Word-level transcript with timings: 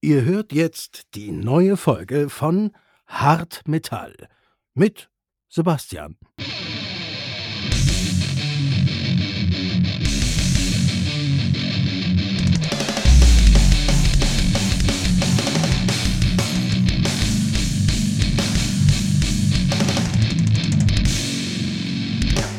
Ihr 0.00 0.24
hört 0.24 0.52
jetzt 0.52 1.16
die 1.16 1.32
neue 1.32 1.76
Folge 1.76 2.30
von 2.30 2.70
Hart 3.08 3.66
Metall 3.66 4.14
mit 4.72 5.10
Sebastian. 5.48 6.16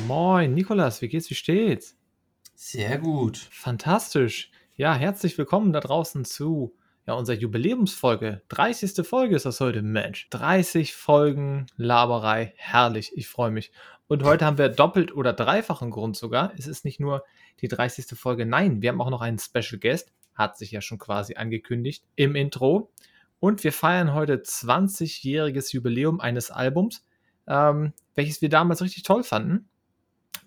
Moin, 0.06 0.54
Nikolas, 0.54 1.02
wie 1.02 1.08
geht's, 1.08 1.30
wie 1.30 1.36
steht's? 1.36 1.96
Sehr 2.54 2.98
gut. 2.98 3.38
Fantastisch. 3.38 4.52
Ja, 4.76 4.94
herzlich 4.94 5.38
willkommen 5.38 5.71
da 5.71 5.80
draußen 5.80 6.26
zu 6.26 6.76
ja, 7.10 7.16
unserer 7.16 7.38
Jubiläumsfolge. 7.38 8.44
30. 8.50 9.04
Folge 9.04 9.36
ist 9.36 9.48
das 9.48 9.59
heute, 9.62 9.81
Mensch. 9.81 10.30
30 10.30 10.94
Folgen 10.94 11.66
Laberei, 11.76 12.54
herrlich, 12.55 13.13
ich 13.16 13.27
freue 13.27 13.49
mich. 13.49 13.72
Und 14.08 14.23
heute 14.23 14.45
haben 14.45 14.59
wir 14.59 14.70
doppelt 14.70 15.12
oder 15.16 15.34
dreifachen 15.34 15.90
Grund 15.90 16.16
sogar. 16.16 16.54
Es 16.55 16.68
ist 16.68 16.85
nicht 16.85 16.99
nur 16.99 17.23
die 17.62 17.68
30. 17.68 18.16
Folge, 18.16 18.45
nein, 18.45 18.84
wir 18.84 18.90
haben 18.90 19.02
auch 19.02 19.09
noch 19.09 19.22
einen 19.22 19.40
Special 19.40 19.80
Guest, 19.80 20.12
hat 20.35 20.55
sich 20.55 20.70
ja 20.70 20.82
schon 20.82 20.99
quasi 20.99 21.34
angekündigt 21.34 22.04
im 22.16 22.35
Intro. 22.35 22.91
Und 23.40 23.63
wir 23.63 23.73
feiern 23.73 24.13
heute 24.13 24.35
20-jähriges 24.35 25.73
Jubiläum 25.73 26.20
eines 26.20 26.52
Albums, 26.52 27.04
ähm, 27.48 27.94
welches 28.13 28.40
wir 28.44 28.49
damals 28.49 28.84
richtig 28.84 29.02
toll 29.02 29.23
fanden. 29.23 29.68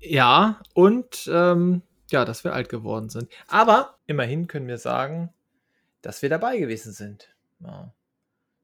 Ja, 0.00 0.60
und 0.74 1.30
ähm, 1.32 1.82
ja, 2.10 2.24
dass 2.24 2.44
wir 2.44 2.52
alt 2.52 2.68
geworden 2.68 3.08
sind. 3.08 3.30
Aber 3.46 3.98
immerhin 4.06 4.48
können 4.48 4.66
wir 4.66 4.78
sagen, 4.78 5.32
dass 6.02 6.22
wir 6.22 6.28
dabei 6.28 6.58
gewesen 6.58 6.92
sind. 6.92 7.34
Ja. 7.60 7.94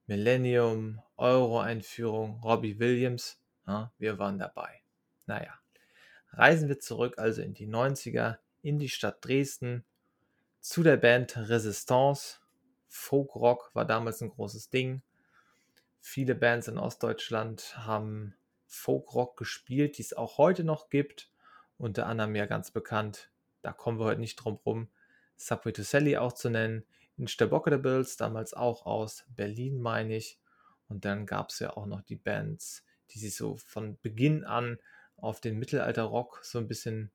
Millennium, 0.06 1.01
Euro-Einführung, 1.17 2.41
Robbie 2.42 2.79
Williams, 2.79 3.41
ja, 3.67 3.92
wir 3.98 4.19
waren 4.19 4.39
dabei. 4.39 4.81
Naja, 5.27 5.53
reisen 6.33 6.69
wir 6.69 6.81
zurück 6.81 7.19
also 7.19 7.42
in 7.42 7.55
die 7.55 7.69
90er, 7.69 8.39
in 8.62 8.78
die 8.78 8.89
Stadt 8.89 9.25
Dresden, 9.25 9.84
zu 10.61 10.83
der 10.83 10.97
Band 10.97 11.37
Resistance. 11.37 12.39
Folkrock 12.89 13.70
war 13.75 13.84
damals 13.84 14.20
ein 14.20 14.31
großes 14.31 14.70
Ding. 14.70 15.03
Viele 16.01 16.34
Bands 16.34 16.69
in 16.69 16.79
Ostdeutschland 16.79 17.77
haben 17.77 18.34
Folkrock 18.67 19.36
gespielt, 19.36 19.98
die 19.98 20.03
es 20.03 20.12
auch 20.12 20.39
heute 20.39 20.64
noch 20.64 20.91
gibt. 20.91 21.31
Unter 21.77 22.06
anderem 22.06 22.34
ja 22.34 22.47
ganz 22.47 22.70
bekannt, 22.70 23.31
da 23.62 23.73
kommen 23.73 23.98
wir 23.98 24.06
heute 24.06 24.20
nicht 24.20 24.36
drum 24.36 24.59
rum, 24.67 24.89
Subway 25.36 25.73
to 25.73 25.83
Sally 25.83 26.17
auch 26.17 26.33
zu 26.33 26.51
nennen. 26.51 26.84
In 27.17 27.27
Bills, 27.83 28.17
damals 28.17 28.55
auch 28.55 28.86
aus 28.86 29.25
Berlin, 29.29 29.81
meine 29.81 30.17
ich. 30.17 30.39
Und 30.89 31.05
dann 31.05 31.27
gab 31.27 31.51
es 31.51 31.59
ja 31.59 31.77
auch 31.77 31.86
noch 31.86 32.03
die 32.03 32.17
Bands, 32.17 32.84
die 33.11 33.19
sich 33.19 33.36
so 33.36 33.56
von 33.56 33.98
Beginn 34.01 34.45
an 34.45 34.79
auf 35.17 35.41
den 35.41 35.59
Mittelalterrock 35.59 36.41
so 36.42 36.59
ein 36.59 36.69
bisschen 36.69 37.11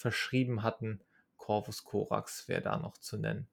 verschrieben 0.00 0.62
hatten. 0.62 1.00
Corvus 1.36 1.84
Corax 1.84 2.48
wäre 2.48 2.62
da 2.62 2.78
noch 2.78 2.98
zu 2.98 3.16
nennen. 3.16 3.48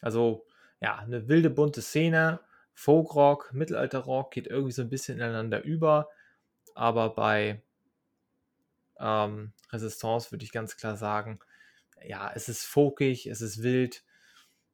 Also 0.00 0.46
ja, 0.80 0.98
eine 0.98 1.28
wilde 1.28 1.50
bunte 1.50 1.82
Szene. 1.82 2.40
Folkrock, 2.72 3.52
Mittelalterrock 3.52 4.30
geht 4.30 4.46
irgendwie 4.46 4.72
so 4.72 4.82
ein 4.82 4.90
bisschen 4.90 5.18
ineinander 5.18 5.64
über. 5.64 6.08
Aber 6.74 7.14
bei 7.14 7.62
ähm, 9.00 9.52
Resistance 9.72 10.30
würde 10.30 10.44
ich 10.44 10.52
ganz 10.52 10.76
klar 10.76 10.96
sagen, 10.96 11.40
ja, 12.06 12.30
es 12.32 12.48
ist 12.48 12.64
folkig, 12.64 13.26
es 13.26 13.40
ist 13.40 13.62
wild. 13.62 14.04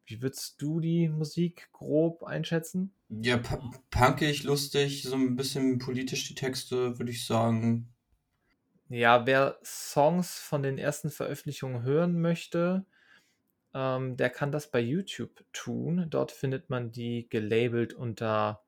Wie 0.07 0.21
würdest 0.21 0.61
du 0.61 0.81
die 0.81 1.09
Musik 1.09 1.71
grob 1.73 2.25
einschätzen? 2.25 2.93
Ja, 3.09 3.41
punkig, 3.91 4.43
lustig, 4.43 5.03
so 5.03 5.15
ein 5.15 5.37
bisschen 5.37 5.79
politisch 5.79 6.29
die 6.29 6.35
Texte, 6.35 6.99
würde 6.99 7.11
ich 7.11 7.25
sagen. 7.25 7.94
Ja, 8.89 9.27
wer 9.27 9.59
Songs 9.65 10.39
von 10.39 10.63
den 10.63 10.79
ersten 10.79 11.11
Veröffentlichungen 11.11 11.83
hören 11.83 12.21
möchte, 12.21 12.85
ähm, 13.75 14.17
der 14.17 14.31
kann 14.31 14.53
das 14.53 14.71
bei 14.71 14.81
YouTube 14.81 15.45
tun. 15.53 16.07
Dort 16.11 16.33
findet 16.33 16.71
man 16.71 16.93
die 16.93 17.29
gelabelt 17.31 17.95
unter 17.95 18.63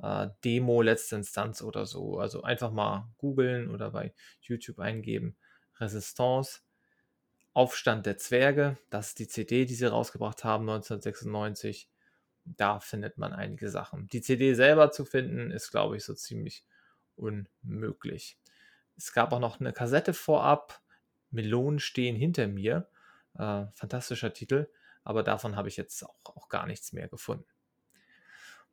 äh, 0.00 0.28
Demo 0.44 0.82
letzte 0.82 1.16
Instanz 1.16 1.62
oder 1.62 1.86
so. 1.86 2.18
Also 2.18 2.42
einfach 2.42 2.72
mal 2.72 3.08
googeln 3.18 3.70
oder 3.70 3.90
bei 3.92 4.14
YouTube 4.42 4.80
eingeben. 4.80 5.36
Resistance, 5.80 6.60
Aufstand 7.54 8.06
der 8.06 8.18
Zwerge, 8.18 8.78
das 8.90 9.08
ist 9.08 9.18
die 9.18 9.28
CD, 9.28 9.64
die 9.66 9.74
sie 9.74 9.86
rausgebracht 9.90 10.44
haben 10.44 10.64
1996. 10.66 11.90
Da 12.44 12.80
findet 12.80 13.18
man 13.18 13.32
einige 13.34 13.68
Sachen. 13.70 14.08
Die 14.08 14.22
CD 14.22 14.54
selber 14.54 14.90
zu 14.92 15.04
finden, 15.04 15.50
ist, 15.50 15.70
glaube 15.70 15.96
ich, 15.96 16.04
so 16.04 16.14
ziemlich 16.14 16.64
unmöglich. 17.16 18.38
Es 18.98 19.12
gab 19.12 19.32
auch 19.32 19.38
noch 19.38 19.60
eine 19.60 19.72
Kassette 19.72 20.12
vorab. 20.12 20.82
Melonen 21.30 21.78
stehen 21.78 22.16
hinter 22.16 22.48
mir. 22.48 22.90
Äh, 23.38 23.66
fantastischer 23.74 24.32
Titel, 24.32 24.68
aber 25.04 25.22
davon 25.22 25.56
habe 25.56 25.68
ich 25.68 25.76
jetzt 25.76 26.02
auch, 26.04 26.36
auch 26.36 26.48
gar 26.48 26.66
nichts 26.66 26.92
mehr 26.92 27.08
gefunden. 27.08 27.46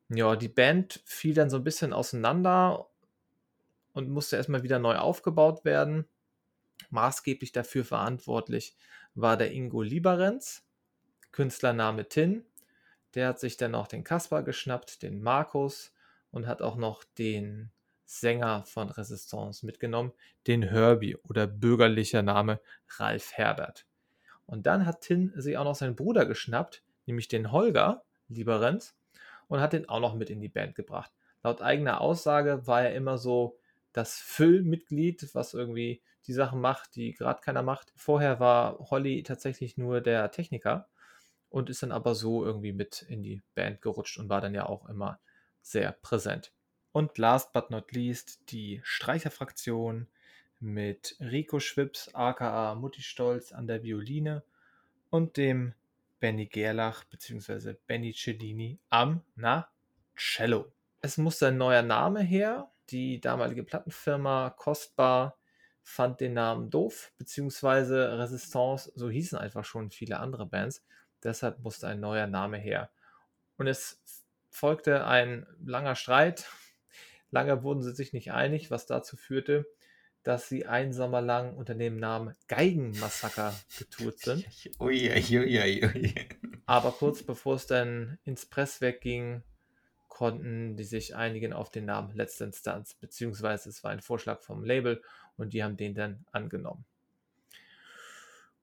Ja, 0.10 0.36
die 0.36 0.50
Band 0.50 1.02
fiel 1.06 1.36
dann 1.36 1.50
so 1.50 1.58
ein 1.58 1.64
bisschen 1.64 1.94
auseinander 1.94 2.90
und 3.94 4.10
musste 4.10 4.36
erstmal 4.36 4.64
wieder 4.64 4.80
neu 4.80 4.98
aufgebaut 4.98 5.66
werden. 5.66 6.08
Maßgeblich 6.90 7.52
dafür 7.52 7.86
verantwortlich 7.86 8.76
war 9.14 9.38
der 9.38 9.52
Ingo 9.52 9.82
Lieberenz, 9.82 10.68
Künstlername 11.32 12.10
Tin. 12.10 12.46
Der 13.14 13.30
hat 13.30 13.40
sich 13.40 13.58
dann 13.58 13.72
noch 13.72 13.88
den 13.88 14.04
Kaspar 14.04 14.44
geschnappt, 14.44 15.04
den 15.04 15.22
Markus 15.22 15.94
und 16.32 16.48
hat 16.48 16.62
auch 16.62 16.76
noch 16.76 17.04
den 17.04 17.72
Sänger 18.06 18.64
von 18.66 18.90
Resistance 18.90 19.66
mitgenommen, 19.66 20.14
den 20.48 20.64
Herbie 20.64 21.18
oder 21.18 21.48
bürgerlicher 21.48 22.22
Name 22.22 22.60
Ralf 22.98 23.34
Herbert. 23.34 23.86
Und 24.46 24.68
dann 24.68 24.86
hat 24.86 25.02
Tin 25.02 25.34
sich 25.36 25.58
auch 25.58 25.64
noch 25.64 25.76
seinen 25.76 25.96
Bruder 25.96 26.26
geschnappt, 26.26 26.84
nämlich 27.06 27.28
den 27.28 27.52
Holger 27.52 28.04
Lieberenz, 28.28 28.96
und 29.48 29.60
hat 29.60 29.74
den 29.74 29.90
auch 29.90 30.00
noch 30.00 30.16
mit 30.16 30.30
in 30.30 30.40
die 30.40 30.50
Band 30.50 30.76
gebracht. 30.76 31.12
Laut 31.44 31.62
eigener 31.62 32.02
Aussage 32.02 32.66
war 32.66 32.84
er 32.84 32.96
immer 32.96 33.18
so 33.18 33.58
das 33.94 34.18
Füllmitglied, 34.18 35.30
was 35.34 35.54
irgendwie 35.54 36.02
die 36.28 36.34
Sachen 36.34 36.60
macht, 36.60 36.96
die 36.96 37.14
gerade 37.14 37.42
keiner 37.42 37.62
macht. 37.62 37.94
Vorher 37.96 38.40
war 38.40 38.80
Holly 38.90 39.24
tatsächlich 39.24 39.78
nur 39.78 40.02
der 40.02 40.32
Techniker 40.32 40.90
und 41.50 41.70
ist 41.70 41.84
dann 41.84 41.92
aber 41.92 42.16
so 42.16 42.44
irgendwie 42.44 42.74
mit 42.74 43.04
in 43.04 43.24
die 43.24 43.44
Band 43.54 43.82
gerutscht 43.82 44.18
und 44.18 44.30
war 44.30 44.42
dann 44.42 44.56
ja 44.56 44.66
auch 44.66 44.90
immer 44.90 45.20
sehr 45.62 45.92
präsent. 45.92 46.55
Und 46.96 47.18
last 47.18 47.52
but 47.52 47.72
not 47.72 47.92
least 47.92 48.40
die 48.54 48.80
Streicherfraktion 48.86 50.08
mit 50.62 51.18
Rico 51.20 51.60
Schwips, 51.60 52.10
aka 52.16 52.74
Mutti 52.74 53.02
Stolz 53.02 53.52
an 53.52 53.68
der 53.68 53.84
Violine 53.84 54.44
und 55.10 55.36
dem 55.36 55.74
Benny 56.22 56.46
Gerlach 56.46 57.04
bzw. 57.04 57.76
Benny 57.86 58.14
Cellini 58.14 58.80
am 58.90 59.24
na, 59.36 59.68
Cello. 60.16 60.72
Es 61.02 61.18
musste 61.18 61.48
ein 61.48 61.58
neuer 61.58 61.82
Name 61.82 62.22
her. 62.22 62.72
Die 62.92 63.20
damalige 63.20 63.64
Plattenfirma 63.64 64.52
Kostbar 64.52 65.38
fand 65.84 66.22
den 66.22 66.32
Namen 66.32 66.70
doof, 66.70 67.12
beziehungsweise 67.18 68.18
Resistance, 68.18 68.90
so 68.96 69.10
hießen 69.10 69.38
einfach 69.38 69.66
schon 69.66 69.92
viele 69.92 70.18
andere 70.22 70.46
Bands. 70.46 70.82
Deshalb 71.22 71.60
musste 71.60 71.90
ein 71.90 72.00
neuer 72.00 72.28
Name 72.28 72.56
her. 72.56 72.90
Und 73.58 73.68
es 73.68 74.02
folgte 74.50 75.06
ein 75.06 75.46
langer 75.60 75.96
Streit 75.96 76.48
Lange 77.36 77.64
wurden 77.64 77.84
sie 77.84 77.94
sich 77.94 78.14
nicht 78.14 78.32
einig, 78.32 78.72
was 78.72 78.86
dazu 78.86 79.18
führte, 79.18 79.66
dass 80.24 80.48
sie 80.48 80.68
einen 80.68 80.94
Sommer 80.94 81.22
lang 81.22 81.54
unter 81.58 81.76
dem 81.76 81.98
Namen 81.98 82.34
Geigenmassaker 82.48 83.54
getourt 83.78 84.20
sind. 84.20 84.48
Ui, 84.80 85.12
ui, 85.12 85.60
ui, 85.84 86.16
Aber 86.66 86.94
kurz 86.94 87.24
bevor 87.24 87.56
es 87.56 87.68
dann 87.68 88.18
ins 88.24 88.46
Presswerk 88.46 89.02
ging, 89.02 89.44
konnten 90.08 90.78
die 90.78 90.86
sich 90.86 91.14
einigen 91.14 91.52
auf 91.52 91.70
den 91.70 91.84
Namen 91.84 92.16
Letzte 92.16 92.46
Instanz, 92.46 92.94
beziehungsweise 92.94 93.68
es 93.68 93.84
war 93.84 93.92
ein 93.92 94.00
Vorschlag 94.00 94.40
vom 94.42 94.64
Label 94.64 95.02
und 95.36 95.52
die 95.52 95.62
haben 95.62 95.76
den 95.76 95.94
dann 95.94 96.26
angenommen. 96.32 96.86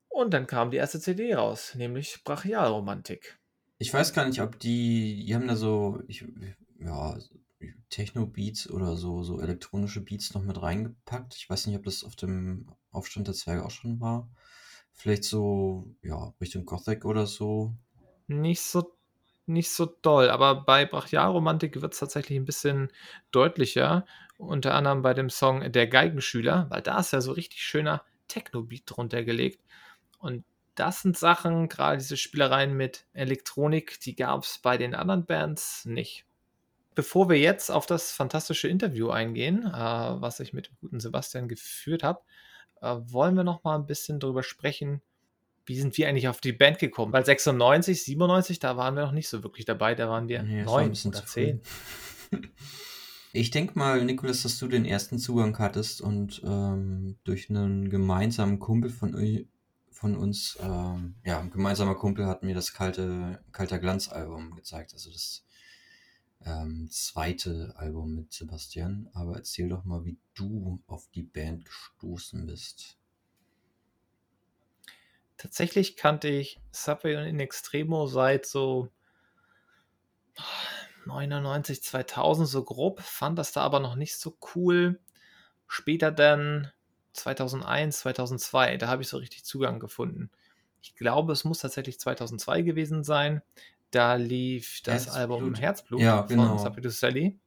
Und 0.09 0.33
dann 0.33 0.47
kam 0.47 0.71
die 0.71 0.79
erste 0.79 0.99
CD 0.99 1.35
raus, 1.35 1.75
nämlich 1.75 2.25
Brachialromantik. 2.25 3.39
Ich 3.77 3.93
weiß 3.93 4.15
gar 4.15 4.27
nicht, 4.27 4.41
ob 4.41 4.59
die, 4.59 5.27
die 5.27 5.35
haben 5.35 5.47
da 5.47 5.57
so, 5.57 6.03
ich, 6.09 6.25
ja, 6.79 7.19
Techno-Beats 7.91 8.71
oder 8.71 8.97
so, 8.97 9.23
so 9.23 9.41
elektronische 9.41 10.01
Beats 10.01 10.35
noch 10.35 10.43
mit 10.43 10.61
reingepackt. 10.61 11.35
Ich 11.37 11.49
weiß 11.49 11.67
nicht, 11.67 11.77
ob 11.77 11.85
das 11.85 12.05
auf 12.05 12.17
dem 12.17 12.67
Aufstand 12.91 13.29
der 13.29 13.35
Zwerge 13.35 13.65
auch 13.65 13.71
schon 13.71 14.01
war. 14.01 14.29
Vielleicht 14.93 15.25
so, 15.25 15.95
ja, 16.03 16.35
Richtung 16.41 16.65
Gothic 16.65 17.05
oder 17.05 17.27
so. 17.27 17.75
Nicht 18.27 18.63
so 18.63 18.97
nicht 19.47 19.71
so 19.71 19.87
doll, 19.87 20.31
aber 20.31 20.65
bei 20.65 20.87
Brachialromantik 20.87 21.81
wird 21.83 21.95
es 21.95 21.99
tatsächlich 21.99 22.39
ein 22.39 22.45
bisschen 22.45 22.93
deutlicher. 23.33 24.07
Unter 24.39 24.75
anderem 24.75 25.03
bei 25.03 25.15
dem 25.15 25.31
Song 25.31 25.73
Der 25.73 25.87
Geigenschüler, 25.87 26.67
weil 26.71 26.83
da 26.83 27.01
ist 27.01 27.13
ja 27.13 27.21
so 27.21 27.33
richtig 27.33 27.63
schöner 27.63 28.05
Techno-Beat 28.29 28.83
drunter 28.87 29.25
gelegt. 29.25 29.61
Und 30.19 30.45
das 30.75 31.03
sind 31.03 31.17
Sachen, 31.19 31.69
gerade 31.69 31.99
diese 31.99 32.17
Spielereien 32.17 32.77
mit 32.77 33.07
Elektronik, 33.13 34.01
die 34.01 34.17
gab 34.17 34.45
es 34.45 34.59
bei 34.59 34.79
den 34.79 34.95
anderen 34.95 35.27
Bands 35.27 35.85
nicht. 35.85 36.25
Bevor 36.95 37.29
wir 37.29 37.39
jetzt 37.39 37.71
auf 37.71 37.87
das 37.87 38.13
fantastische 38.13 38.69
Interview 38.69 39.11
eingehen, 39.11 39.65
äh, 39.67 39.71
was 39.71 40.41
ich 40.41 40.53
mit 40.53 40.69
dem 40.69 40.77
guten 40.81 41.01
Sebastian 41.01 41.49
geführt 41.49 42.03
habe, 42.03 42.21
äh, 42.81 42.97
wollen 43.05 43.35
wir 43.35 43.45
noch 43.45 43.65
mal 43.65 43.77
ein 43.77 43.87
bisschen 43.87 44.21
darüber 44.21 44.43
sprechen, 44.43 45.01
wie 45.65 45.79
sind 45.79 45.97
wir 45.97 46.09
eigentlich 46.09 46.29
auf 46.29 46.41
die 46.41 46.53
Band 46.53 46.79
gekommen? 46.79 47.13
Weil 47.13 47.25
96, 47.25 48.03
97, 48.03 48.59
da 48.59 48.77
waren 48.77 48.97
wir 48.97 49.05
noch 49.05 49.13
nicht 49.13 49.29
so 49.29 49.43
wirklich 49.43 49.65
dabei, 49.65 49.95
da 49.95 50.09
waren 50.09 50.29
wir 50.29 50.43
Nee, 50.43 50.65
neun 50.65 50.93
oder 51.05 51.25
zehn. 51.25 51.61
Ich 53.35 53.51
denke 53.51 53.79
mal, 53.79 54.05
Nikolas, 54.05 54.43
dass 54.43 54.59
du 54.59 54.69
den 54.69 54.85
ersten 54.85 55.19
Zugang 55.19 55.59
hattest 55.59 56.03
und 56.03 56.43
ähm, 56.45 57.17
durch 57.25 57.49
einen 57.49 57.89
gemeinsamen 57.89 58.59
Kumpel 58.59 58.91
von, 58.91 59.17
von 59.91 60.17
uns, 60.17 60.59
ähm, 60.61 61.15
ja, 61.25 61.41
ein 61.41 61.51
gemeinsamer 61.51 61.95
Kumpel 61.95 62.27
hat 62.27 62.43
mir 62.43 62.55
das 62.55 62.75
kalte, 62.75 63.43
Kalter 63.51 63.79
Glanz-Album 63.79 64.55
gezeigt, 64.55 64.93
also 64.93 65.11
das 65.11 65.47
ähm, 66.47 66.89
zweite 66.91 67.75
Album 67.77 68.15
mit 68.15 68.33
Sebastian. 68.33 69.09
Aber 69.15 69.37
erzähl 69.37 69.69
doch 69.69 69.85
mal, 69.85 70.05
wie 70.05 70.19
du 70.35 70.81
auf 70.87 71.09
die 71.15 71.23
Band 71.23 71.65
gestoßen 71.65 72.47
bist. 72.47 72.99
Tatsächlich 75.37 75.97
kannte 75.97 76.29
ich 76.29 76.61
Subway 76.71 77.17
und 77.17 77.25
In 77.25 77.41
Extremo 77.41 78.07
seit 78.07 78.47
so 78.47 78.89
99, 81.07 81.83
2000 81.83 82.49
so 82.49 82.63
grob, 82.63 83.01
fand 83.01 83.39
das 83.39 83.53
da 83.53 83.63
aber 83.63 83.81
noch 83.81 83.97
nicht 83.97 84.17
so 84.17 84.37
cool. 84.55 85.01
Später 85.67 86.13
dann 86.13 86.71
2001, 87.13 88.01
2002, 88.01 88.77
da 88.77 88.89
habe 88.89 89.03
ich 89.03 89.09
so 89.09 89.17
richtig 89.17 89.45
Zugang 89.45 89.81
gefunden. 89.81 90.31
Ich 90.83 90.95
glaube, 90.95 91.33
es 91.33 91.45
muss 91.45 91.61
tatsächlich 91.61 91.99
2002 92.01 92.63
gewesen 92.63 93.05
sein. 93.05 93.43
Da 93.93 94.15
lief 94.15 94.81
das 94.83 95.09
Album 95.09 95.55
Herzblut. 95.55 95.61
Herzblut 95.61 96.01
Ja, 96.01 96.23
von 96.27 96.29
genau. 96.29 96.59
Subway 96.59 96.81
to 96.81 96.89
Sally 96.89 97.39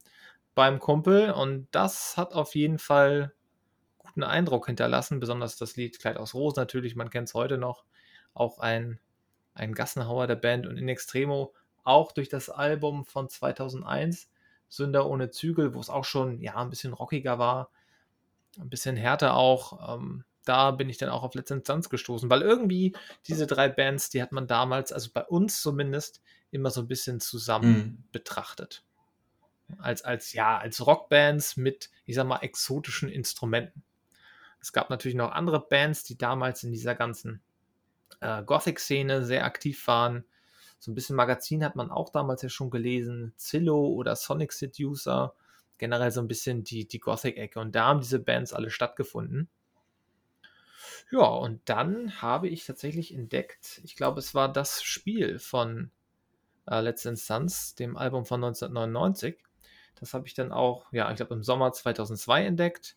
beim 0.54 0.78
Kumpel 0.78 1.32
und 1.32 1.68
das 1.72 2.16
hat 2.16 2.32
auf 2.32 2.54
jeden 2.54 2.78
Fall 2.78 3.34
guten 3.98 4.22
Eindruck 4.22 4.66
hinterlassen, 4.66 5.20
besonders 5.20 5.56
das 5.56 5.76
Lied 5.76 5.98
Kleid 5.98 6.16
aus 6.16 6.34
Rosen 6.34 6.60
natürlich, 6.60 6.96
man 6.96 7.10
kennt 7.10 7.28
es 7.28 7.34
heute 7.34 7.58
noch, 7.58 7.84
auch 8.32 8.60
ein, 8.60 9.00
ein 9.54 9.74
Gassenhauer 9.74 10.28
der 10.28 10.36
Band 10.36 10.66
und 10.66 10.78
in 10.78 10.88
Extremo 10.88 11.52
auch 11.84 12.12
durch 12.12 12.28
das 12.28 12.48
Album 12.48 13.04
von 13.04 13.28
2001, 13.28 14.30
Sünder 14.68 15.10
ohne 15.10 15.30
Zügel, 15.30 15.74
wo 15.74 15.80
es 15.80 15.90
auch 15.90 16.04
schon 16.04 16.40
ja 16.40 16.54
ein 16.56 16.70
bisschen 16.70 16.92
rockiger 16.92 17.38
war, 17.38 17.70
ein 18.58 18.70
bisschen 18.70 18.96
härter 18.96 19.34
auch. 19.34 19.96
Ähm, 19.96 20.24
da 20.44 20.70
bin 20.70 20.88
ich 20.88 20.96
dann 20.96 21.10
auch 21.10 21.24
auf 21.24 21.34
letzte 21.34 21.54
Instanz 21.54 21.90
gestoßen, 21.90 22.30
weil 22.30 22.40
irgendwie 22.40 22.94
diese 23.26 23.46
drei 23.46 23.68
Bands, 23.68 24.10
die 24.10 24.22
hat 24.22 24.32
man 24.32 24.46
damals, 24.46 24.92
also 24.92 25.10
bei 25.12 25.24
uns 25.24 25.60
zumindest, 25.60 26.22
immer 26.50 26.70
so 26.70 26.80
ein 26.82 26.88
bisschen 26.88 27.20
zusammen 27.20 27.76
Mhm. 27.76 28.04
betrachtet. 28.12 28.84
Als, 29.78 30.02
als, 30.02 30.32
ja, 30.32 30.58
als 30.58 30.86
Rockbands 30.86 31.56
mit, 31.56 31.90
ich 32.04 32.14
sag 32.14 32.26
mal, 32.26 32.38
exotischen 32.38 33.08
Instrumenten. 33.08 33.82
Es 34.60 34.72
gab 34.72 34.90
natürlich 34.90 35.16
noch 35.16 35.32
andere 35.32 35.60
Bands, 35.60 36.04
die 36.04 36.16
damals 36.16 36.62
in 36.62 36.72
dieser 36.72 36.94
ganzen 36.94 37.42
äh, 38.20 38.42
Gothic-Szene 38.42 39.24
sehr 39.24 39.44
aktiv 39.44 39.86
waren. 39.86 40.24
So 40.78 40.90
ein 40.90 40.94
bisschen 40.94 41.16
Magazin 41.16 41.64
hat 41.64 41.74
man 41.74 41.90
auch 41.90 42.10
damals 42.10 42.42
ja 42.42 42.48
schon 42.48 42.70
gelesen. 42.70 43.32
Zillow 43.36 43.94
oder 43.94 44.14
Sonic 44.14 44.52
Seducer. 44.52 45.34
Generell 45.78 46.10
so 46.10 46.20
ein 46.20 46.28
bisschen 46.28 46.64
die, 46.64 46.86
die 46.86 47.00
Gothic-Ecke. 47.00 47.58
Und 47.58 47.74
da 47.74 47.86
haben 47.86 48.00
diese 48.00 48.20
Bands 48.20 48.52
alle 48.52 48.70
stattgefunden. 48.70 49.48
Ja, 51.10 51.26
und 51.26 51.60
dann 51.68 52.20
habe 52.22 52.48
ich 52.48 52.64
tatsächlich 52.66 53.14
entdeckt, 53.14 53.80
ich 53.84 53.96
glaube, 53.96 54.18
es 54.18 54.34
war 54.34 54.52
das 54.52 54.82
Spiel 54.82 55.38
von 55.38 55.90
äh, 56.66 56.80
Letzte 56.80 57.10
Instanz, 57.10 57.74
dem 57.74 57.96
Album 57.96 58.24
von 58.24 58.42
1999. 58.42 59.38
Das 59.98 60.14
habe 60.14 60.26
ich 60.26 60.34
dann 60.34 60.52
auch, 60.52 60.92
ja, 60.92 61.10
ich 61.10 61.16
glaube, 61.16 61.34
im 61.34 61.42
Sommer 61.42 61.72
2002 61.72 62.44
entdeckt. 62.44 62.96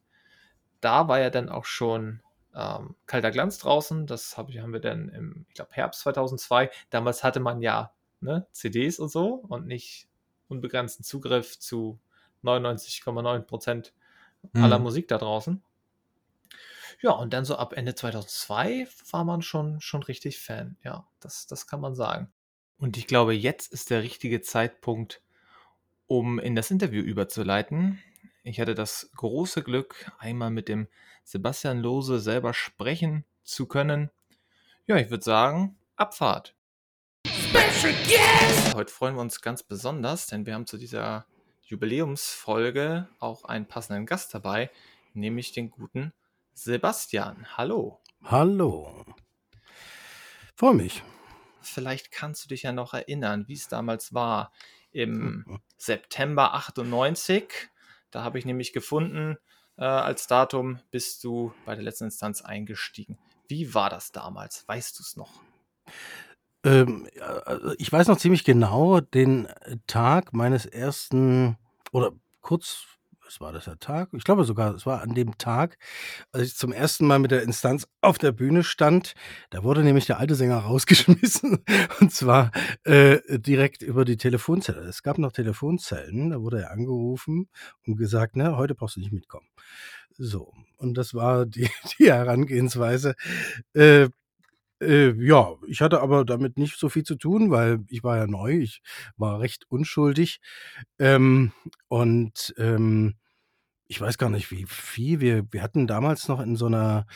Da 0.82 1.08
war 1.08 1.20
ja 1.20 1.30
dann 1.30 1.50
auch 1.50 1.66
schon 1.66 2.22
ähm, 2.56 2.96
Kalter 3.06 3.32
Glanz 3.32 3.58
draußen. 3.60 4.08
Das 4.08 4.38
hab 4.38 4.50
ich, 4.50 4.60
haben 4.60 4.74
wir 4.74 4.82
dann 4.82 5.10
im, 5.10 5.46
ich 5.48 5.56
glaube, 5.56 5.72
Herbst 5.74 6.02
2002. 6.02 6.70
Damals 6.90 7.24
hatte 7.24 7.40
man 7.40 7.62
ja 7.62 7.94
ne, 8.22 8.48
CDs 8.52 9.00
und 9.00 9.10
so 9.10 9.36
und 9.48 9.68
nicht 9.68 10.08
unbegrenzten 10.48 11.06
Zugriff 11.06 11.60
zu 11.60 12.00
99,9 12.44 13.42
Prozent 13.42 13.94
aller 14.54 14.80
Mhm. 14.80 14.84
Musik 14.84 15.08
da 15.08 15.18
draußen. 15.18 15.62
Ja, 17.02 17.12
und 17.12 17.34
dann 17.34 17.46
so 17.46 17.56
ab 17.56 17.74
Ende 17.74 17.96
2002 17.96 18.88
war 19.12 19.24
man 19.24 19.42
schon, 19.42 19.80
schon 19.80 20.04
richtig 20.04 20.40
Fan. 20.40 20.78
Ja, 20.84 21.08
das, 21.20 21.48
das 21.48 21.68
kann 21.68 21.80
man 21.80 21.96
sagen. 21.96 22.32
Und 22.80 22.96
ich 22.96 23.08
glaube, 23.08 23.34
jetzt 23.34 23.74
ist 23.74 23.90
der 23.90 24.04
richtige 24.04 24.42
Zeitpunkt, 24.42 25.22
um 26.08 26.40
in 26.40 26.56
das 26.56 26.72
Interview 26.72 27.02
überzuleiten. 27.02 28.02
Ich 28.44 28.62
hatte 28.62 28.74
das 28.74 29.12
große 29.18 29.64
Glück, 29.64 30.10
einmal 30.18 30.50
mit 30.50 30.70
dem 30.70 30.88
Sebastian 31.26 31.82
Lose 31.82 32.20
selber 32.22 32.54
sprechen 32.54 33.26
zu 33.44 33.66
können. 33.66 34.10
Ja, 34.88 34.96
ich 34.96 35.10
würde 35.10 35.24
sagen, 35.24 35.78
Abfahrt. 35.98 36.56
Heute 38.74 38.92
freuen 38.92 39.16
wir 39.16 39.22
uns 39.22 39.42
ganz 39.42 39.62
besonders, 39.62 40.28
denn 40.28 40.46
wir 40.46 40.54
haben 40.54 40.66
zu 40.66 40.78
dieser 40.78 41.26
Jubiläumsfolge 41.64 43.10
auch 43.20 43.44
einen 43.44 43.68
passenden 43.68 44.06
Gast 44.06 44.34
dabei, 44.34 44.72
nämlich 45.14 45.52
den 45.52 45.70
guten 45.70 46.14
Sebastian. 46.54 47.46
Hallo. 47.58 48.00
Hallo. 48.24 49.06
Freue 50.56 50.76
mich. 50.76 51.04
Vielleicht 51.62 52.12
kannst 52.12 52.44
du 52.44 52.50
dich 52.50 52.64
ja 52.64 52.72
noch 52.72 52.94
erinnern, 52.94 53.48
wie 53.48 53.54
es 53.54 53.68
damals 53.68 54.14
war. 54.14 54.52
Im 54.92 55.60
September 55.78 56.56
98, 56.56 57.70
da 58.12 58.24
habe 58.24 58.40
ich 58.40 58.46
nämlich 58.46 58.74
gefunden, 58.74 59.38
äh, 59.78 59.84
als 59.84 60.28
Datum 60.28 60.80
bist 60.92 61.24
du 61.24 61.54
bei 61.66 61.76
der 61.76 61.84
letzten 61.84 62.06
Instanz 62.06 62.42
eingestiegen. 62.42 63.18
Wie 63.48 63.74
war 63.74 63.90
das 63.90 64.12
damals? 64.12 64.68
Weißt 64.68 64.98
du 64.98 65.04
es 65.04 65.16
noch? 65.16 65.42
Ähm, 66.64 67.08
also 67.46 67.74
ich 67.78 67.92
weiß 67.92 68.08
noch 68.08 68.18
ziemlich 68.18 68.44
genau 68.44 69.00
den 69.00 69.48
Tag 69.88 70.34
meines 70.34 70.66
ersten 70.66 71.58
oder 71.92 72.12
kurz, 72.42 72.86
was 73.30 73.40
war 73.40 73.54
das 73.54 73.66
der 73.66 73.78
Tag? 73.78 74.10
Ich 74.14 74.24
glaube 74.24 74.44
sogar, 74.44 74.74
es 74.74 74.88
war 74.88 75.02
an 75.02 75.14
dem 75.14 75.38
Tag, 75.38 75.78
als 76.32 76.48
ich 76.48 76.56
zum 76.56 76.74
ersten 76.74 77.06
Mal 77.06 77.20
mit 77.20 77.30
der 77.30 77.44
Instanz 77.44 77.88
auf 78.02 78.18
der 78.18 78.32
Bühne 78.32 78.64
stand. 78.64 79.14
Da 79.52 79.64
wurde 79.64 79.84
nämlich 79.84 80.08
der 80.08 80.18
alte 80.18 80.34
Sänger 80.34 80.58
rausgeschmissen 80.66 81.64
und 82.00 82.12
zwar 82.12 82.52
äh, 82.86 83.20
direkt 83.38 83.84
über 83.84 84.04
die 84.04 84.18
Telefonzelle. 84.18 84.82
Es 84.82 85.04
gab 85.04 85.20
noch 85.20 85.32
Telefonzellen, 85.32 86.32
da 86.32 86.42
wurde 86.42 86.62
er 86.62 86.72
angerufen 86.72 87.50
und 87.86 87.98
gesagt, 87.98 88.36
ne, 88.36 88.58
heute 88.58 88.74
brauchst 88.74 88.96
du 88.96 89.00
nicht 89.00 89.14
mitkommen. 89.14 89.48
So, 90.18 90.52
und 90.78 90.98
das 90.98 91.14
war 91.14 91.46
die, 91.46 91.70
die 92.00 92.12
Herangehensweise. 92.12 93.14
Äh, 93.74 94.10
äh, 94.82 95.12
ja, 95.24 95.56
ich 95.68 95.82
hatte 95.82 96.02
aber 96.02 96.26
damit 96.26 96.58
nicht 96.58 96.78
so 96.80 96.90
viel 96.90 97.04
zu 97.04 97.16
tun, 97.16 97.52
weil 97.52 97.80
ich 97.90 98.04
war 98.04 98.18
ja 98.18 98.28
neu, 98.28 98.58
ich 98.60 98.82
war 99.18 99.40
recht 99.40 99.66
unschuldig. 99.70 100.40
Ähm, 101.00 101.52
und 101.88 102.54
ähm, 102.58 103.16
ich 103.88 104.00
weiß 104.00 104.18
gar 104.18 104.30
nicht, 104.30 104.52
wie 104.52 104.66
viel. 104.68 105.20
Wir, 105.20 105.46
wir 105.52 105.64
hatten 105.64 105.88
damals 105.88 106.28
noch 106.28 106.40
in 106.40 106.56
so 106.56 106.68
einer, 106.68 107.08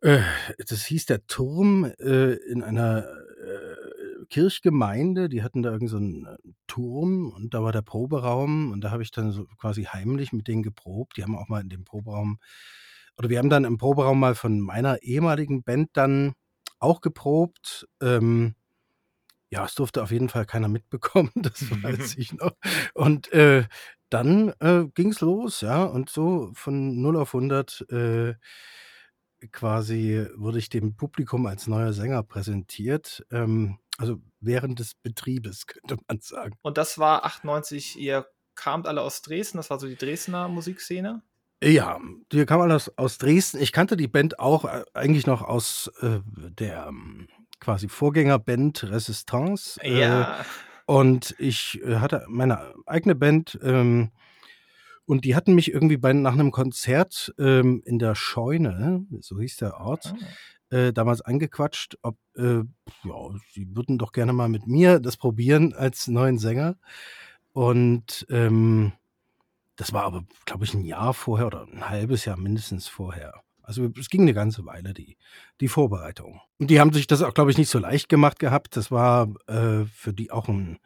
äh, 0.00 0.20
das 0.68 0.84
hieß 0.84 1.06
der 1.06 1.26
Turm 1.26 1.84
äh, 2.00 2.32
in 2.50 2.62
einer 2.62 3.04
äh, 3.04 4.24
Kirchgemeinde, 4.30 5.28
die 5.28 5.42
hatten 5.42 5.62
da 5.62 5.72
irgend 5.72 5.90
so 5.90 5.98
einen 5.98 6.26
äh, 6.26 6.36
Turm 6.66 7.30
und 7.30 7.54
da 7.54 7.62
war 7.62 7.72
der 7.72 7.82
Proberaum 7.82 8.72
und 8.72 8.80
da 8.82 8.90
habe 8.90 9.02
ich 9.02 9.10
dann 9.10 9.30
so 9.30 9.44
quasi 9.58 9.84
heimlich 9.84 10.32
mit 10.32 10.48
denen 10.48 10.62
geprobt. 10.62 11.16
Die 11.16 11.22
haben 11.22 11.36
auch 11.36 11.48
mal 11.48 11.60
in 11.60 11.68
dem 11.68 11.84
Proberaum 11.84 12.38
oder 13.22 13.30
wir 13.30 13.38
haben 13.38 13.50
dann 13.50 13.64
im 13.64 13.78
Proberaum 13.78 14.18
mal 14.18 14.34
von 14.34 14.58
meiner 14.58 15.00
ehemaligen 15.04 15.62
Band 15.62 15.90
dann 15.92 16.34
auch 16.80 17.00
geprobt. 17.00 17.86
Ähm, 18.02 18.56
ja, 19.48 19.64
es 19.64 19.76
durfte 19.76 20.02
auf 20.02 20.10
jeden 20.10 20.28
Fall 20.28 20.44
keiner 20.44 20.66
mitbekommen, 20.66 21.30
das 21.36 21.70
weiß 21.84 22.16
ich 22.18 22.32
noch. 22.32 22.50
Und 22.94 23.32
äh, 23.32 23.64
dann 24.10 24.52
äh, 24.58 24.86
ging's 24.92 25.20
los, 25.20 25.60
ja, 25.60 25.84
und 25.84 26.10
so 26.10 26.50
von 26.54 27.00
0 27.00 27.16
auf 27.16 27.32
100 27.32 27.86
äh, 27.90 28.34
quasi 29.52 30.26
wurde 30.34 30.58
ich 30.58 30.68
dem 30.68 30.96
Publikum 30.96 31.46
als 31.46 31.68
neuer 31.68 31.92
Sänger 31.92 32.24
präsentiert. 32.24 33.24
Ähm, 33.30 33.78
also 33.98 34.20
während 34.40 34.80
des 34.80 34.96
Betriebes, 34.96 35.66
könnte 35.68 35.96
man 36.08 36.18
sagen. 36.18 36.56
Und 36.62 36.76
das 36.76 36.98
war 36.98 37.24
98, 37.24 38.00
ihr 38.00 38.26
kamt 38.56 38.88
alle 38.88 39.02
aus 39.02 39.22
Dresden, 39.22 39.58
das 39.58 39.70
war 39.70 39.78
so 39.78 39.86
die 39.86 39.96
Dresdner 39.96 40.48
Musikszene. 40.48 41.22
Ja, 41.62 42.00
die 42.32 42.44
kam 42.44 42.60
alles 42.60 42.96
aus 42.98 43.18
Dresden. 43.18 43.60
Ich 43.60 43.70
kannte 43.72 43.96
die 43.96 44.08
Band 44.08 44.38
auch 44.40 44.64
äh, 44.64 44.82
eigentlich 44.94 45.26
noch 45.26 45.42
aus 45.42 45.90
äh, 46.00 46.18
der 46.58 46.86
ähm, 46.88 47.28
quasi 47.60 47.88
Vorgängerband 47.88 48.84
Resistance. 48.90 49.80
Äh, 49.80 50.00
Ja. 50.00 50.44
und 50.86 51.36
ich 51.38 51.80
äh, 51.84 51.96
hatte 51.96 52.24
meine 52.28 52.74
eigene 52.86 53.14
Band. 53.14 53.58
Ähm, 53.62 54.10
und 55.04 55.24
die 55.24 55.36
hatten 55.36 55.54
mich 55.54 55.72
irgendwie 55.72 55.96
bei, 55.98 56.12
nach 56.12 56.32
einem 56.32 56.50
Konzert 56.50 57.32
ähm, 57.38 57.82
in 57.84 57.98
der 57.98 58.14
Scheune, 58.16 59.06
so 59.20 59.38
hieß 59.38 59.56
der 59.58 59.78
Ort, 59.78 60.14
Ah. 60.70 60.76
äh, 60.76 60.92
damals 60.92 61.20
angequatscht, 61.20 61.96
ob 62.02 62.16
äh, 62.36 62.62
ja, 63.04 63.30
sie 63.52 63.68
würden 63.76 63.98
doch 63.98 64.12
gerne 64.12 64.32
mal 64.32 64.48
mit 64.48 64.66
mir 64.66 64.98
das 65.00 65.16
probieren 65.16 65.74
als 65.74 66.08
neuen 66.08 66.38
Sänger. 66.38 66.76
Und 67.52 68.26
ähm, 68.30 68.92
das 69.82 69.92
war 69.92 70.04
aber, 70.04 70.24
glaube 70.44 70.62
ich, 70.62 70.74
ein 70.74 70.84
Jahr 70.84 71.12
vorher 71.12 71.48
oder 71.48 71.66
ein 71.66 71.88
halbes 71.88 72.24
Jahr 72.24 72.36
mindestens 72.36 72.86
vorher. 72.86 73.42
Also 73.64 73.90
es 73.98 74.10
ging 74.10 74.20
eine 74.20 74.32
ganze 74.32 74.64
Weile, 74.64 74.94
die, 74.94 75.16
die 75.60 75.66
Vorbereitung. 75.66 76.40
Und 76.60 76.70
die 76.70 76.78
haben 76.78 76.92
sich 76.92 77.08
das 77.08 77.20
auch, 77.20 77.34
glaube 77.34 77.50
ich, 77.50 77.58
nicht 77.58 77.68
so 77.68 77.80
leicht 77.80 78.08
gemacht 78.08 78.38
gehabt. 78.38 78.76
Das 78.76 78.92
war 78.92 79.34
äh, 79.48 79.84
für 79.86 80.12
die 80.12 80.30
auch 80.30 80.46
ein 80.46 80.78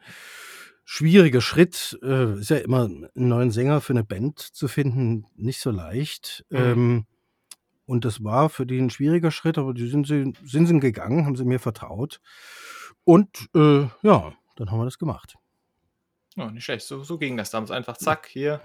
schwieriger 0.83 1.41
Schritt. 1.41 1.99
Äh, 2.01 2.39
ist 2.39 2.49
ja 2.49 2.57
immer 2.57 2.85
einen 2.85 3.07
neuen 3.13 3.51
Sänger 3.51 3.81
für 3.81 3.93
eine 3.93 4.03
Band 4.03 4.39
zu 4.39 4.67
finden, 4.67 5.27
nicht 5.35 5.59
so 5.59 5.69
leicht. 5.69 6.43
Mhm. 6.49 6.57
Ähm, 6.57 7.05
und 7.85 8.03
das 8.03 8.23
war 8.23 8.49
für 8.49 8.65
die 8.65 8.79
ein 8.79 8.89
schwieriger 8.89 9.29
Schritt, 9.29 9.59
aber 9.59 9.75
die 9.75 9.89
sind 9.89 10.07
sie, 10.07 10.33
sind 10.43 10.65
sie 10.65 10.79
gegangen, 10.79 11.27
haben 11.27 11.35
sie 11.35 11.45
mir 11.45 11.59
vertraut. 11.59 12.19
Und 13.03 13.29
äh, 13.53 13.81
ja, 14.01 14.33
dann 14.55 14.71
haben 14.71 14.79
wir 14.79 14.85
das 14.85 14.97
gemacht. 14.97 15.35
Ja, 16.37 16.51
nicht 16.51 16.65
schlecht. 16.65 16.85
So, 16.85 17.03
so 17.03 17.17
ging 17.17 17.35
das 17.35 17.49
damals 17.49 17.71
einfach. 17.71 17.97
Zack, 17.97 18.27
hier, 18.27 18.61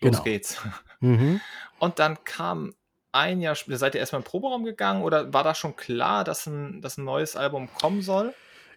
los 0.00 0.12
Genau. 0.12 0.22
geht's. 0.24 0.58
Mhm. 1.00 1.40
Und 1.78 1.98
dann 1.98 2.22
kam 2.24 2.74
ein 3.12 3.40
Jahr 3.40 3.54
später, 3.54 3.78
seid 3.78 3.94
ihr 3.94 4.00
erstmal 4.00 4.20
den 4.22 4.26
Proberaum 4.26 4.64
gegangen 4.64 5.02
oder 5.02 5.32
war 5.32 5.44
da 5.44 5.54
schon 5.54 5.76
klar, 5.76 6.24
dass 6.24 6.46
ein, 6.46 6.82
dass 6.82 6.98
ein 6.98 7.04
neues 7.04 7.36
Album 7.36 7.68
kommen 7.72 8.02
soll? 8.02 8.34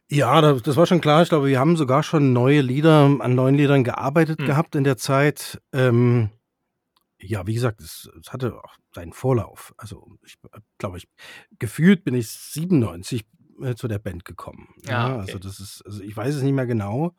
Ja, 0.10 0.42
da- 0.42 0.54
das 0.54 0.76
war 0.78 0.86
schon 0.86 1.02
klar. 1.02 1.22
Ich 1.24 1.30
glaube, 1.30 1.48
wir 1.48 1.60
haben 1.60 1.78
sogar 1.78 2.04
schon 2.04 2.34
neue 2.34 2.62
Lieder, 2.62 3.06
an 3.20 3.36
neuen 3.36 3.56
Liedern 3.56 3.84
gearbeitet 3.84 4.40
Hm. 4.40 4.46
gehabt 4.46 4.76
in 4.76 4.84
der 4.84 4.98
Zeit. 4.98 5.62
Ähm, 5.74 6.30
ja, 7.20 7.46
wie 7.48 7.54
gesagt, 7.54 7.82
es, 7.82 8.10
es 8.20 8.34
hatte 8.34 8.56
auch 8.64 8.76
seinen 8.94 9.14
Vorlauf. 9.14 9.74
Also 9.78 10.08
ich 10.26 10.36
glaube, 10.80 10.98
ich 10.98 11.08
gefühlt 11.60 12.04
bin 12.04 12.14
ich 12.16 12.30
97 12.30 13.26
äh, 13.62 13.76
zu 13.76 13.88
der 13.88 14.00
Band 14.00 14.26
gekommen. 14.26 14.70
Ja, 14.84 14.92
Ja, 14.92 14.98
Ah, 15.00 15.12
okay. 15.12 15.20
also 15.22 15.40
das 15.40 15.60
ist, 15.60 15.82
also 15.86 16.02
ich 16.02 16.16
weiß 16.18 16.36
es 16.36 16.42
nicht 16.42 16.54
mehr 16.54 16.66
genau, 16.66 17.16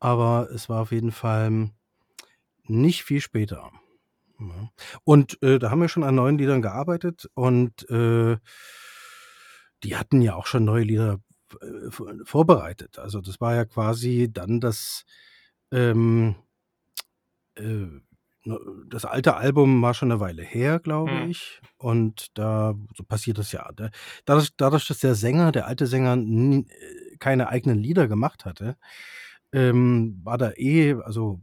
aber 0.00 0.48
es 0.52 0.68
war 0.68 0.80
auf 0.82 0.92
jeden 0.92 1.12
Fall 1.12 1.70
nicht 2.66 3.04
viel 3.04 3.20
später. 3.20 3.70
Ja. 4.40 4.70
Und 5.04 5.40
äh, 5.42 5.58
da 5.58 5.70
haben 5.70 5.80
wir 5.80 5.88
schon 5.88 6.02
an 6.04 6.16
neuen 6.16 6.38
Liedern 6.38 6.62
gearbeitet 6.62 7.28
und 7.34 7.88
äh, 7.90 8.36
die 9.82 9.96
hatten 9.96 10.20
ja 10.22 10.34
auch 10.34 10.46
schon 10.46 10.64
neue 10.64 10.84
Lieder 10.84 11.20
äh, 11.60 11.90
vor- 11.90 12.12
vorbereitet. 12.24 12.98
Also 12.98 13.20
das 13.20 13.40
war 13.40 13.54
ja 13.54 13.64
quasi 13.64 14.28
dann 14.32 14.60
das, 14.60 15.04
ähm, 15.70 16.34
äh, 17.56 17.62
ne- 18.44 18.60
das 18.88 19.04
alte 19.04 19.36
Album 19.36 19.80
war 19.82 19.94
schon 19.94 20.10
eine 20.10 20.20
Weile 20.20 20.42
her, 20.42 20.80
glaube 20.80 21.12
Hm. 21.12 21.30
ich. 21.30 21.60
Und 21.76 22.28
da 22.36 22.74
so 22.96 23.04
passiert 23.04 23.38
das 23.38 23.52
ja. 23.52 23.70
Da- 23.76 23.90
Dadurch, 24.24 24.50
dadurch, 24.56 24.86
dass 24.88 24.98
der 24.98 25.14
Sänger, 25.14 25.52
der 25.52 25.66
alte 25.66 25.86
Sänger, 25.86 26.16
nie, 26.16 26.66
äh, 26.68 27.16
keine 27.18 27.48
eigenen 27.48 27.78
Lieder 27.78 28.08
gemacht 28.08 28.44
hatte, 28.44 28.76
ähm, 29.52 30.20
war 30.24 30.38
da 30.38 30.50
eh, 30.56 30.94
also 30.94 31.40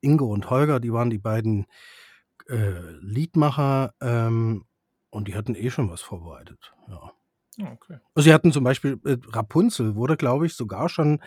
Ingo 0.00 0.26
und 0.26 0.50
Holger, 0.50 0.80
die 0.80 0.92
waren 0.92 1.10
die 1.10 1.18
beiden 1.18 1.66
äh, 2.48 2.80
Liedmacher 3.00 3.94
ähm, 4.00 4.64
und 5.10 5.28
die 5.28 5.34
hatten 5.34 5.54
eh 5.54 5.70
schon 5.70 5.90
was 5.90 6.02
vorbereitet. 6.02 6.74
Ja. 6.88 7.12
Ja, 7.56 7.70
okay. 7.72 7.98
Also 8.14 8.24
sie 8.28 8.34
hatten 8.34 8.52
zum 8.52 8.64
Beispiel 8.64 9.00
äh, 9.04 9.16
Rapunzel 9.28 9.94
wurde, 9.94 10.16
glaube 10.16 10.46
ich, 10.46 10.54
sogar 10.54 10.88
schon 10.88 11.20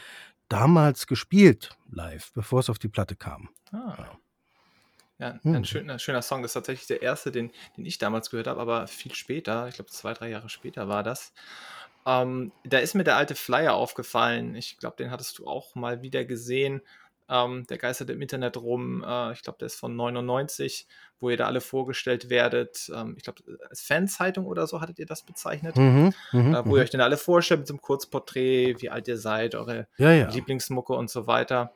damals 0.50 1.08
gespielt 1.08 1.77
live, 1.89 2.32
bevor 2.34 2.60
es 2.60 2.70
auf 2.70 2.79
die 2.79 2.89
Platte 2.89 3.15
kam. 3.15 3.50
Ah. 3.72 4.17
Ja, 5.20 5.39
Hm. 5.41 5.56
ein 5.56 5.65
schöner, 5.65 5.98
schöner 6.00 6.22
Song. 6.22 6.41
Das 6.41 6.50
ist 6.50 6.53
tatsächlich 6.53 6.88
der 6.88 7.01
erste, 7.01 7.32
den, 7.32 7.51
den 7.75 7.86
ich 7.86 7.98
damals 7.98 8.29
gehört 8.29 8.48
habe, 8.48 8.62
aber 8.62 8.88
viel 8.88 9.15
später, 9.15 9.67
ich 9.67 9.75
glaube 9.75 9.89
zwei, 9.89 10.13
drei 10.13 10.29
Jahre 10.29 10.50
später 10.50 10.88
war 10.88 11.01
das. 11.01 11.34
Ähm, 12.06 12.51
da 12.63 12.77
ist 12.77 12.94
mir 12.94 13.03
der 13.03 13.17
alte 13.17 13.36
Flyer 13.36 13.74
aufgefallen. 13.74 14.56
Ich 14.56 14.77
glaube, 14.77 14.96
den 14.98 15.12
hattest 15.12 15.39
du 15.39 15.48
auch 15.48 15.75
mal 15.75 16.01
wieder 16.01 16.24
gesehen. 16.24 16.82
Ähm, 17.29 17.65
der 17.67 17.77
geistert 17.77 18.10
im 18.10 18.22
Internet 18.22 18.57
rum. 18.57 19.03
Äh, 19.05 19.34
ich 19.34 19.41
glaube, 19.41 19.57
der 19.60 19.65
ist 19.65 19.75
von 19.75 19.96
99, 19.96 20.88
wo 21.19 21.29
ihr 21.29 21.38
da 21.38 21.46
alle 21.48 21.60
vorgestellt 21.60 22.29
werdet. 22.29 22.89
Ähm, 22.96 23.15
ich 23.17 23.24
glaube, 23.24 23.43
als 23.69 23.81
Fanzeitung 23.81 24.46
oder 24.46 24.65
so 24.65 24.79
hattet 24.79 25.00
ihr 25.00 25.05
das 25.05 25.24
bezeichnet. 25.24 25.75
Mhm, 25.75 26.13
mhm, 26.31 26.53
Äh, 26.53 26.65
wo 26.65 26.69
mhm. 26.69 26.75
ihr 26.75 26.81
euch 26.84 26.89
dann 26.89 27.01
alle 27.01 27.17
vorstellt 27.17 27.62
mit 27.62 27.67
so 27.67 27.74
einem 27.74 27.81
Kurzporträt, 27.81 28.75
wie 28.79 28.89
alt 28.89 29.07
ihr 29.07 29.17
seid, 29.17 29.55
eure 29.55 29.88
Ja, 29.98 30.12
ja. 30.12 30.29
Lieblingsmucke 30.29 30.93
und 30.93 31.10
so 31.10 31.27
weiter. 31.27 31.74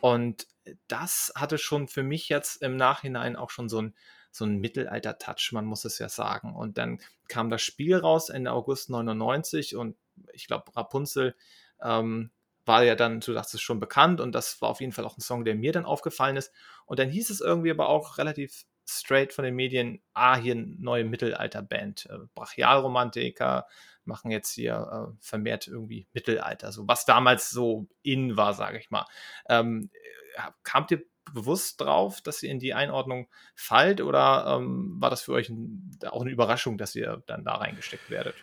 Und 0.00 0.46
das 0.88 1.32
hatte 1.36 1.58
schon 1.58 1.88
für 1.88 2.02
mich 2.02 2.28
jetzt 2.28 2.62
im 2.62 2.76
Nachhinein 2.76 3.36
auch 3.36 3.50
schon 3.50 3.68
so 3.68 3.82
ein, 3.82 3.94
so 4.30 4.44
ein 4.44 4.58
Mittelalter-Touch, 4.58 5.52
man 5.52 5.64
muss 5.64 5.84
es 5.84 5.98
ja 5.98 6.08
sagen. 6.08 6.54
Und 6.54 6.78
dann 6.78 7.00
kam 7.28 7.50
das 7.50 7.62
Spiel 7.62 7.96
raus 7.96 8.28
Ende 8.28 8.52
August 8.52 8.90
99 8.90 9.76
und 9.76 9.96
ich 10.32 10.46
glaube, 10.46 10.74
Rapunzel 10.76 11.34
ähm, 11.82 12.30
war 12.66 12.84
ja 12.84 12.94
dann, 12.94 13.20
du 13.20 13.32
sagst 13.32 13.54
es 13.54 13.60
schon 13.60 13.80
bekannt 13.80 14.20
und 14.20 14.32
das 14.32 14.60
war 14.60 14.68
auf 14.68 14.80
jeden 14.80 14.92
Fall 14.92 15.04
auch 15.04 15.16
ein 15.16 15.22
Song, 15.22 15.44
der 15.44 15.54
mir 15.54 15.72
dann 15.72 15.84
aufgefallen 15.84 16.36
ist. 16.36 16.52
Und 16.84 16.98
dann 16.98 17.08
hieß 17.08 17.30
es 17.30 17.40
irgendwie 17.40 17.70
aber 17.70 17.88
auch 17.88 18.18
relativ 18.18 18.64
straight 18.88 19.32
von 19.32 19.44
den 19.44 19.54
Medien, 19.54 20.02
ah, 20.14 20.36
hier 20.36 20.52
eine 20.52 20.66
neue 20.78 21.04
Mittelalter-Band, 21.04 22.08
äh, 22.10 22.18
Brachialromantiker, 22.34 23.66
machen 24.04 24.30
jetzt 24.30 24.52
hier 24.52 25.08
äh, 25.10 25.16
vermehrt 25.20 25.66
irgendwie 25.66 26.06
Mittelalter, 26.12 26.70
so 26.70 26.86
was 26.86 27.04
damals 27.04 27.50
so 27.50 27.88
in 28.02 28.36
war, 28.36 28.54
sage 28.54 28.78
ich 28.78 28.90
mal. 28.90 29.06
Ähm, 29.48 29.90
äh, 30.36 30.50
kamt 30.62 30.90
ihr 30.92 31.02
bewusst 31.32 31.80
drauf, 31.80 32.20
dass 32.20 32.42
ihr 32.42 32.50
in 32.50 32.60
die 32.60 32.74
Einordnung 32.74 33.28
fallt 33.56 34.00
oder 34.00 34.58
ähm, 34.58 34.94
war 35.00 35.10
das 35.10 35.22
für 35.22 35.32
euch 35.32 35.48
ein, 35.48 35.98
auch 36.08 36.20
eine 36.20 36.30
Überraschung, 36.30 36.78
dass 36.78 36.94
ihr 36.94 37.22
dann 37.26 37.44
da 37.44 37.56
reingesteckt 37.56 38.10
werdet? 38.10 38.36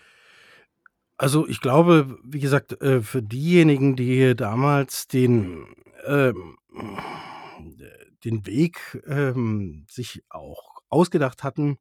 Also 1.23 1.47
ich 1.47 1.61
glaube, 1.61 2.19
wie 2.25 2.41
gesagt, 2.41 2.81
äh, 2.81 3.01
für 3.01 3.23
diejenigen, 3.23 3.95
die 3.95 4.35
damals 4.35 5.07
den, 5.07 5.73
ähm, 6.05 6.57
den 8.25 8.45
Weg 8.45 9.01
ähm, 9.07 9.85
sich 9.89 10.21
auch 10.27 10.81
ausgedacht 10.89 11.41
hatten, 11.45 11.77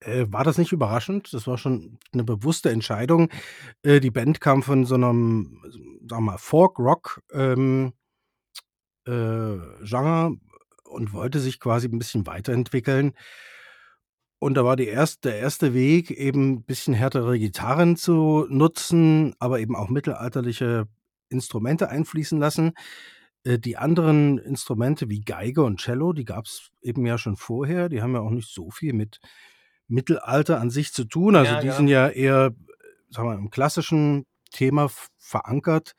äh, 0.00 0.26
war 0.28 0.44
das 0.44 0.58
nicht 0.58 0.72
überraschend. 0.72 1.32
Das 1.32 1.46
war 1.46 1.56
schon 1.56 1.98
eine 2.12 2.22
bewusste 2.22 2.68
Entscheidung. 2.68 3.30
Äh, 3.82 4.00
die 4.00 4.10
Band 4.10 4.42
kam 4.42 4.62
von 4.62 4.84
so 4.84 4.96
einem, 4.96 5.58
sagen 5.62 6.06
wir 6.10 6.20
mal, 6.20 6.36
Folk-Rock 6.36 7.22
ähm, 7.32 7.94
äh, 9.06 9.56
Genre 9.82 10.36
und 10.84 11.14
wollte 11.14 11.40
sich 11.40 11.58
quasi 11.58 11.88
ein 11.88 11.98
bisschen 11.98 12.26
weiterentwickeln. 12.26 13.14
Und 14.40 14.54
da 14.54 14.64
war 14.64 14.74
die 14.74 14.86
erst, 14.86 15.26
der 15.26 15.38
erste 15.38 15.74
Weg, 15.74 16.10
eben 16.10 16.52
ein 16.52 16.62
bisschen 16.62 16.94
härtere 16.94 17.38
Gitarren 17.38 17.96
zu 17.96 18.46
nutzen, 18.48 19.34
aber 19.38 19.60
eben 19.60 19.76
auch 19.76 19.90
mittelalterliche 19.90 20.88
Instrumente 21.28 21.90
einfließen 21.90 22.38
lassen. 22.38 22.72
Äh, 23.44 23.58
die 23.58 23.76
anderen 23.76 24.38
Instrumente 24.38 25.10
wie 25.10 25.20
Geige 25.20 25.62
und 25.62 25.78
Cello, 25.78 26.14
die 26.14 26.24
gab 26.24 26.46
es 26.46 26.70
eben 26.80 27.04
ja 27.04 27.18
schon 27.18 27.36
vorher. 27.36 27.90
Die 27.90 28.00
haben 28.00 28.14
ja 28.14 28.20
auch 28.20 28.30
nicht 28.30 28.48
so 28.48 28.70
viel 28.70 28.94
mit 28.94 29.20
Mittelalter 29.88 30.58
an 30.58 30.70
sich 30.70 30.94
zu 30.94 31.04
tun. 31.04 31.36
Also 31.36 31.52
Ja, 31.52 31.60
die 31.60 31.66
ja. 31.66 31.74
sind 31.74 31.88
ja 31.88 32.08
eher, 32.08 32.54
sagen 33.10 33.28
wir, 33.28 33.34
im 33.34 33.50
klassischen 33.50 34.24
Thema 34.52 34.88
verankert. 35.18 35.92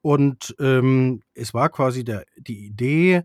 Und 0.00 0.54
ähm, 0.58 1.22
es 1.34 1.52
war 1.52 1.68
quasi 1.68 2.02
der, 2.02 2.24
die 2.38 2.64
Idee, 2.64 3.24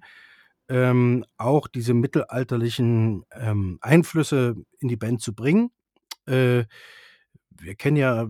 ähm, 0.70 1.26
auch 1.38 1.68
diese 1.68 1.94
mittelalterlichen 1.94 3.26
ähm, 3.32 3.80
Einflüsse 3.82 4.56
in 4.80 4.88
die 4.88 4.98
Band 4.98 5.22
zu 5.22 5.34
bringen. 5.36 5.72
Äh, 6.28 6.66
wir 7.50 7.76
kennen 7.76 7.98
ja 7.98 8.28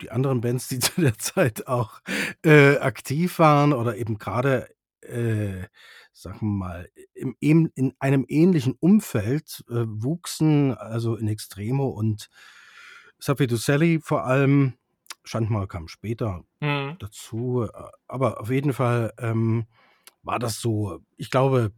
die 0.00 0.10
anderen 0.10 0.40
Bands, 0.40 0.68
die 0.68 0.78
zu 0.80 1.00
der 1.00 1.18
Zeit 1.18 1.66
auch 1.66 2.00
äh, 2.44 2.76
aktiv 2.78 3.38
waren 3.38 3.72
oder 3.72 3.96
eben 3.96 4.18
gerade, 4.18 4.68
äh, 5.02 5.66
sagen 6.12 6.40
wir 6.40 6.46
mal, 6.66 6.88
im, 7.14 7.36
im, 7.40 7.70
in 7.74 7.94
einem 7.98 8.24
ähnlichen 8.28 8.74
Umfeld 8.80 9.64
äh, 9.68 9.84
wuchsen, 9.86 10.74
also 10.74 11.16
in 11.16 11.28
Extremo 11.28 11.88
und 11.88 12.28
Safi 13.18 13.46
Sally 13.50 14.00
vor 14.02 14.24
allem. 14.26 14.74
Schandmal 15.24 15.68
kam 15.68 15.86
später 15.86 16.42
Hm. 16.60 16.96
dazu, 16.98 17.62
äh, 17.72 17.82
aber 18.08 18.40
auf 18.40 18.50
jeden 18.50 18.72
Fall 18.72 19.12
ähm, 19.18 19.66
war 20.22 20.38
das 20.38 20.60
so, 20.60 21.00
ich 21.16 21.30
glaube, 21.30 21.72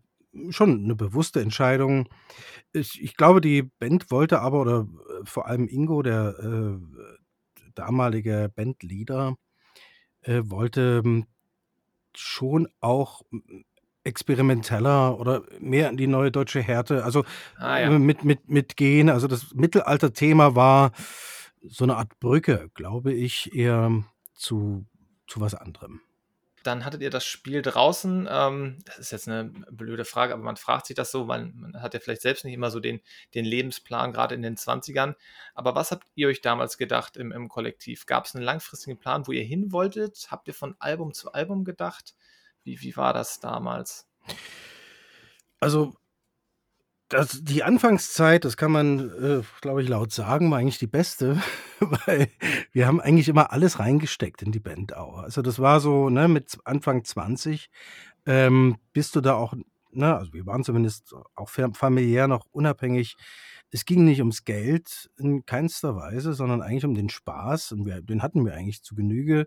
schon 0.50 0.84
eine 0.84 0.94
bewusste 0.94 1.40
Entscheidung. 1.40 2.08
Ich, 2.72 3.02
ich 3.02 3.16
glaube, 3.16 3.40
die 3.40 3.62
Band 3.62 4.10
wollte 4.10 4.40
aber, 4.40 4.60
oder 4.60 4.80
äh, 4.80 5.24
vor 5.24 5.46
allem 5.46 5.68
Ingo, 5.68 6.02
der 6.02 6.34
äh, 6.38 6.78
damalige 7.74 8.50
Bandleader, 8.54 9.36
äh, 10.22 10.42
wollte 10.44 11.02
ähm, 11.04 11.26
schon 12.16 12.68
auch 12.80 13.22
mm, 13.30 13.60
experimenteller 14.04 15.18
oder 15.18 15.42
mehr 15.60 15.88
in 15.88 15.96
die 15.96 16.06
neue 16.06 16.30
deutsche 16.30 16.60
Härte, 16.60 17.04
also 17.04 17.24
Ah 17.56 17.78
äh, 17.78 17.84
ja. 17.84 17.98
mit, 17.98 18.24
mit, 18.24 18.50
mit 18.50 18.76
gehen. 18.76 19.08
Also 19.08 19.28
das 19.28 19.54
Mittelalter-Thema 19.54 20.54
war 20.54 20.92
so 21.62 21.84
eine 21.84 21.96
Art 21.96 22.18
Brücke, 22.20 22.70
glaube 22.74 23.14
ich, 23.14 23.54
eher 23.54 24.04
zu 24.34 24.84
zu 25.26 25.40
was 25.40 25.54
anderem. 25.54 26.00
Dann 26.64 26.84
hattet 26.84 27.02
ihr 27.02 27.10
das 27.10 27.24
Spiel 27.24 27.62
draußen. 27.62 28.26
Ähm, 28.28 28.78
das 28.86 28.98
ist 28.98 29.12
jetzt 29.12 29.28
eine 29.28 29.44
blöde 29.70 30.04
Frage, 30.04 30.32
aber 30.32 30.42
man 30.42 30.56
fragt 30.56 30.86
sich 30.86 30.96
das 30.96 31.10
so. 31.12 31.24
Man, 31.24 31.54
man 31.54 31.82
hat 31.82 31.94
ja 31.94 32.00
vielleicht 32.00 32.22
selbst 32.22 32.44
nicht 32.44 32.54
immer 32.54 32.70
so 32.70 32.80
den, 32.80 33.00
den 33.34 33.44
Lebensplan, 33.44 34.12
gerade 34.12 34.34
in 34.34 34.42
den 34.42 34.56
20ern. 34.56 35.14
Aber 35.54 35.74
was 35.74 35.90
habt 35.90 36.08
ihr 36.14 36.28
euch 36.28 36.40
damals 36.40 36.78
gedacht 36.78 37.16
im, 37.16 37.32
im 37.32 37.48
Kollektiv? 37.48 38.06
Gab 38.06 38.24
es 38.24 38.34
einen 38.34 38.44
langfristigen 38.44 38.98
Plan, 38.98 39.26
wo 39.26 39.32
ihr 39.32 39.44
hin 39.44 39.72
wolltet? 39.72 40.26
Habt 40.30 40.48
ihr 40.48 40.54
von 40.54 40.74
Album 40.78 41.12
zu 41.12 41.32
Album 41.32 41.64
gedacht? 41.64 42.14
Wie, 42.64 42.80
wie 42.80 42.96
war 42.96 43.12
das 43.12 43.40
damals? 43.40 44.08
Also 45.60 45.94
das, 47.14 47.44
die 47.44 47.62
Anfangszeit, 47.62 48.44
das 48.44 48.56
kann 48.56 48.72
man, 48.72 49.10
äh, 49.22 49.42
glaube 49.60 49.82
ich, 49.82 49.88
laut 49.88 50.10
sagen, 50.10 50.50
war 50.50 50.58
eigentlich 50.58 50.78
die 50.78 50.88
beste, 50.88 51.40
weil 51.80 52.28
wir 52.72 52.88
haben 52.88 53.00
eigentlich 53.00 53.28
immer 53.28 53.52
alles 53.52 53.78
reingesteckt 53.78 54.42
in 54.42 54.50
die 54.50 54.60
Band 54.60 54.96
auch. 54.96 55.18
Also 55.18 55.40
das 55.40 55.60
war 55.60 55.78
so, 55.78 56.10
ne, 56.10 56.26
mit 56.26 56.58
Anfang 56.64 57.04
20 57.04 57.70
ähm, 58.26 58.78
bist 58.92 59.14
du 59.14 59.20
da 59.20 59.34
auch, 59.34 59.54
ne, 59.92 60.16
also 60.16 60.32
wir 60.32 60.44
waren 60.46 60.64
zumindest 60.64 61.14
auch 61.36 61.48
familiär 61.48 62.26
noch 62.26 62.46
unabhängig. 62.50 63.16
Es 63.70 63.84
ging 63.84 64.04
nicht 64.04 64.18
ums 64.18 64.44
Geld 64.44 65.08
in 65.16 65.46
keinster 65.46 65.94
Weise, 65.94 66.32
sondern 66.32 66.62
eigentlich 66.62 66.84
um 66.84 66.94
den 66.94 67.10
Spaß 67.10 67.72
und 67.72 67.86
wir, 67.86 68.02
den 68.02 68.22
hatten 68.22 68.44
wir 68.44 68.54
eigentlich 68.54 68.82
zu 68.82 68.96
Genüge. 68.96 69.46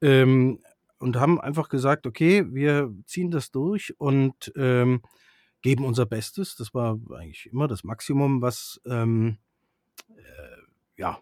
Ähm, 0.00 0.60
und 0.98 1.16
haben 1.16 1.38
einfach 1.38 1.68
gesagt, 1.68 2.06
okay, 2.06 2.46
wir 2.48 2.90
ziehen 3.04 3.30
das 3.30 3.50
durch 3.50 3.94
und 3.98 4.52
ähm, 4.56 5.02
geben 5.64 5.86
unser 5.86 6.04
Bestes. 6.04 6.56
Das 6.56 6.74
war 6.74 6.98
eigentlich 7.16 7.46
immer 7.50 7.66
das 7.68 7.84
Maximum, 7.84 8.42
was 8.42 8.82
ähm, 8.84 9.38
äh, 10.10 11.00
ja, 11.00 11.18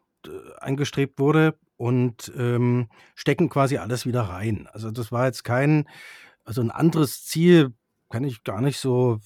eingestrebt 0.58 1.20
wurde 1.20 1.56
und 1.76 2.32
ähm, 2.36 2.88
stecken 3.14 3.48
quasi 3.48 3.76
alles 3.78 4.04
wieder 4.04 4.22
rein. 4.22 4.68
Also 4.72 4.90
das 4.90 5.12
war 5.12 5.26
jetzt 5.26 5.44
kein, 5.44 5.88
also 6.44 6.60
ein 6.60 6.72
anderes 6.72 7.24
Ziel 7.24 7.72
kann 8.10 8.24
ich 8.24 8.42
gar 8.42 8.60
nicht 8.60 8.78
so 8.78 9.20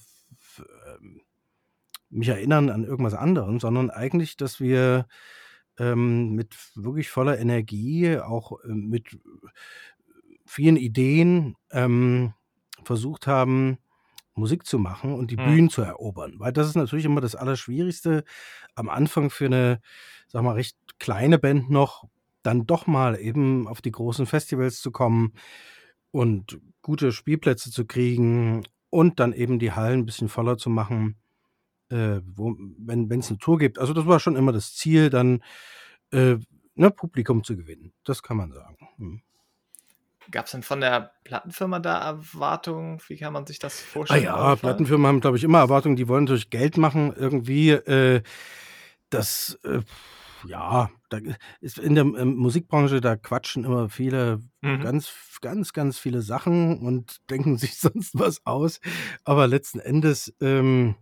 ähm, 0.59 1.21
mich 2.11 2.27
erinnern 2.27 2.69
an 2.69 2.83
irgendwas 2.83 3.15
anderem, 3.15 3.59
sondern 3.59 3.89
eigentlich, 3.89 4.37
dass 4.37 4.59
wir 4.59 5.07
ähm, 5.79 6.33
mit 6.33 6.55
wirklich 6.75 7.09
voller 7.09 7.39
Energie, 7.39 8.19
auch 8.19 8.63
äh, 8.63 8.67
mit 8.67 9.17
vielen 10.45 10.77
Ideen 10.77 11.55
ähm, 11.71 12.33
versucht 12.83 13.25
haben, 13.25 13.79
Musik 14.37 14.65
zu 14.65 14.79
machen 14.79 15.13
und 15.13 15.31
die 15.31 15.37
Mhm. 15.37 15.45
Bühnen 15.45 15.69
zu 15.69 15.81
erobern. 15.81 16.35
Weil 16.37 16.53
das 16.53 16.67
ist 16.67 16.75
natürlich 16.75 17.05
immer 17.05 17.21
das 17.21 17.35
Allerschwierigste 17.35 18.23
am 18.75 18.89
Anfang 18.89 19.29
für 19.29 19.45
eine, 19.45 19.81
sag 20.27 20.43
mal, 20.43 20.53
recht 20.53 20.77
kleine 20.99 21.39
Band 21.39 21.69
noch, 21.69 22.05
dann 22.43 22.65
doch 22.65 22.87
mal 22.87 23.19
eben 23.19 23.67
auf 23.67 23.81
die 23.81 23.91
großen 23.91 24.25
Festivals 24.25 24.81
zu 24.81 24.91
kommen 24.91 25.33
und 26.11 26.59
gute 26.81 27.11
Spielplätze 27.11 27.71
zu 27.71 27.85
kriegen 27.85 28.63
und 28.89 29.19
dann 29.19 29.33
eben 29.33 29.59
die 29.59 29.73
Hallen 29.73 30.01
ein 30.01 30.05
bisschen 30.05 30.29
voller 30.29 30.57
zu 30.57 30.69
machen, 30.69 31.17
äh, 31.89 32.21
wo 32.25 32.55
wenn 32.79 33.11
es 33.19 33.29
eine 33.29 33.39
Tour 33.39 33.57
gibt. 33.59 33.79
Also, 33.79 33.93
das 33.93 34.05
war 34.07 34.19
schon 34.19 34.35
immer 34.37 34.53
das 34.53 34.75
Ziel, 34.75 35.09
dann, 35.09 35.43
äh, 36.11 36.37
ne, 36.75 36.91
Publikum 36.91 37.43
zu 37.43 37.57
gewinnen. 37.57 37.93
Das 38.05 38.23
kann 38.23 38.37
man 38.37 38.51
sagen. 38.53 38.77
Mhm. 38.97 39.21
Gab 40.31 40.45
es 40.45 40.51
denn 40.51 40.63
von 40.63 40.81
der 40.81 41.11
Plattenfirma 41.23 41.79
da 41.79 41.99
Erwartungen? 41.99 43.01
Wie 43.07 43.17
kann 43.17 43.33
man 43.33 43.45
sich 43.45 43.59
das 43.59 43.79
Ah 43.79 43.85
vorstellen? 43.85 44.23
in 44.23 44.25
ja? 44.25 44.55
Plattenfirmen 44.55 45.07
haben, 45.07 45.21
glaube 45.21 45.37
ich, 45.37 45.43
immer 45.43 45.59
Erwartungen, 45.59 45.95
die 45.95 46.07
wollen 46.07 46.25
natürlich 46.25 46.49
Geld 46.49 46.77
machen 46.77 47.13
irgendwie. 47.15 47.69
Äh, 47.71 48.21
das, 49.09 49.57
äh, 49.63 49.81
ja, 50.45 50.89
da 51.09 51.19
ist 51.61 51.79
in 51.79 51.95
der 51.95 52.03
ähm, 52.03 52.35
Musikbranche, 52.35 53.01
da 53.01 53.15
quatschen 53.15 53.63
immer 53.63 53.89
viele 53.89 54.41
Mhm. 54.67 54.81
ganz, 54.81 55.11
ganz, 55.41 55.71
ganz 55.71 55.97
viele 55.97 56.21
Sachen 56.21 56.79
und 56.79 57.29
denken 57.29 57.57
sich 57.57 57.77
sonst 57.77 58.17
was 58.19 58.45
aus. 58.45 58.79
Aber 59.23 59.47
letzten 59.47 59.79
Endes, 59.79 60.33
ähm, 60.41 60.95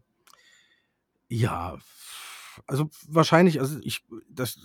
ja, 1.27 1.77
also 2.67 2.89
wahrscheinlich, 3.07 3.59
also 3.59 3.79
ich, 3.81 4.05
das, 4.29 4.59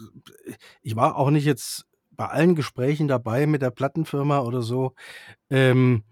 ich 0.83 0.96
war 0.96 1.16
auch 1.16 1.31
nicht 1.31 1.44
jetzt 1.44 1.87
bei 2.11 2.27
allen 2.27 2.55
Gesprächen 2.55 3.09
dabei 3.09 3.46
mit 3.46 3.62
der 3.62 3.70
Plattenfirma 3.70 4.40
oder 4.40 4.62
so. 4.62 4.94
Ähm, 5.49 6.05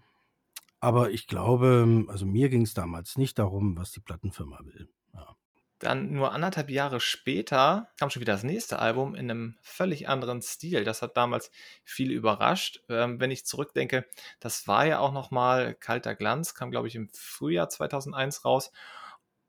aber 0.79 1.11
ich 1.11 1.27
glaube, 1.27 2.05
also 2.07 2.25
mir 2.25 2.49
ging 2.49 2.61
es 2.61 2.73
damals 2.73 3.17
nicht 3.17 3.37
darum, 3.37 3.77
was 3.77 3.91
die 3.91 3.99
Plattenfirma 3.99 4.59
will. 4.63 4.89
Ja. 5.13 5.35
Dann 5.79 6.13
nur 6.13 6.31
anderthalb 6.31 6.69
Jahre 6.69 6.99
später 6.99 7.89
kam 7.97 8.09
schon 8.09 8.21
wieder 8.21 8.33
das 8.33 8.43
nächste 8.43 8.79
Album 8.79 9.13
in 9.13 9.29
einem 9.29 9.57
völlig 9.61 10.07
anderen 10.07 10.41
Stil. 10.41 10.85
Das 10.85 11.01
hat 11.01 11.17
damals 11.17 11.51
viel 11.83 12.11
überrascht. 12.11 12.81
Ähm, 12.89 13.19
wenn 13.19 13.31
ich 13.31 13.45
zurückdenke, 13.45 14.05
das 14.39 14.67
war 14.67 14.85
ja 14.85 14.99
auch 14.99 15.11
noch 15.11 15.31
mal 15.31 15.75
Kalter 15.75 16.15
Glanz, 16.15 16.53
kam 16.53 16.71
glaube 16.71 16.87
ich 16.87 16.95
im 16.95 17.09
Frühjahr 17.13 17.69
2001 17.69 18.45
raus. 18.45 18.71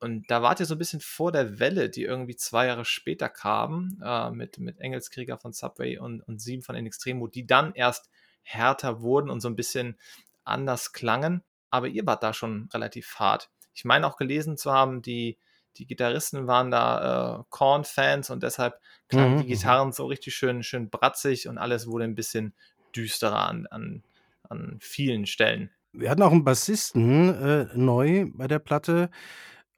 Und 0.01 0.31
da 0.31 0.41
wart 0.43 0.61
ihr 0.61 0.67
so 0.67 0.75
ein 0.75 0.79
bisschen 0.79 1.01
vor 1.01 1.31
der 1.31 1.59
Welle, 1.59 1.91
die 1.91 2.05
irgendwie 2.05 2.35
zwei 2.35 2.67
Jahre 2.67 2.87
später 2.87 3.29
kam, 3.29 4.01
äh, 4.03 4.31
mit, 4.31 4.59
mit 4.59 4.81
Engelskrieger 4.81 5.39
von 5.39 5.53
Subway 5.53 5.99
und, 5.99 6.23
und 6.23 6.41
Sieben 6.41 6.63
von 6.63 6.75
In 6.75 6.87
Extremo, 6.87 7.29
die 7.29 7.47
dann 7.47 7.75
erst 7.75 8.11
härter 8.43 9.03
wurden 9.03 9.29
und 9.29 9.41
so 9.41 9.49
ein 9.49 9.57
bisschen 9.57 9.99
anders 10.43 10.93
klangen. 10.93 11.43
Aber 11.71 11.87
ihr 11.87 12.07
wart 12.07 12.23
da 12.23 12.33
schon 12.33 12.69
relativ 12.73 13.17
hart. 13.17 13.51
Ich 13.75 13.85
meine 13.85 14.07
auch 14.07 14.17
gelesen 14.17 14.57
zu 14.57 14.73
haben, 14.73 15.03
die, 15.03 15.39
die 15.77 15.87
Gitarristen 15.87 16.47
waren 16.47 16.71
da 16.71 17.41
äh, 17.41 17.45
Korn-Fans 17.51 18.31
und 18.31 18.43
deshalb 18.43 18.81
klangen 19.09 19.35
Mhm, 19.35 19.39
die 19.39 19.45
mhm. 19.45 19.49
Gitarren 19.49 19.93
so 19.93 20.07
richtig 20.07 20.35
schön, 20.35 20.63
schön 20.63 20.89
bratzig 20.89 21.47
und 21.47 21.59
alles 21.59 21.87
wurde 21.87 22.05
ein 22.05 22.15
bisschen 22.15 22.55
düsterer 22.97 23.49
an, 23.49 23.67
an, 23.67 24.03
an 24.49 24.79
vielen 24.81 25.27
Stellen. 25.27 25.71
Wir 25.93 26.11
hatten 26.11 26.23
auch 26.23 26.33
einen 26.33 26.45
Bassisten 26.45 27.35
äh, 27.35 27.67
neu 27.75 28.27
bei 28.33 28.47
der 28.47 28.61
Platte, 28.61 29.11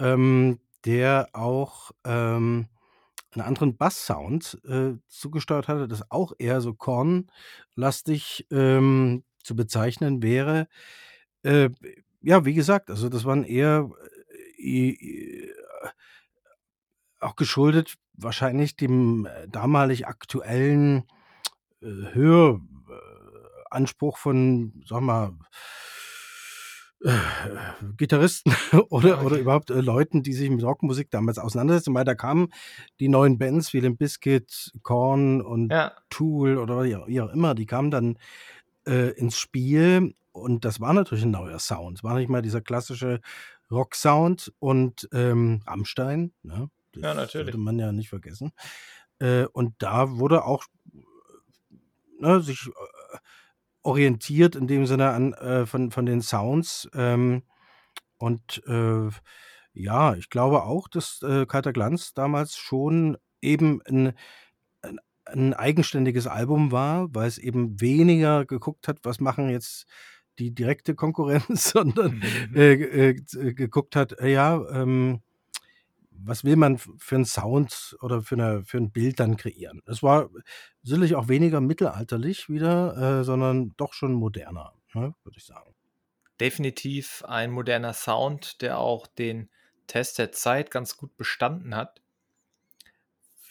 ähm, 0.02 0.58
der 0.84 1.28
auch 1.32 1.92
ähm, 2.04 2.66
einen 3.30 3.46
anderen 3.46 3.76
Basssound 3.76 4.60
äh, 4.66 4.94
zugesteuert 5.08 5.68
hatte, 5.68 5.88
das 5.88 6.10
auch 6.10 6.32
eher 6.38 6.60
so 6.60 6.74
Korn-lastig 6.74 8.46
ähm, 8.50 9.24
zu 9.42 9.56
bezeichnen 9.56 10.22
wäre. 10.22 10.68
Äh, 11.42 11.70
ja, 12.20 12.44
wie 12.44 12.54
gesagt, 12.54 12.90
also 12.90 13.08
das 13.08 13.24
waren 13.24 13.44
eher 13.44 13.88
äh, 14.58 14.90
äh, 14.90 15.54
auch 17.20 17.36
geschuldet 17.36 17.94
wahrscheinlich 18.14 18.76
dem 18.76 19.26
äh, 19.26 19.48
damalig 19.48 20.06
aktuellen 20.06 21.04
äh, 21.80 21.86
Höranspruch 23.70 24.18
von, 24.18 24.82
sag 24.86 25.00
mal, 25.00 25.32
äh, 27.04 27.18
Gitarristen 27.96 28.52
oder, 28.90 29.18
Ah, 29.18 29.22
oder 29.22 29.32
okay. 29.32 29.40
überhaupt 29.40 29.70
äh, 29.70 29.80
Leuten, 29.80 30.22
die 30.22 30.32
sich 30.32 30.48
mit 30.50 30.62
Rockmusik 30.62 31.10
damals 31.10 31.38
auseinandersetzen, 31.38 31.94
weil 31.94 32.04
da 32.04 32.14
kamen 32.14 32.48
die 33.00 33.08
neuen 33.08 33.38
Bands 33.38 33.72
wie 33.72 33.80
Limp 33.80 33.98
Bizkit, 33.98 34.72
Korn 34.82 35.40
und 35.42 35.70
Ja, 35.72 35.92
Tool 36.10 36.58
oder 36.58 36.84
wie 36.84 36.96
auch, 36.96 37.06
wie 37.08 37.20
auch 37.20 37.32
immer, 37.32 37.54
die 37.54 37.66
kamen 37.66 37.90
dann 37.90 38.18
äh, 38.86 39.10
ins 39.12 39.38
Spiel 39.38 40.14
und 40.32 40.64
das 40.64 40.80
war 40.80 40.92
natürlich 40.92 41.24
ein 41.24 41.30
neuer 41.30 41.58
Sound. 41.58 41.98
Es 41.98 42.04
war 42.04 42.16
nicht 42.18 42.28
mal 42.28 42.42
dieser 42.42 42.60
klassische 42.60 43.20
Rock-Sound 43.70 44.52
und 44.58 45.08
ähm, 45.12 45.62
Rammstein, 45.66 46.32
ne? 46.42 46.68
ja, 46.94 47.00
Das 47.02 47.16
natürlich. 47.16 47.46
sollte 47.46 47.58
man 47.58 47.78
ja 47.78 47.90
nicht 47.92 48.08
vergessen. 48.10 48.52
Äh, 49.18 49.44
und 49.52 49.74
da 49.78 50.18
wurde 50.18 50.44
auch 50.44 50.64
ne, 52.18 52.40
sich 52.40 52.66
äh, 52.66 53.18
orientiert 53.82 54.56
in 54.56 54.66
dem 54.66 54.86
Sinne 54.86 55.10
an 55.10 55.32
äh, 55.34 55.66
von, 55.66 55.90
von 55.90 56.06
den 56.06 56.20
Sounds. 56.20 56.88
Ähm, 56.94 57.42
und 58.18 58.62
äh, 58.66 59.08
ja, 59.74 60.14
ich 60.14 60.30
glaube 60.30 60.62
auch, 60.64 60.88
dass 60.88 61.22
äh, 61.22 61.46
Kalter 61.46 61.72
Glanz 61.72 62.14
damals 62.14 62.56
schon 62.56 63.16
eben 63.40 63.80
ein, 63.88 64.12
ein, 64.82 65.00
ein 65.24 65.54
eigenständiges 65.54 66.26
Album 66.26 66.72
war, 66.72 67.08
weil 67.14 67.28
es 67.28 67.38
eben 67.38 67.80
weniger 67.80 68.44
geguckt 68.44 68.88
hat, 68.88 68.98
was 69.02 69.20
machen 69.20 69.50
jetzt 69.50 69.86
die 70.38 70.54
direkte 70.54 70.94
Konkurrenz, 70.94 71.70
sondern 71.72 72.22
Mhm. 72.50 72.56
äh, 72.56 72.72
äh, 72.74 73.10
äh, 73.10 73.54
geguckt 73.54 73.96
hat, 73.96 74.16
ja, 74.22 74.62
ähm, 74.70 75.20
was 76.24 76.44
will 76.44 76.56
man 76.56 76.78
für 76.78 77.14
einen 77.14 77.24
Sound 77.24 77.96
oder 78.00 78.22
für, 78.22 78.34
eine, 78.34 78.64
für 78.64 78.78
ein 78.78 78.90
Bild 78.90 79.20
dann 79.20 79.36
kreieren. 79.36 79.82
Es 79.86 80.02
war 80.02 80.30
sicherlich 80.82 81.14
auch 81.14 81.28
weniger 81.28 81.60
mittelalterlich 81.60 82.48
wieder, 82.48 83.20
äh, 83.20 83.24
sondern 83.24 83.74
doch 83.76 83.92
schon 83.92 84.14
moderner, 84.14 84.74
ne, 84.94 85.14
würde 85.24 85.38
ich 85.38 85.44
sagen. 85.44 85.74
Definitiv 86.40 87.24
ein 87.26 87.50
moderner 87.50 87.92
Sound, 87.92 88.62
der 88.62 88.78
auch 88.78 89.06
den 89.06 89.50
Test 89.86 90.18
der 90.18 90.32
Zeit 90.32 90.70
ganz 90.70 90.96
gut 90.96 91.16
bestanden 91.16 91.74
hat. 91.74 92.02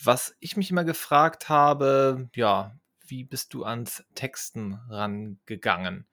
Was 0.04 0.36
ich 0.40 0.58
mich 0.58 0.72
immer 0.72 0.84
gefragt 0.84 1.50
habe, 1.50 2.30
ja, 2.36 2.76
wie 3.06 3.24
bist 3.24 3.54
du 3.54 3.64
ans 3.66 4.04
Texten 4.16 4.80
rangegangen? 4.90 6.08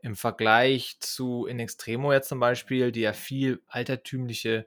Im 0.00 0.16
Vergleich 0.16 0.98
zu 1.00 1.46
In 1.46 1.60
Extremo 1.60 2.12
jetzt 2.12 2.28
zum 2.28 2.40
Beispiel, 2.40 2.92
die 2.92 3.00
ja 3.00 3.12
viel 3.12 3.62
altertümliche 3.66 4.66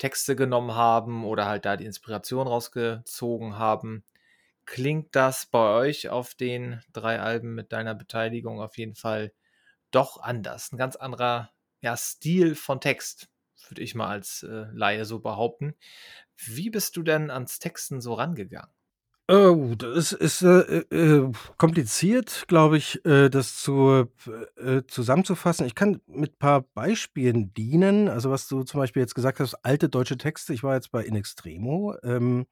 Texte 0.00 0.36
genommen 0.36 0.74
haben 0.74 1.24
oder 1.26 1.46
halt 1.46 1.66
da 1.66 1.76
die 1.78 1.86
Inspiration 1.86 2.48
rausgezogen 2.48 3.58
haben. 3.58 4.04
Klingt 4.66 5.16
das 5.16 5.46
bei 5.46 5.74
euch 5.74 6.08
auf 6.10 6.34
den 6.34 6.82
drei 6.92 7.20
Alben 7.20 7.54
mit 7.54 7.72
deiner 7.72 7.94
Beteiligung 7.94 8.60
auf 8.60 8.78
jeden 8.78 8.94
Fall 8.96 9.32
doch 9.92 10.18
anders? 10.22 10.72
Ein 10.72 10.78
ganz 10.78 10.96
anderer 10.96 11.52
ja, 11.82 11.96
Stil 11.96 12.54
von 12.56 12.80
Text, 12.80 13.30
würde 13.68 13.82
ich 13.82 13.94
mal 13.94 14.08
als 14.08 14.42
äh, 14.44 14.66
Laie 14.72 15.04
so 15.06 15.20
behaupten. 15.20 15.76
Wie 16.36 16.70
bist 16.70 16.96
du 16.96 17.02
denn 17.04 17.30
ans 17.30 17.58
Texten 17.60 18.00
so 18.00 18.14
rangegangen? 18.14 18.72
Oh, 19.32 19.74
das 19.78 20.10
ist, 20.12 20.42
äh, 20.42 20.78
äh, 20.90 21.30
kompliziert, 21.56 22.46
glaube 22.48 22.78
ich, 22.78 23.04
äh, 23.04 23.28
das 23.30 23.54
zu 23.62 24.08
äh, 24.56 24.82
zusammenzufassen. 24.88 25.66
Ich 25.66 25.76
kann 25.76 26.00
mit 26.08 26.32
ein 26.32 26.38
paar 26.38 26.62
Beispielen 26.74 27.54
dienen. 27.54 28.08
Also, 28.08 28.30
was 28.32 28.48
du 28.48 28.64
zum 28.64 28.80
Beispiel 28.80 29.02
jetzt 29.02 29.14
gesagt 29.14 29.38
hast, 29.38 29.54
alte 29.64 29.88
deutsche 29.88 30.18
Texte. 30.18 30.52
Ich 30.52 30.64
war 30.64 30.74
jetzt 30.74 30.90
bei 30.90 31.04
In 31.04 31.14
Extremo, 31.14 31.94
ähm, 32.02 32.46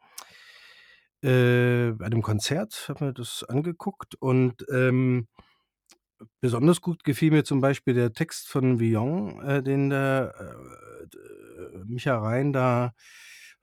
äh, 1.23 1.91
bei 1.93 2.07
einem 2.07 2.23
Konzert, 2.23 2.87
habe 2.89 3.07
mir 3.07 3.13
das 3.13 3.45
angeguckt 3.45 4.15
und, 4.21 4.65
ähm, 4.73 5.27
besonders 6.41 6.81
gut 6.81 7.05
gefiel 7.05 7.31
mir 7.31 7.45
zum 7.45 7.61
Beispiel 7.61 7.95
der 7.95 8.13
Text 8.13 8.49
von 8.49 8.81
Villon, 8.81 9.41
äh, 9.43 9.63
den 9.63 9.91
der, 9.91 10.35
äh, 10.39 11.79
Micha 11.85 12.19
Rein 12.19 12.53
da 12.53 12.93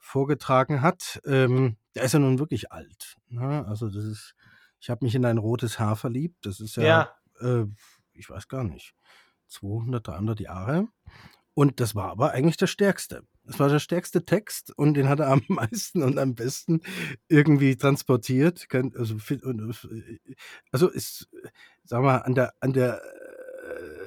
vorgetragen 0.06 0.82
hat. 0.82 1.20
Ähm, 1.26 1.78
der 1.96 2.04
ist 2.04 2.14
ja 2.14 2.20
nun 2.20 2.40
wirklich 2.40 2.72
alt, 2.72 3.16
ne? 3.28 3.66
Also, 3.68 3.88
das 3.90 4.04
ist 4.06 4.36
„Ich 4.80 4.90
habe 4.90 5.06
mich 5.06 5.16
in 5.16 5.26
ein 5.26 5.38
rotes 5.38 5.80
Haar 5.80 5.96
verliebt“, 5.96 6.46
das 6.46 6.60
ist 6.60 6.76
ja, 6.78 6.84
Ja. 6.86 7.16
äh, 7.42 7.66
ich 8.14 8.30
weiß 8.30 8.48
gar 8.48 8.64
nicht, 8.64 8.94
200, 9.48 10.08
300 10.08 10.40
Jahre. 10.40 10.88
Und 11.54 11.80
das 11.80 11.96
war 11.96 12.10
aber 12.12 12.32
eigentlich 12.32 12.58
der 12.58 12.68
stärkste. 12.68 13.24
Das 13.46 13.60
war 13.60 13.70
der 13.70 13.80
stärkste 13.80 14.26
Text 14.26 14.72
und 14.78 14.96
den 14.96 15.08
hat 15.08 15.20
er 15.22 15.30
am 15.30 15.42
meisten 15.48 16.04
und 16.04 16.20
am 16.20 16.36
besten 16.36 16.82
irgendwie 17.30 17.78
transportiert. 17.78 18.68
Also, 18.74 19.16
äh, 19.90 20.20
also, 20.72 20.90
ist, 20.90 21.30
sagen 21.84 22.04
wir 22.04 22.12
mal, 22.14 22.18
an 22.20 22.36
der 22.36 22.54
an 22.60 22.74
der, 22.74 23.02
äh, 23.02 24.05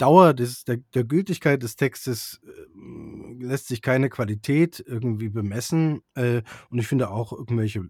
Dauer 0.00 0.34
des 0.34 0.64
der 0.64 0.78
der 0.94 1.04
Gültigkeit 1.04 1.62
des 1.62 1.76
Textes, 1.76 2.40
ähm, 2.74 3.38
lässt 3.40 3.68
sich 3.68 3.82
keine 3.82 4.08
Qualität 4.08 4.82
irgendwie 4.86 5.28
bemessen. 5.28 6.02
Äh, 6.14 6.42
und 6.70 6.78
ich 6.78 6.86
finde 6.86 7.10
auch 7.10 7.32
irgendwelche 7.32 7.88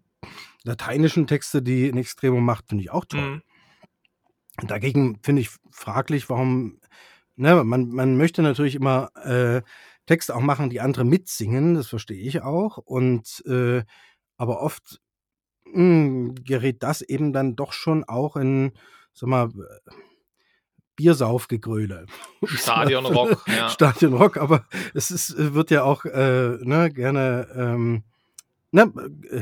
lateinischen 0.64 1.26
Texte, 1.26 1.62
die 1.62 1.88
In 1.88 1.96
Extremo 1.96 2.40
macht, 2.40 2.68
finde 2.68 2.84
ich 2.84 2.90
auch 2.90 3.04
toll. 3.04 3.20
Mhm. 3.20 3.42
Dagegen 4.66 5.18
finde 5.22 5.42
ich 5.42 5.50
fraglich, 5.70 6.28
warum 6.28 6.78
ne, 7.36 7.64
man 7.64 7.88
man 7.88 8.16
möchte 8.16 8.42
natürlich 8.42 8.74
immer, 8.74 9.10
äh, 9.24 9.62
Texte 10.06 10.34
auch 10.34 10.40
machen, 10.40 10.70
die 10.70 10.80
andere 10.80 11.04
mitsingen, 11.04 11.74
das 11.74 11.86
verstehe 11.86 12.20
ich 12.20 12.42
auch. 12.42 12.78
Und, 12.78 13.44
äh, 13.46 13.84
aber 14.36 14.60
oft, 14.60 15.00
hm, 15.72 16.34
gerät 16.44 16.82
das 16.82 17.00
eben 17.02 17.32
dann 17.32 17.54
doch 17.56 17.72
schon 17.72 18.04
auch 18.04 18.36
in, 18.36 18.72
sage 19.12 19.30
mal, 19.30 19.50
äh, 19.50 19.90
Biersaufgegröle. 21.00 22.06
Stadionrock, 22.46 23.46
ja. 23.48 23.68
Stadionrock, 23.70 24.36
aber 24.36 24.66
es 24.94 25.10
ist 25.10 25.34
wird 25.54 25.70
ja 25.70 25.82
auch, 25.84 26.04
äh, 26.04 26.58
ne, 26.62 26.90
gerne, 26.92 27.48
ähm, 27.56 28.04
ne, 28.72 28.92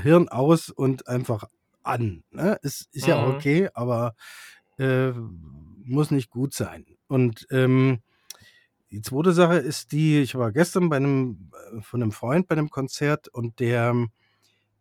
Hirn 0.03 0.29
aus 0.29 0.71
und 0.71 1.09
einfach 1.09 1.45
an, 1.83 2.25
ne? 2.33 2.59
Ist 2.63 2.89
ist 2.93 3.07
ja 3.07 3.17
auch 3.17 3.27
Mhm. 3.27 3.35
okay, 3.35 3.69
aber, 3.75 4.15
äh, 4.79 5.13
muss 5.85 6.11
nicht 6.13 6.31
gut 6.31 6.55
sein. 6.55 6.87
Und, 7.09 7.47
ähm, 7.51 8.01
die 8.93 9.03
zweite 9.03 9.33
Sache 9.33 9.57
ist 9.59 9.93
die, 9.93 10.21
ich 10.23 10.35
war 10.37 10.53
gestern 10.53 10.89
bei 10.91 10.99
'nem 11.01 11.51
äh, 11.79 11.83
von 11.83 12.01
'nem 12.01 12.13
Freund 12.13 12.49
bei 12.49 12.57
'nem 12.57 12.71
Konzert 12.71 13.29
und 13.29 13.61
der, 13.61 13.95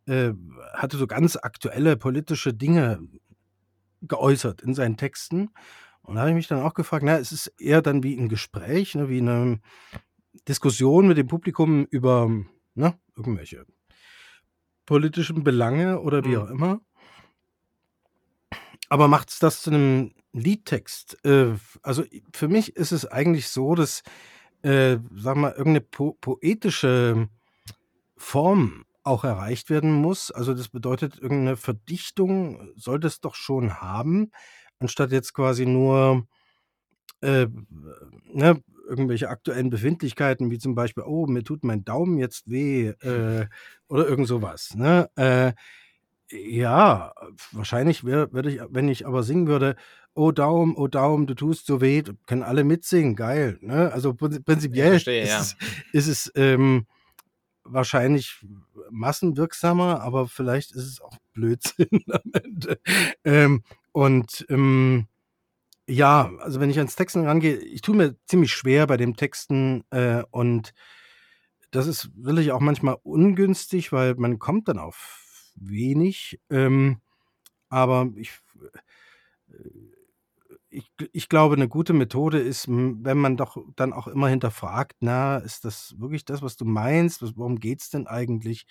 äh, 0.07 0.33
hatte 0.75 0.97
so 0.97 1.07
ganz 1.07 1.37
aktuelle 1.37 1.97
politische 1.97 2.53
Dinge 2.53 3.01
geäußert 4.03 4.61
in 4.61 4.75
seinen 4.75 4.97
Texten. 4.97 5.49
Und 6.07 6.15
da 6.15 6.21
habe 6.21 6.29
ich 6.29 6.35
mich 6.35 6.47
dann 6.47 6.61
auch 6.61 6.73
gefragt, 6.73 7.03
na, 7.05 7.17
es 7.19 7.33
ist 7.33 7.47
eher 7.59 7.81
dann 7.81 8.01
wie 8.01 8.17
'n 8.17 8.29
Gespräch, 8.29 8.95
ne, 8.95 9.09
wie 9.09 9.19
'ne 9.21 9.59
Diskussion 10.47 11.07
mit 11.07 11.17
dem 11.17 11.27
Publikum 11.27 11.85
über, 11.91 12.29
ne, 12.75 12.99
irgendwelche 13.17 13.65
politischen 14.87 15.43
Belange 15.43 15.99
oder 15.99 16.23
wie 16.23 16.37
auch 16.37 16.47
Mhm. 16.47 16.49
immer. 16.49 16.79
Aber 18.91 19.07
macht's 19.07 19.39
das 19.39 19.61
zu 19.61 19.71
'nem 19.71 20.11
Liedtext? 20.33 21.17
Äh, 21.25 21.55
also, 21.83 22.03
für 22.33 22.47
mich 22.47 22.75
ist 22.75 22.91
es 22.91 23.05
eigentlich 23.05 23.49
so, 23.49 23.75
dass, 23.75 24.01
äh, 24.63 24.97
sagen 25.15 25.41
wir 25.41 25.49
mal, 25.49 25.53
irgend 25.53 25.73
'ne 25.75 25.81
po 25.81 26.13
poetische 26.21 27.29
Form 28.17 28.85
auch 29.03 29.23
erreicht 29.25 29.69
werden 29.69 29.93
muss. 29.93 30.31
Also, 30.31 30.53
das 30.55 30.69
bedeutet, 30.69 31.19
irgend 31.19 31.45
'ne 31.45 31.57
Verdichtung 31.57 32.71
sollte 32.77 33.07
es 33.07 33.21
doch 33.21 33.35
schon 33.35 33.81
haben, 33.81 34.31
anstatt 34.79 35.11
jetzt 35.11 35.33
quasi 35.33 35.65
nur, 35.65 36.27
äh, 37.21 37.47
ne, 38.33 38.61
irgendwelche 38.87 39.29
aktuellen 39.29 39.69
Befindlichkeiten, 39.69 40.51
wie 40.51 40.59
zum 40.59 40.75
Beispiel: 40.75 41.03
„Oh, 41.05 41.27
mir 41.27 41.43
tut 41.43 41.63
mein 41.63 41.83
Daumen 41.83 42.17
jetzt 42.17 42.49
weh“, 42.49 42.89
äh, 43.01 43.47
oder 43.89 44.07
irgend 44.07 44.27
so 44.27 44.41
was, 44.41 44.75
ne? 44.75 45.09
Äh, 45.15 45.53
ja, 46.29 47.13
wahrscheinlich 47.51 48.03
würde 48.03 48.51
ich 48.51 48.61
wenn 48.69 48.89
ich 48.89 49.05
aber 49.07 49.23
singen 49.23 49.47
würde: 49.47 49.75
„Oh 50.13 50.31
Daumen, 50.31 50.75
oh 50.75 50.87
Daumen, 50.87 51.27
du 51.27 51.35
tust 51.35 51.65
so 51.67 51.81
weh“, 51.81 52.03
können 52.27 52.43
alle 52.43 52.63
mitsingen, 52.63 53.15
geil, 53.15 53.57
ne? 53.61 53.91
Also, 53.93 54.13
prinzipiell 54.13 54.91
verstehe, 54.91 55.23
ist 55.23 55.29
ja. 55.29 55.67
es 55.93 56.07
ist 56.07 56.27
es, 56.27 56.31
ähm, 56.35 56.85
wahrscheinlich 57.63 58.45
massenwirksamer, 58.89 60.01
aber 60.01 60.27
vielleicht 60.27 60.71
ist 60.71 60.85
es 60.85 61.01
auch 61.01 61.17
Blödsinn 61.33 61.87
am 62.11 62.31
Ende. 62.43 62.79
Ähm, 63.23 63.63
und, 63.97 64.45
ähm, 64.49 65.07
ja, 65.87 66.31
also, 66.39 66.59
wenn 66.61 66.69
ich 66.71 66.77
ans 66.79 66.95
Texten 66.97 67.25
rangehe 67.27 67.57
ich 67.57 67.81
tue 67.81 67.95
mir 67.95 68.15
ziemlich 68.27 68.53
schwer 68.53 68.87
bei 68.87 68.97
dem 68.97 69.15
Texten, 69.17 69.83
äh, 69.91 70.23
und 70.31 70.73
das 71.73 71.87
ist 71.87 72.09
wirklich 72.15 72.51
auch 72.51 72.61
manchmal 72.61 72.97
ungünstig, 73.03 73.91
weil 73.91 74.15
man 74.15 74.39
kommt 74.39 74.67
dann 74.69 74.79
auf 74.79 75.51
wenig, 75.55 76.39
ähm, 76.49 77.01
aber 77.69 78.09
ich 78.17 78.31
äh, 78.31 78.79
ich 80.71 80.91
ich 81.13 81.29
glaube, 81.29 81.57
'ne 81.57 81.67
gute 81.69 81.93
Methode 81.93 82.39
ist, 82.39 82.67
wenn 82.69 83.17
man 83.17 83.37
doch 83.37 83.57
dann 83.77 83.93
auch 83.93 84.07
immer 84.07 84.29
hinterfragt: 84.29 84.97
„Na, 85.01 85.37
ist 85.39 85.65
das 85.65 85.95
wirklich 85.99 86.25
das, 86.25 86.41
was 86.43 86.57
du 86.57 86.65
meinst? 86.65 87.21
Was 87.23 87.37
worum 87.37 87.59
geht's 87.59 87.89
denn 87.91 88.07
eigentlich?“ 88.07 88.67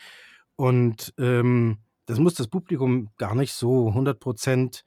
Und, 0.57 1.15
ähm, 1.19 1.79
das 2.07 2.19
muss 2.21 2.35
das 2.35 2.49
Publikum 2.49 3.11
gar 3.19 3.35
nicht 3.37 3.53
so 3.55 3.95
100 3.95 4.21
% 4.21 4.85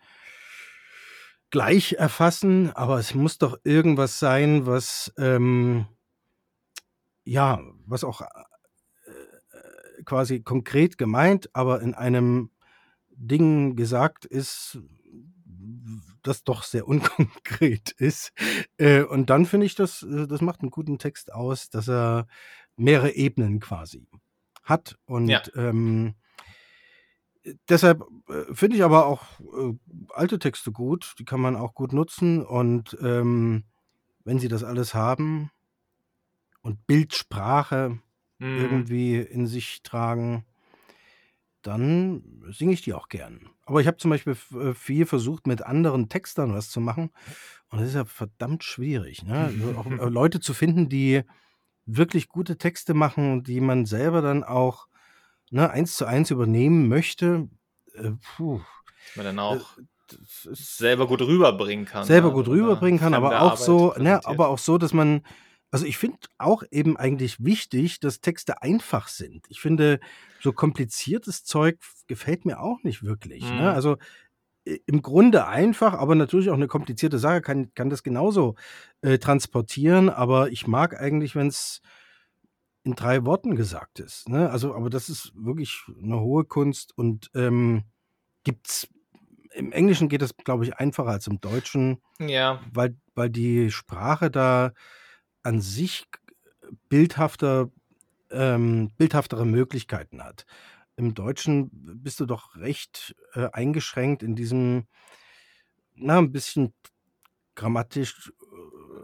gleich 1.51 1.93
erfassen, 1.93 2.71
aber 2.75 2.99
es 2.99 3.15
muss 3.15 3.37
doch 3.37 3.57
irgendwas 3.63 4.19
sein, 4.19 4.65
was, 4.65 5.11
ähm 5.17 5.87
ja, 7.27 7.59
was 7.85 8.03
auch, 8.03 8.21
äh, 8.21 8.25
quasi 10.05 10.41
konkret 10.41 10.97
gemeint, 10.97 11.49
aber 11.53 11.81
in 11.81 11.93
einem 11.93 12.51
Ding 13.11 13.75
gesagt 13.75 14.25
ist, 14.25 14.79
das 16.23 16.43
doch 16.43 16.63
sehr 16.63 16.87
unkonkret 16.89 17.91
ist. 17.97 18.31
Äh, 18.77 19.03
und 19.03 19.29
dann 19.29 19.45
finde 19.45 19.65
ich, 19.65 19.75
das 19.75 20.03
äh, 20.03 20.27
das 20.27 20.41
macht 20.41 20.63
'n 20.63 20.69
guten 20.71 20.99
Text 20.99 21.33
aus, 21.33 21.69
dass 21.69 21.89
er 21.89 22.27
mehrere 22.77 23.11
Ebenen 23.13 23.59
quasi 23.59 24.07
hat. 24.63 24.91
Ja. 25.09 25.15
Und, 25.15 25.51
ähm 25.55 26.07
äh, 26.07 26.28
deshalb, 27.69 28.03
äh, 28.29 28.53
finde 28.53 28.75
ich 28.77 28.83
aber 28.83 29.05
auch, 29.05 29.23
äh, 29.39 29.73
alte 30.13 30.39
Texte 30.39 30.71
gut, 30.71 31.15
die 31.19 31.25
kann 31.25 31.41
man 31.41 31.55
auch 31.55 31.73
gut 31.73 31.93
nutzen 31.93 32.45
und, 32.45 32.97
ähm, 33.01 33.63
wenn 34.25 34.39
sie 34.39 34.47
das 34.49 34.63
alles 34.63 34.93
haben 34.93 35.51
und 36.61 36.85
Bildsprache 36.87 37.99
Mhm. 38.39 38.55
irgendwie 38.55 39.17
in 39.17 39.47
sich 39.47 39.83
tragen 39.83 40.45
dann 41.61 42.23
singe 42.51 42.71
ich 42.73 42.81
die 42.81 42.93
auch 42.93 43.09
gern. 43.09 43.49
Aber 43.65 43.81
ich 43.81 43.87
habe 43.87 43.97
zum 43.97 44.09
Beispiel 44.11 44.37
äh, 44.53 44.73
viel 44.73 45.05
versucht, 45.05 45.45
mit 45.45 45.61
anderen 45.61 46.07
Textern 46.07 46.53
was 46.53 46.69
zu 46.69 46.79
machen 46.79 47.11
und 47.69 47.79
das 47.81 47.89
ist 47.89 47.95
ja 47.95 48.05
verdammt 48.05 48.63
schwierig, 48.63 49.23
ne? 49.23 49.53
So 49.57 49.75
auch, 49.75 49.97
äh, 49.97 50.05
Leute 50.09 50.39
zu 50.39 50.53
finden, 50.53 50.89
die 50.89 51.23
wirklich 51.87 52.29
gute 52.29 52.57
Texte 52.59 52.93
machen, 52.95 53.43
die 53.43 53.61
man 53.61 53.87
selber 53.87 54.21
dann 54.23 54.43
auch, 54.45 54.88
ne, 55.51 55.69
eins 55.71 55.95
zu 55.97 56.05
eins 56.05 56.31
übernehmen 56.31 56.87
möchte. 56.89 57.49
Äh, 57.95 58.11
puh. 58.37 58.61
Man 59.15 59.25
dann 59.25 59.39
Äh, 59.49 59.59
auch 59.59 59.77
ist 60.45 60.77
selber 60.77 61.07
gut 61.07 61.21
rüberbringen 61.21 61.85
kann, 61.85 62.09
selber 62.09 62.31
ne, 62.31 62.31
gut 62.31 62.47
wenn 62.47 62.47
rüberbringen 62.47 62.99
kann, 62.99 63.13
aber 63.13 63.37
auch 63.39 63.57
Arbeit 63.57 63.57
so 63.57 63.93
ne, 63.97 64.25
aber 64.25 64.47
auch 64.49 64.57
so, 64.59 64.77
dass 64.77 64.93
man 64.93 65.21
also, 65.71 65.85
ich 65.85 65.99
finde 65.99 66.17
auch 66.39 66.63
eben 66.71 66.97
eigentlich 66.97 67.43
wichtig, 67.45 67.99
dass 67.99 68.21
Texte 68.21 68.63
einfach 68.63 69.07
sind. 69.07 69.45
Ich 69.49 69.61
finde, 69.61 69.99
so 70.39 70.51
kompliziertes 70.51 71.43
Zeug 71.43 71.77
gefällt 72.07 72.43
mir 72.45 72.59
auch 72.59 72.81
nicht 72.81 73.03
wirklich, 73.03 73.51
ne? 73.53 73.71
Mhm. 73.71 73.73
Also, 73.73 73.97
i 74.67 74.81
im 74.87 75.01
Grunde 75.03 75.47
einfach, 75.47 75.93
aber 75.95 76.15
natürlich 76.15 76.49
auch 76.51 76.57
'ne 76.57 76.67
komplizierte 76.67 77.19
Sache 77.19 77.41
kann 77.41 77.73
kann 77.75 77.89
das 77.91 78.03
genauso, 78.03 78.55
äh, 79.01 79.19
transportieren, 79.19 80.09
aber 80.09 80.51
ich 80.51 80.67
mag 80.67 80.99
eigentlich, 81.01 81.35
wenn's 81.35 81.81
in 82.85 82.95
3 82.95 83.25
Worten 83.25 83.55
gesagt 83.55 83.99
ist, 83.99 84.29
ne? 84.29 84.49
Also, 84.51 84.73
aber 84.75 84.89
das 84.89 85.09
ist 85.09 85.33
wirklich 85.35 85.81
'ne 85.97 86.19
hohe 86.21 86.45
Kunst 86.45 86.97
und, 86.97 87.29
ähm, 87.35 87.83
gibt's 88.43 88.87
im 89.53 89.71
Englischen 89.73 90.09
geht 90.09 90.21
das, 90.23 90.35
glaube 90.37 90.65
ich, 90.65 90.77
einfacher 90.77 91.09
als 91.11 91.27
im 91.27 91.41
Deutschen, 91.41 92.01
Ja. 92.19 92.69
weil 92.73 92.97
weil 93.15 93.29
die 93.31 93.71
Sprache 93.71 94.31
da 94.31 94.73
an 95.43 95.61
sich 95.61 96.05
bildhafter 96.89 97.71
ähm, 98.31 98.91
bildhaftere 98.97 99.45
Möglichkeiten 99.47 100.23
hat. 100.23 100.45
Im 100.97 101.13
Deutschen 101.15 101.69
bist 102.03 102.19
du 102.21 102.25
doch 102.27 102.55
recht, 102.57 103.15
äh, 103.33 103.49
eingeschränkt 103.53 104.23
in 104.23 104.35
diesem, 104.35 104.87
na, 105.95 106.19
'n 106.19 106.31
bisschen 106.33 106.73
grammatisch, 107.55 108.31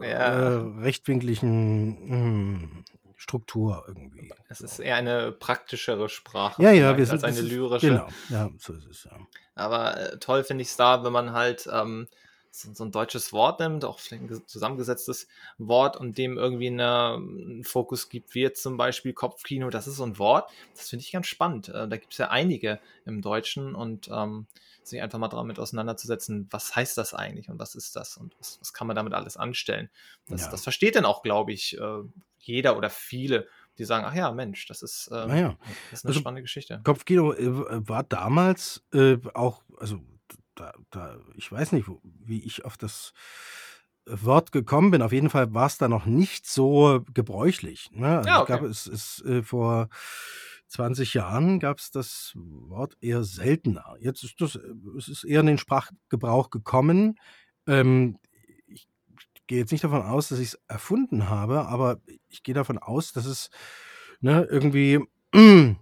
Ja. 0.00 0.56
rechtwinkligen, 0.82 1.98
hm, 2.08 2.84
Struktur 3.16 3.84
irgendwie, 3.88 4.36
Es 4.48 4.62
ist 4.62 4.78
eher 4.78 4.94
eine 4.96 5.32
praktischere 5.32 6.08
Sprache 6.08 6.62
Ja, 6.62 6.70
ja, 6.72 6.96
wir 6.96 7.06
vielleicht 7.06 7.10
als 7.10 7.22
sind 7.22 7.24
eine 7.24 7.42
ist 7.42 7.42
lyrische. 7.42 7.78
genau, 7.78 8.16
ja, 8.28 8.50
so 8.58 8.72
ist 8.72 8.86
es, 8.86 9.04
ja. 9.04 9.26
Aber, 9.56 9.96
äh, 10.12 10.18
toll 10.18 10.44
finde 10.44 10.62
ich's 10.62 10.76
da, 10.76 11.02
wenn 11.02 11.12
man 11.12 11.32
halt, 11.32 11.68
ähm, 11.72 12.08
so 12.50 12.72
so 12.74 12.84
'n 12.84 12.90
deutsches 12.92 13.32
Wort 13.32 13.60
nimmt, 13.60 13.84
auch 13.84 13.98
vielleicht 14.00 14.22
'n 14.22 14.28
ges 14.28 14.46
zusammengesetztes 14.46 15.28
Wort 15.58 15.96
und 15.98 16.16
dem 16.18 16.38
irgendwie 16.38 16.70
'ne 16.70 17.16
'n 17.18 17.64
Fokus 17.64 18.08
gibt, 18.08 18.34
wie 18.34 18.40
jetzt 18.42 18.62
zum 18.62 18.76
Beispiel 18.78 19.12
Kopfkino. 19.14 19.68
Das 19.70 19.86
ist 19.86 19.96
so 19.96 20.04
'n 20.04 20.18
Wort, 20.18 20.50
das 20.74 20.88
finde 20.90 21.04
ich 21.04 21.12
ganz 21.12 21.26
spannend. 21.26 21.68
Äh, 21.68 21.88
da 21.88 21.96
gibt's 21.96 22.18
ja 22.18 22.28
einige 22.30 22.80
im 23.04 23.20
Deutschen 23.22 23.74
und, 23.74 24.08
ähm, 24.12 24.46
sich 24.88 25.02
einfach 25.02 25.18
mal 25.18 25.28
damit 25.28 25.58
auseinanderzusetzen, 25.58 26.48
was 26.50 26.74
heißt 26.76 26.96
das 26.98 27.14
eigentlich 27.14 27.48
und 27.50 27.58
was 27.58 27.74
ist 27.74 27.96
das 27.96 28.16
und 28.16 28.34
was 28.38 28.58
was 28.60 28.72
kann 28.72 28.86
man 28.86 28.96
damit 28.96 29.14
alles 29.14 29.36
anstellen? 29.36 29.90
Das 30.28 30.48
Ja. 30.48 30.50
das 30.50 30.62
versteht 30.64 30.96
dann 30.96 31.04
auch, 31.06 31.22
glaube 31.22 31.52
ich, 31.52 31.78
äh, 31.78 32.02
jeder 32.38 32.76
oder 32.76 32.90
viele, 32.90 33.48
die 33.78 33.84
sagen: 33.84 34.04
„Ach 34.06 34.14
ja, 34.14 34.32
Mensch, 34.32 34.66
das 34.66 34.82
ist, 34.82 35.10
ähm 35.12 35.26
Na 35.26 35.36
ja. 35.38 35.58
das 35.90 36.00
ist 36.00 36.04
'ne 36.04 36.12
Also, 36.12 36.22
spannende 36.22 36.42
Geschichte.“ 36.42 36.84
Kopfkino, 36.84 37.32
äh, 37.34 37.46
w 37.58 37.88
war 37.88 38.04
damals, 38.04 38.84
äh, 38.94 39.18
auch 39.34 39.64
also, 39.78 40.00
da 40.56 40.72
da 40.90 41.18
ich 41.36 41.50
weiß 41.52 41.72
nicht, 41.72 41.88
wo 41.88 42.00
wie 42.04 42.42
ich 42.44 42.64
auf 42.66 42.78
das 42.78 43.12
Wort 44.06 44.52
gekommen 44.52 44.90
bin. 44.92 45.02
Auf 45.02 45.12
jeden 45.12 45.30
Fall 45.30 45.54
war's 45.54 45.78
da 45.78 45.88
noch 45.88 46.06
nicht 46.06 46.46
so 46.46 47.04
gebräuchlich, 47.14 47.90
ne? 47.92 48.20
Also, 48.20 48.34
Ja, 48.34 48.38
ich 48.38 48.42
okay. 48.42 48.46
glaube, 48.46 48.68
es 48.68 48.86
ist, 48.88 49.22
äh, 49.24 49.42
vor 49.42 49.88
20 50.68 51.14
Jahren 51.14 51.60
gab's 51.60 51.90
das 51.90 52.32
Wort 52.36 52.96
eher 53.00 53.24
seltener. 53.24 53.96
Jetzt 54.00 54.24
ist 54.24 54.40
das 54.40 54.58
es 54.98 55.08
ist 55.08 55.24
eher 55.24 55.40
in 55.40 55.46
den 55.46 55.58
Sprachgebrauch 55.58 56.50
gekommen. 56.50 57.16
Ähm, 57.66 58.18
ich 58.66 58.88
gehe 59.46 59.58
jetzt 59.58 59.72
nicht 59.72 59.84
davon 59.84 60.02
aus, 60.02 60.28
dass 60.28 60.40
ich's 60.40 60.58
erfunden 60.68 61.28
habe, 61.28 61.66
aber 61.68 62.00
ich 62.28 62.42
gehe 62.42 62.54
davon 62.54 62.78
aus, 62.78 63.12
dass 63.12 63.26
es, 63.26 63.50
ne, 64.20 64.44
irgendwie 64.50 65.00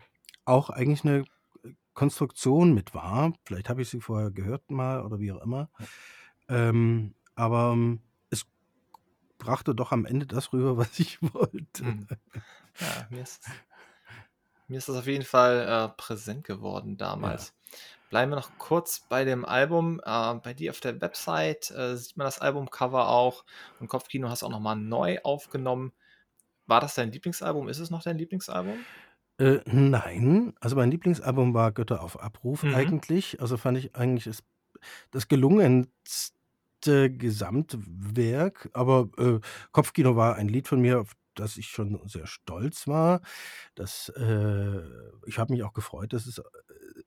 auch 0.45 0.71
eigentlich 0.71 1.05
'ne, 1.05 1.25
äh, 1.65 1.71
Konstruktion 1.95 2.75
mit 2.75 2.95
war. 2.95 3.33
Vielleicht 3.45 3.69
habe 3.71 3.83
ich 3.83 3.89
sie 3.91 4.01
vorher 4.01 4.31
gehört 4.31 4.71
mal 4.71 5.03
oder 5.05 5.19
wie 5.21 5.33
auch 5.33 5.43
immer. 5.43 5.71
Ähm, 6.49 7.15
aber 7.37 7.77
es 8.31 8.47
brachte 9.39 9.75
doch 9.75 9.93
am 9.93 10.07
Ende 10.07 10.27
das 10.27 10.53
rüber, 10.53 10.77
was 10.79 10.99
ich 10.99 11.21
wollte. 11.23 11.85
Mhm. 11.85 12.07
Ja, 12.81 13.07
mir 13.11 13.23
ist 13.23 13.43
mir 14.69 14.79
ist 14.79 14.89
das 14.89 14.97
auf 14.97 15.07
jeden 15.07 15.25
Fall, 15.25 15.91
äh, 15.93 15.97
präsent 15.97 16.45
geworden 16.45 16.97
Ja. 17.21 17.47
damals. 17.47 17.55
Bleiben 18.11 18.33
wir 18.33 18.37
noch 18.37 18.59
kurz 18.59 19.01
bei 19.01 19.25
dem 19.25 19.45
Album. 19.45 20.01
Äh, 20.05 20.35
bei 20.37 20.55
dir 20.55 20.71
auf 20.73 20.81
der 20.81 21.01
Website, 21.01 21.71
äh, 21.73 21.97
sieht 21.97 22.17
man 22.17 22.27
das 22.27 22.41
Albumcover 22.41 23.09
auch 23.09 23.45
und 23.79 23.89
Kopfkino 23.89 24.29
hast 24.31 24.43
auch 24.45 24.51
noch 24.51 24.61
mal 24.61 24.77
neu 24.77 25.19
aufgenommen. 25.25 25.93
War 26.67 26.81
das 26.81 26.95
dein 26.97 27.13
Lieblingsalbum? 27.13 27.69
Ist 27.69 27.81
es 27.81 27.91
noch 27.91 28.03
dein 28.05 28.19
Lieblingsalbum? 28.19 28.87
Äh, 29.41 29.61
nein. 29.67 30.55
Also, 30.61 30.77
mein 30.77 30.91
Lieblingsalbum 30.91 31.55
war 31.55 31.73
„Götter 31.73 32.03
auf 32.03 32.21
Abruf“ 32.21 32.65
Mhm. 32.65 32.95
eigentlich. 32.95 33.41
Also, 33.41 33.57
fand 33.57 33.79
ich 33.79 33.97
eigentlich 33.97 34.25
das 34.25 34.45
das 35.13 35.29
gelungenste 35.29 37.11
Gesamtwerk, 37.11 38.71
aber, 38.75 39.09
äh, 39.19 39.41
Kopfkino 39.73 40.17
war 40.17 40.37
ein 40.37 40.49
Lied 40.49 40.69
von 40.69 40.81
mir, 40.81 41.01
auf 41.01 41.13
das 41.35 41.57
ich 41.57 41.69
schon 41.69 42.01
sehr 42.09 42.27
stolz 42.27 42.87
war. 42.89 43.21
Das, 43.75 44.11
äh 44.11 44.81
ich 45.27 45.39
habe 45.39 45.53
mich 45.55 45.63
auch 45.65 45.73
gefreut, 45.75 46.13
dass 46.13 46.27
es, 46.27 46.39
äh, 46.39 46.43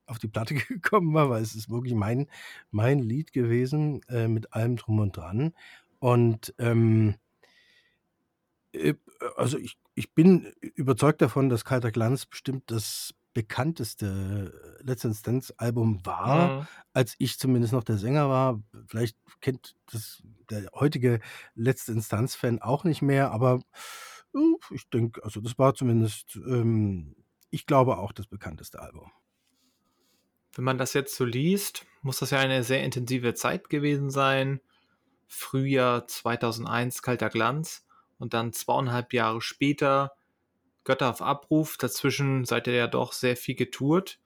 auf 0.07 0.19
die 0.19 0.27
Platte 0.29 0.55
gekommen 0.55 1.13
war, 1.13 1.29
weil 1.29 1.41
es 1.43 1.55
ist 1.55 1.69
wirklich 1.69 1.95
mein 1.95 2.27
mein 2.71 2.99
Lied 2.99 3.33
gewesen, 3.33 4.01
äh, 4.09 4.27
mit 4.27 4.53
allem 4.53 4.77
Drum 4.77 4.99
und 4.99 5.17
Dran. 5.17 5.53
Und, 5.99 6.53
ähm 6.59 7.15
äh, 8.73 8.93
also, 9.35 9.57
ich 9.57 9.77
ich 9.95 10.13
bin 10.13 10.53
überzeugt 10.61 11.21
davon, 11.21 11.49
dass 11.49 11.65
„Kalter 11.65 11.91
Glanz“ 11.91 12.25
bestimmt 12.25 12.63
das 12.71 13.13
bekannteste 13.33 14.79
Let's 14.83 15.01
Dance 15.23 15.53
Album 15.57 16.05
war, 16.05 16.53
Mhm. 16.53 16.67
als 16.93 17.15
ich 17.19 17.37
zumindest 17.39 17.73
noch 17.73 17.83
der 17.83 17.97
Sänger 17.97 18.29
war. 18.29 18.61
Vielleicht 18.87 19.17
kennt 19.41 19.75
das 19.91 20.23
der 20.49 20.69
heutige 20.73 21.19
Letzte 21.55 21.91
Instanz 21.93 22.35
Fan 22.35 22.61
auch 22.61 22.83
nicht 22.83 23.01
mehr, 23.01 23.31
aber, 23.31 23.61
ich 24.69 24.89
denke 24.89 25.23
also, 25.23 25.41
das 25.41 25.57
war 25.57 25.73
zumindest, 25.75 26.35
ähm 26.47 27.15
ich 27.49 27.65
glaube 27.65 27.97
auch 27.97 28.11
das 28.11 28.27
bekannteste 28.27 28.81
Album. 28.81 29.09
Wenn 30.55 30.63
man 30.63 30.77
das 30.77 30.93
jetzt 30.93 31.15
so 31.15 31.25
liest, 31.25 31.85
muss 32.01 32.19
das 32.19 32.31
ja 32.31 32.39
eine 32.39 32.63
sehr 32.63 32.83
intensive 32.83 33.33
Zeit 33.33 33.69
gewesen 33.69 34.09
sein. 34.09 34.61
Frühjahr 35.27 36.07
2001 36.07 37.01
„Kalter 37.01 37.29
Glanz“ 37.29 37.85
und 38.19 38.33
dann 38.33 38.53
2 38.53 38.93
1/2 38.93 39.13
Jahre 39.13 39.41
später 39.41 40.13
„Götter 40.85 41.09
auf 41.11 41.21
Abruf“. 41.21 41.77
Dazwischen 41.77 42.45
seid 42.45 42.67
ihr 42.67 42.73
ja 42.75 42.87
doch 42.87 43.13
sehr 43.13 43.37
viel 43.37 43.55
getourt. 43.55 44.19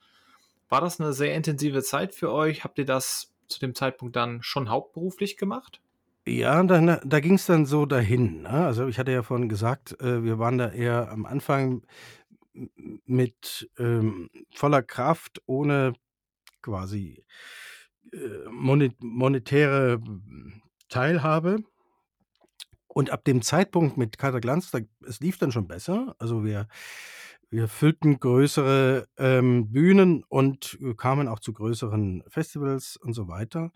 War 0.69 0.81
das 0.81 0.99
'ne 0.99 1.13
sehr 1.13 1.35
intensive 1.35 1.83
Zeit 1.83 2.15
für 2.15 2.31
euch? 2.33 2.63
Habt 2.65 2.79
ihr 2.79 2.85
das 2.85 3.33
zu 3.49 3.59
dem 3.59 3.75
Zeitpunkt 3.75 4.15
dann 4.17 4.43
schon 4.43 4.69
hauptberuflich 4.69 5.37
gemacht? 5.37 5.81
Ja, 6.27 6.61
dann 6.63 6.99
da 7.03 7.19
ging's 7.19 7.47
dann 7.47 7.65
so 7.65 7.85
dahin, 7.87 8.43
ne? 8.43 8.49
Also, 8.49 8.87
ich 8.87 8.99
hatte 8.99 9.11
ja 9.11 9.23
vorhin 9.23 9.49
gesagt, 9.49 9.99
äh, 10.01 10.23
wir 10.23 10.37
waren 10.37 10.57
da 10.59 10.69
eher 10.69 11.09
am 11.11 11.25
Anfang 11.25 11.81
mit, 13.05 13.69
ähm, 13.79 14.29
voller 14.53 14.83
Kraft, 14.83 15.41
ohne 15.47 15.93
quasi, 16.61 17.25
äh, 18.13 18.49
mone 18.51 18.93
monetäre 19.01 20.01
Teilhabe. 20.89 21.63
Und 22.87 23.09
ab 23.09 23.23
dem 23.23 23.41
Zeitpunkt 23.41 23.97
mit 23.97 24.17
„Kalter 24.17 24.41
Glanz“, 24.41 24.71
da 24.71 24.79
es 25.07 25.19
lief 25.21 25.37
dann 25.37 25.51
schon 25.51 25.67
besser. 25.67 26.15
Also, 26.19 26.43
wir 26.43 26.67
wir 27.49 27.67
füllten 27.67 28.19
größere, 28.19 29.07
ähm, 29.17 29.71
Bühnen 29.71 30.23
und 30.29 30.79
kamen 30.97 31.27
auch 31.27 31.39
zu 31.39 31.51
größeren 31.53 32.23
Festivals 32.29 32.95
und 32.97 33.13
so 33.13 33.27
weiter. 33.27 33.71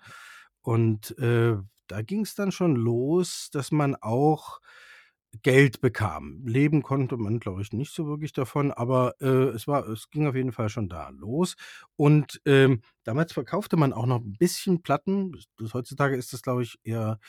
Und, 0.61 1.17
äh, 1.19 1.55
da 1.87 2.01
ging's 2.01 2.35
dann 2.35 2.51
schon 2.51 2.75
los, 2.75 3.49
dass 3.51 3.71
man 3.71 3.95
auch 3.95 4.59
Geld 5.43 5.81
bekam. 5.81 6.43
Leben 6.47 6.81
konnte 6.83 7.17
man, 7.17 7.39
glaube 7.39 7.61
ich, 7.61 7.73
nicht 7.73 7.93
so 7.93 8.07
wirklich 8.07 8.33
davon, 8.33 8.71
aber, 8.71 9.15
äh, 9.21 9.49
es 9.49 9.67
war 9.67 9.87
es 9.89 10.09
ging 10.09 10.27
auf 10.27 10.35
jeden 10.35 10.53
Fall 10.53 10.69
schon 10.69 10.89
da 10.89 11.09
los. 11.09 11.55
Und, 11.97 12.41
ähm, 12.45 12.81
damals 13.03 13.33
verkaufte 13.33 13.77
man 13.77 13.93
auch 13.93 14.05
noch 14.07 14.21
'n 14.21 14.33
bisschen 14.37 14.81
Platten. 14.83 15.33
Das 15.59 15.73
heutzutage 15.73 16.15
ist 16.17 16.33
das, 16.33 16.41
glaube 16.41 16.63
ich, 16.63 16.79
eher 16.83 17.19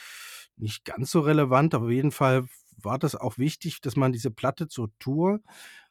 nicht 0.57 0.85
ganz 0.85 1.11
so 1.12 1.21
relevant, 1.21 1.75
aber 1.75 1.87
auf 1.87 1.90
jeden 1.92 2.12
Fall 2.12 2.47
war 2.83 2.99
das 2.99 3.16
auch 3.16 3.38
wichtig, 3.38 3.81
dass 3.83 3.97
man 3.97 4.12
diese 4.12 4.31
Platte 4.31 4.69
zur 4.69 4.90
Tour 5.01 5.40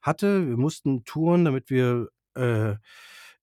hatte. 0.01 0.47
Wir 0.47 0.57
mussten 0.57 1.03
touren, 1.05 1.45
damit 1.45 1.69
wir, 1.69 2.09
äh, 2.35 2.75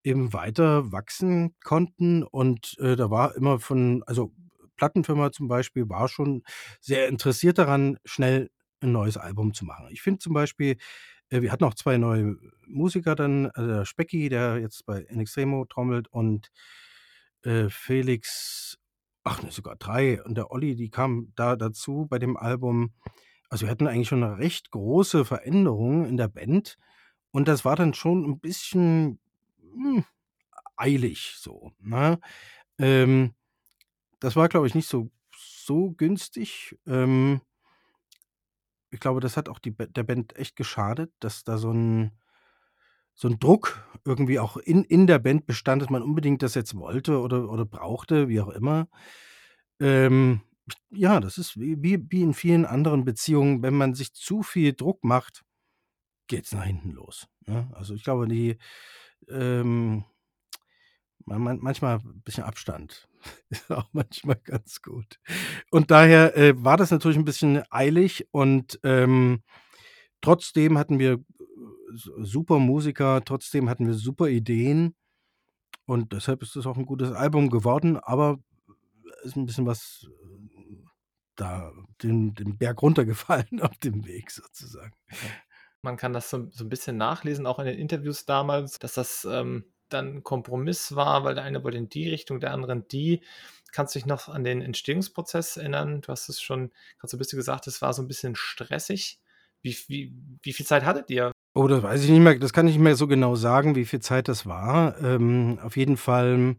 eben 0.05 0.33
weiter 0.33 0.93
wachsen 0.93 1.55
konnten 1.65 2.23
und, 2.25 2.77
äh, 2.81 2.97
da 2.97 3.11
war 3.11 3.37
immer 3.37 3.61
von 3.61 4.03
also, 4.07 4.33
Plattenfirma 4.83 5.33
zum 5.33 5.49
Beispiel 5.49 5.88
war 5.88 6.09
schon 6.09 6.42
sehr 6.81 7.09
interessiert 7.09 7.59
daran, 7.59 7.99
schnell 8.05 8.51
'n 8.83 8.92
neues 8.92 9.16
Album 9.18 9.55
zu 9.55 9.64
machen. 9.66 9.87
Ich 9.92 10.03
finde 10.03 10.18
zum 10.21 10.35
Beispiel 10.35 10.77
äh, 11.31 11.42
wir 11.42 11.53
hatten 11.53 11.64
auch 11.64 11.75
2 11.75 11.99
neue 11.99 12.37
Musiker 12.68 13.14
dann, 13.16 13.47
also, 13.55 13.68
der 13.71 13.85
Specki, 13.87 14.29
der 14.31 14.59
jetzt 14.61 14.87
bei 14.87 15.01
In 15.03 15.25
trommelt 15.71 16.09
und, 16.11 16.51
äh, 17.45 17.68
Felix 17.71 18.79
ach 19.25 19.42
ne, 19.45 19.51
sogar 19.53 19.77
3 19.77 20.23
und 20.25 20.37
der 20.37 20.53
Olli, 20.53 20.77
die 20.77 20.90
kamen 20.90 21.33
da 21.37 21.57
dazu 21.57 22.07
bei 22.11 22.18
dem 22.21 22.37
Album. 22.38 22.92
Also, 23.51 23.66
wir 23.66 23.73
hatten 23.73 23.88
eigentlich 23.88 24.09
schon 24.09 24.21
'ne 24.23 24.38
recht 24.38 24.71
große 24.73 25.25
Veränderung 25.27 26.07
in 26.07 26.16
der 26.18 26.29
Band 26.29 26.79
und 27.33 27.49
das 27.49 27.64
war 27.66 27.77
dann 27.77 27.95
schon 27.95 28.25
'n 28.27 28.40
bisschen, 28.40 29.21
hm, 29.75 30.05
eilig 30.79 31.35
so, 31.38 31.73
ne? 31.81 32.21
Ähm, 32.81 33.35
das 34.23 34.37
war, 34.37 34.49
glaube 34.49 34.67
ich, 34.67 34.75
nicht 34.75 34.89
so 34.89 35.11
so 35.65 35.91
günstig. 35.93 36.79
Ähm 36.87 37.41
ich 38.93 39.01
glaube, 39.01 39.21
das 39.21 39.37
hat 39.39 39.49
auch 39.49 39.59
die 39.59 39.75
der 39.75 40.03
Band 40.03 40.37
echt 40.37 40.55
geschadet, 40.55 41.13
dass 41.21 41.45
da 41.45 41.57
so 41.59 41.71
'n 41.71 42.13
so 43.19 43.29
'n 43.29 43.39
Druck 43.39 43.85
irgendwie 44.05 44.39
auch 44.39 44.57
in 44.57 44.85
in 44.85 45.07
der 45.07 45.19
Band 45.19 45.47
bestand, 45.47 45.83
dass 45.83 45.91
man 45.91 46.03
unbedingt 46.03 46.43
das 46.43 46.55
jetzt 46.55 46.75
wollte 46.77 47.21
oder 47.21 47.49
oder 47.51 47.65
brauchte, 47.65 48.29
wie 48.29 48.41
auch 48.41 48.49
immer. 48.49 48.89
Ähm, 49.81 50.43
ja, 50.91 51.21
das 51.21 51.39
ist 51.39 51.59
wie 51.61 51.77
wie 51.83 52.01
wie 52.11 52.23
in 52.23 52.35
vielen 52.35 52.65
anderen 52.67 53.05
Beziehungen, 53.05 53.63
wenn 53.63 53.75
man 53.77 53.95
sich 53.95 54.15
zu 54.15 54.43
viel 54.43 54.73
Druck 54.75 55.05
macht 55.05 55.43
geht's 56.29 56.53
nach 56.53 56.65
hinten 56.65 56.93
los, 56.93 57.29
ne? 57.47 57.71
Also, 57.75 57.95
ich 57.95 58.05
glaube, 58.05 58.29
die, 58.29 58.59
ähm 59.31 60.05
man 61.27 61.43
man 61.43 61.59
manchmal 61.61 61.99
'n 61.99 62.23
bisschen 62.25 62.45
Abstand 62.45 63.09
ist 63.51 63.71
auch 63.73 63.89
manchmal 63.93 64.37
ganz 64.45 64.83
gut. 64.83 65.19
Und 65.71 65.91
daher, 65.91 66.37
äh, 66.37 66.55
war 66.65 66.77
das 66.77 66.91
natürlich 66.91 67.19
'n 67.19 67.25
bisschen 67.25 67.63
eilig 67.71 68.29
und, 68.33 68.81
ähm, 68.85 69.43
trotzdem 70.23 70.79
hatten 70.79 70.99
wir, 71.01 71.15
äh, 71.15 71.21
super 72.23 72.59
Musiker, 72.61 73.23
trotzdem 73.25 73.69
hatten 73.71 73.87
wir 73.87 73.95
super 73.95 74.29
Ideen 74.29 74.95
und 75.87 76.13
deshalb 76.15 76.43
ist 76.43 76.57
das 76.57 76.67
auch 76.67 76.79
'n 76.79 76.87
gutes 76.87 77.13
Album 77.13 77.51
geworden, 77.51 77.99
aber 77.99 78.41
ist 79.25 79.37
'n 79.37 79.47
bisschen 79.47 79.67
was, 79.67 80.09
äh, 80.09 80.77
da 81.37 81.73
den 82.03 82.35
den 82.35 82.59
Berg 82.59 82.83
runtergefallen 82.83 83.61
auf 83.63 83.79
dem 83.79 84.07
Weg 84.07 84.31
sozusagen. 84.31 84.95
Man 85.83 85.97
kann 85.97 86.13
das 86.15 86.31
so 86.31 86.49
so 86.53 86.65
'n 86.65 86.69
bisschen 86.71 86.97
nachlesen, 86.99 87.47
auch 87.47 87.59
in 87.61 87.67
den 87.67 87.79
Interviews 87.79 88.27
damals, 88.27 88.79
dass 88.81 88.95
das, 88.95 89.27
ähm, 89.31 89.72
dann 89.92 90.16
'n 90.18 90.22
Kompromiss 90.24 90.94
war, 90.96 91.24
weil 91.24 91.35
der 91.35 91.44
eine 91.44 91.62
wollte 91.64 91.78
in 91.78 91.88
die 91.88 92.09
Richtung, 92.11 92.40
der 92.40 92.52
andere 92.52 92.72
in 92.72 92.88
die. 92.88 93.22
Kannst 93.72 93.94
du 93.94 93.98
dich 94.00 94.07
noch 94.07 94.28
an 94.28 94.44
den 94.44 94.62
Entstehungsprozess 94.62 95.57
erinnern? 95.57 96.00
Du 96.02 96.09
hast 96.09 96.28
es 96.28 96.40
schon 96.42 96.70
grad 96.98 97.11
so 97.11 97.16
'n 97.16 97.18
bisschen 97.18 97.38
gesagt, 97.38 97.66
es 97.68 97.83
war 97.83 97.92
so 97.94 98.02
'n 98.02 98.09
bisschen 98.09 98.37
stressig. 98.37 99.20
Wie 99.62 99.76
wie 99.88 100.14
wie 100.42 100.52
viel 100.52 100.66
Zeit 100.66 100.85
hattet 100.85 101.11
ihr? 101.11 101.33
Oh, 101.57 101.68
das 101.68 101.83
weiß 101.83 102.02
ich 102.05 102.11
nicht 102.11 102.20
mehr. 102.20 102.38
Das 102.38 102.52
kann 102.55 102.66
ich 102.66 102.74
nicht 102.76 102.83
mehr 102.83 102.96
so 102.96 103.07
genau 103.07 103.35
sagen, 103.35 103.74
wie 103.76 103.85
viel 103.85 104.00
Zeit 104.00 104.26
das 104.28 104.46
war. 104.46 104.98
Ähm, 105.02 105.59
auf 105.62 105.76
jeden 105.76 105.98
Fall, 105.98 106.57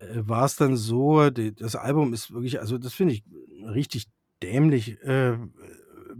äh, 0.00 0.06
war's 0.16 0.56
dann 0.56 0.76
so, 0.76 1.30
de 1.30 1.52
das 1.52 1.76
Album 1.76 2.14
ist 2.14 2.32
wirklich 2.32 2.60
also, 2.60 2.78
das 2.78 2.94
finde 2.94 3.14
ich 3.14 3.24
richtig 3.64 4.06
dämlich, 4.42 5.00
äh, 5.02 5.38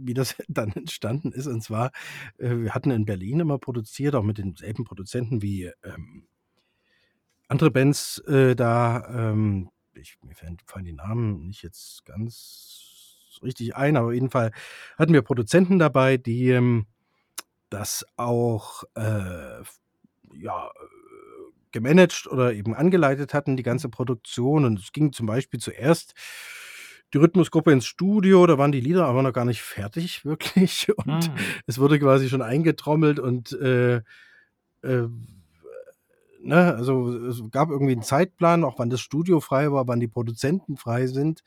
wie 0.03 0.13
das 0.13 0.35
dann 0.47 0.71
entstanden 0.73 1.31
ist. 1.31 1.47
Und 1.47 1.61
zwar, 1.61 1.91
äh, 2.37 2.55
wir 2.57 2.73
hatten 2.73 2.91
in 2.91 3.05
Berlin 3.05 3.39
immer 3.39 3.57
produziert, 3.57 4.15
auch 4.15 4.23
mit 4.23 4.37
denselben 4.37 4.83
Produzenten 4.83 5.41
wie, 5.41 5.71
ähm 5.83 6.27
andere 7.47 7.69
Bands, 7.69 8.19
äh, 8.27 8.55
da, 8.55 9.05
ähm 9.09 9.69
ich 9.93 10.17
mir 10.23 10.35
fallen 10.35 10.85
die 10.85 10.93
Namen 10.93 11.47
nicht 11.47 11.63
jetzt 11.63 12.05
ganz 12.05 13.39
richtig 13.43 13.75
ein, 13.75 13.97
aber 13.97 14.07
auf 14.07 14.13
jeden 14.13 14.29
Fall 14.29 14.51
hatten 14.97 15.13
wir 15.13 15.21
Produzenten 15.21 15.79
dabei, 15.79 16.17
die, 16.17 16.49
ähm, 16.49 16.85
das 17.69 18.05
auch, 18.17 18.83
äh, 18.95 19.61
ja, 20.33 20.67
äh, 20.67 20.71
gemanagt 21.71 22.27
oder 22.27 22.53
eben 22.53 22.75
angeleitet 22.75 23.33
hatten, 23.33 23.55
die 23.55 23.63
ganze 23.63 23.89
Produktion. 23.89 24.65
Und 24.65 24.79
es 24.79 24.91
ging 24.91 25.13
zum 25.13 25.25
Beispiel 25.25 25.59
zuerst 25.59 26.13
die 27.13 27.17
Rhythmusgruppe 27.19 27.71
ins 27.71 27.85
Studio, 27.85 28.45
da 28.47 28.57
waren 28.57 28.71
die 28.71 28.81
Lieder 28.81 29.05
aber 29.05 29.21
noch 29.23 29.33
gar 29.33 29.45
nicht 29.45 29.61
fertig 29.61 30.25
wirklich 30.25 30.89
und 30.97 31.29
Mhm. 31.29 31.35
es 31.67 31.79
wurde 31.79 31.99
quasi 31.99 32.29
schon 32.29 32.41
eingetrommelt 32.41 33.19
und, 33.19 33.53
äh, 33.53 33.97
äh, 34.83 35.07
ne, 36.41 36.73
also, 36.75 37.09
es 37.27 37.41
gab 37.51 37.69
irgendwie 37.69 37.93
'n 37.93 38.01
Zeitplan, 38.03 38.63
auch 38.63 38.79
wann 38.79 38.89
das 38.89 39.01
Studio 39.01 39.39
frei 39.39 39.71
war, 39.71 39.87
wann 39.87 39.99
die 39.99 40.07
Produzenten 40.07 40.77
frei 40.77 41.07
sind. 41.07 41.43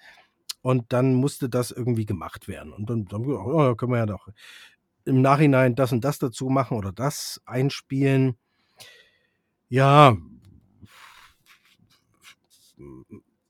Und 0.62 0.92
dann 0.94 1.14
musste 1.14 1.48
das 1.50 1.70
irgendwie 1.72 2.06
gemacht 2.06 2.48
werden. 2.48 2.72
Und 2.72 2.90
dann 2.90 3.04
dann 3.06 3.22
haben 3.22 3.28
wir 3.28 3.34
gedacht: 3.38 3.48
„Oh, 3.54 3.62
da 3.62 3.74
können 3.74 3.92
wir 3.92 3.98
ja 3.98 4.06
noch 4.06 4.28
im 5.06 5.22
Nachhinein 5.22 5.74
das 5.76 5.92
und 5.92 6.04
das 6.04 6.18
dazu 6.20 6.50
machen 6.50 6.78
oder 6.78 6.92
das 6.92 7.40
einspielen.“ 7.46 8.36
Ja 9.68 10.16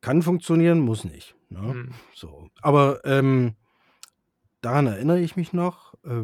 kann 0.01 0.23
funktionieren, 0.23 0.81
muss 0.81 1.05
nicht, 1.05 1.34
ne? 1.55 1.75
Mhm. 1.75 1.91
So. 2.15 2.49
Aber, 2.63 3.01
ähm, 3.05 3.57
daran 4.63 4.87
erinnere 4.87 5.21
ich 5.21 5.37
mich 5.37 5.53
noch. 5.53 5.95
Äh, 6.05 6.23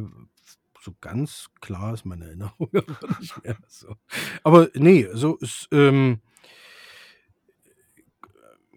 so 0.82 0.94
ganz 1.02 1.50
klar 1.60 1.92
ist 1.92 2.06
meine 2.06 2.24
Erinnerung 2.24 2.70
aber 2.74 3.18
nicht 3.20 3.44
mehr 3.44 3.56
so. 3.68 3.96
Aber 4.42 4.70
ne, 4.74 5.08
so 5.12 5.36
ist, 5.36 5.68
ähm 5.72 6.20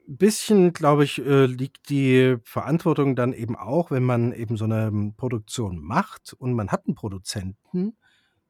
bisschen, 0.08 0.74
glaube 0.74 1.06
ich, 1.06 1.20
äh, 1.26 1.46
liegt 1.46 1.90
die 1.90 2.36
Verantwortung 2.44 3.16
dann 3.16 3.32
eben 3.32 3.56
auch, 3.56 3.90
wenn 3.90 4.04
man 4.04 4.34
eben 4.34 4.58
so 4.58 4.68
'ne, 4.68 4.88
hm, 4.88 5.14
Produktion 5.16 5.80
macht 5.80 6.34
und 6.34 6.54
man 6.54 6.70
hat 6.72 6.88
'n 6.88 6.96
Produzenten, 6.96 7.96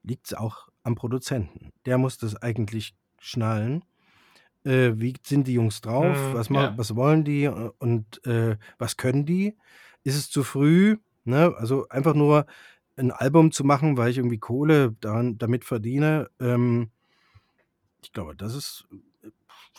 liegt's 0.03 0.33
auch 0.33 0.69
am 0.83 0.95
Produzenten. 0.95 1.71
Der 1.85 1.97
muss 1.99 2.17
das 2.17 2.35
eigentlich 2.41 2.95
schnallen. 3.19 3.85
Äh, 4.65 4.93
wie 4.95 5.13
sind 5.23 5.47
die 5.47 5.53
Jungs 5.53 5.81
drauf? 5.81 6.29
Mhm, 6.29 6.33
Was 6.33 6.49
ja. 6.49 6.77
was 6.77 6.95
wollen 6.95 7.23
die, 7.25 7.47
und, 7.47 8.25
äh, 8.25 8.57
was 8.77 8.95
können 8.97 9.25
die? 9.25 9.57
Ist 10.03 10.15
es 10.15 10.29
zu 10.29 10.43
früh, 10.43 10.97
ne? 11.25 11.53
Also, 11.57 11.87
einfach 11.89 12.13
nur 12.15 12.45
'n 12.97 13.11
Album 13.11 13.51
zu 13.51 13.63
machen, 13.65 13.97
weil 13.97 14.09
ich 14.11 14.17
irgendwie 14.17 14.39
Kohle 14.39 14.93
daran 15.01 15.37
damit 15.37 15.65
verdiene, 15.65 16.29
ähm 16.39 16.91
ich 18.03 18.11
glaube, 18.11 18.35
das 18.35 18.53
ist 18.55 18.85
äh, 18.91 19.29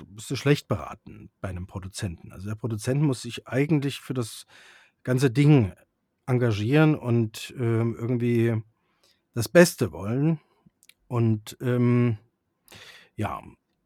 bist 0.06 0.30
du 0.30 0.36
schlecht 0.36 0.66
beraten 0.68 1.30
bei 1.40 1.52
'nem 1.52 1.66
Produzenten. 1.66 2.32
Also, 2.32 2.48
der 2.48 2.54
Produzent 2.56 3.02
muss 3.02 3.22
sich 3.22 3.46
eigentlich 3.46 4.00
für 4.00 4.14
das 4.14 4.46
ganze 5.04 5.30
Ding 5.30 5.72
engagieren 6.26 6.94
und, 6.96 7.54
ähm, 7.58 7.96
irgendwie 7.98 8.62
das 9.34 9.48
Beste 9.48 9.92
wollen. 9.92 10.40
Und, 11.08 11.56
ähm, 11.62 12.18
ja, 13.16 13.42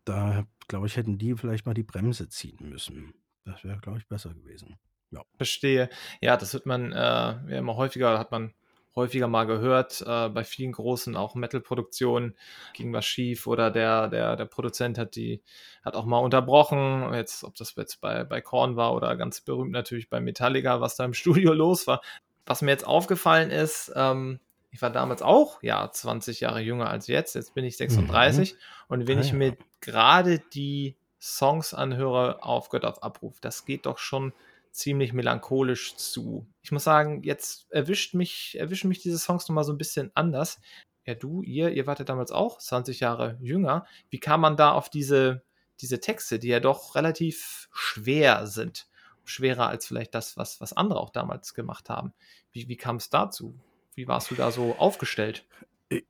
da 0.06 0.46
glaube 0.68 0.86
ich, 0.86 0.96
hätten 0.96 1.18
die 1.18 1.34
vielleicht 1.34 1.66
mal 1.66 1.74
die 1.74 1.82
Bremse 1.82 2.28
ziehen 2.28 2.58
müssen. 2.60 3.14
Das 3.44 3.64
wäre, 3.64 3.78
glaube 3.78 3.98
ich, 3.98 4.06
besser 4.06 4.34
gewesen. 4.34 4.78
Ja. 5.10 5.22
Verstehe. 5.36 5.88
Ja, 6.20 6.36
das 6.36 6.52
hört 6.52 6.66
man, 6.66 6.92
äh, 6.92 6.96
ja 6.96 7.58
immer 7.58 7.76
häufiger 7.76 8.18
hat 8.18 8.30
man 8.30 8.52
häufiger 8.98 9.28
mal 9.28 9.44
gehört, 9.44 10.02
äh, 10.06 10.28
bei 10.28 10.44
vielen 10.44 10.72
großen 10.72 11.16
auch 11.16 11.34
Metal-Produktionen 11.34 12.36
ging 12.74 12.92
was 12.92 13.06
schief 13.06 13.46
oder 13.46 13.70
der 13.70 14.08
der 14.08 14.36
der 14.36 14.44
Produzent 14.44 14.98
hat 14.98 15.14
die 15.14 15.42
hat 15.84 15.94
auch 15.94 16.04
mal 16.04 16.18
unterbrochen. 16.18 17.14
Jetzt 17.14 17.44
ob 17.44 17.54
das 17.54 17.74
jetzt 17.76 18.00
bei 18.00 18.24
bei 18.24 18.40
Korn 18.40 18.76
war 18.76 18.94
oder 18.94 19.16
ganz 19.16 19.40
berühmt 19.40 19.70
natürlich 19.70 20.10
bei 20.10 20.20
Metallica, 20.20 20.80
was 20.80 20.96
da 20.96 21.04
im 21.04 21.14
Studio 21.22 21.54
los 21.54 21.86
war. 21.86 22.02
Was 22.44 22.62
mir 22.62 22.70
jetzt 22.72 22.86
aufgefallen 22.86 23.50
ist, 23.50 23.92
ähm, 23.94 24.40
ich 24.70 24.82
war 24.82 24.90
damals 24.90 25.22
auch, 25.22 25.62
ja, 25.62 25.90
20 25.90 26.40
Jahre 26.40 26.60
jünger 26.60 26.90
als 26.90 27.06
jetzt. 27.06 27.34
Jetzt 27.34 27.54
bin 27.54 27.64
ich 27.64 27.76
Mhm. 27.78 27.78
36 27.78 28.56
und 28.88 29.06
wenn 29.06 29.18
Ah 29.18 29.20
ich 29.20 29.32
ja. 29.32 29.34
mir 29.34 29.56
grade 29.80 30.40
die 30.52 30.96
Songs 31.20 31.74
anhöre 31.74 32.42
auf 32.44 32.68
Gott 32.68 32.84
auf 32.84 33.02
Abruf, 33.02 33.40
das 33.40 33.64
geht 33.64 33.86
doch 33.86 33.98
schon 33.98 34.32
ziemlich 34.70 35.12
melancholisch 35.12 35.96
zu. 35.96 36.46
Ich 36.62 36.70
muss 36.72 36.84
sagen, 36.84 37.22
jetzt 37.24 37.70
erwischt 37.72 38.14
mich 38.14 38.56
erwischen 38.58 38.88
mich 38.88 39.00
diese 39.00 39.18
Songs 39.18 39.48
noch 39.48 39.54
mal 39.54 39.64
so 39.64 39.72
'n 39.72 39.78
bisschen 39.78 40.10
anders. 40.14 40.60
Ja, 41.06 41.14
du, 41.14 41.42
ihr 41.42 41.70
ihr 41.70 41.86
wart 41.86 41.98
ja 42.00 42.04
damals 42.04 42.30
auch 42.32 42.58
20 42.58 43.00
Jahre 43.00 43.38
jünger. 43.40 43.86
Wie 44.10 44.20
kam 44.20 44.40
man 44.42 44.56
da 44.56 44.72
auf 44.72 44.90
diese 44.90 45.42
diese 45.80 46.00
Texte, 46.00 46.38
die 46.38 46.48
ja 46.48 46.60
doch 46.60 46.94
relativ 46.94 47.68
schwer 47.72 48.46
sind? 48.46 48.88
Schwerer 49.24 49.68
als 49.68 49.86
vielleicht 49.86 50.14
das, 50.14 50.36
was 50.36 50.60
was 50.60 50.72
andere 50.74 51.00
auch 51.00 51.10
damals 51.10 51.54
gemacht 51.54 51.88
haben. 51.90 52.12
Wie 52.52 52.68
wie 52.68 52.76
kam's 52.76 53.10
dazu? 53.10 53.58
Wie 53.98 54.06
warst 54.06 54.30
du 54.30 54.36
da 54.36 54.52
so 54.52 54.76
aufgestellt? 54.76 55.44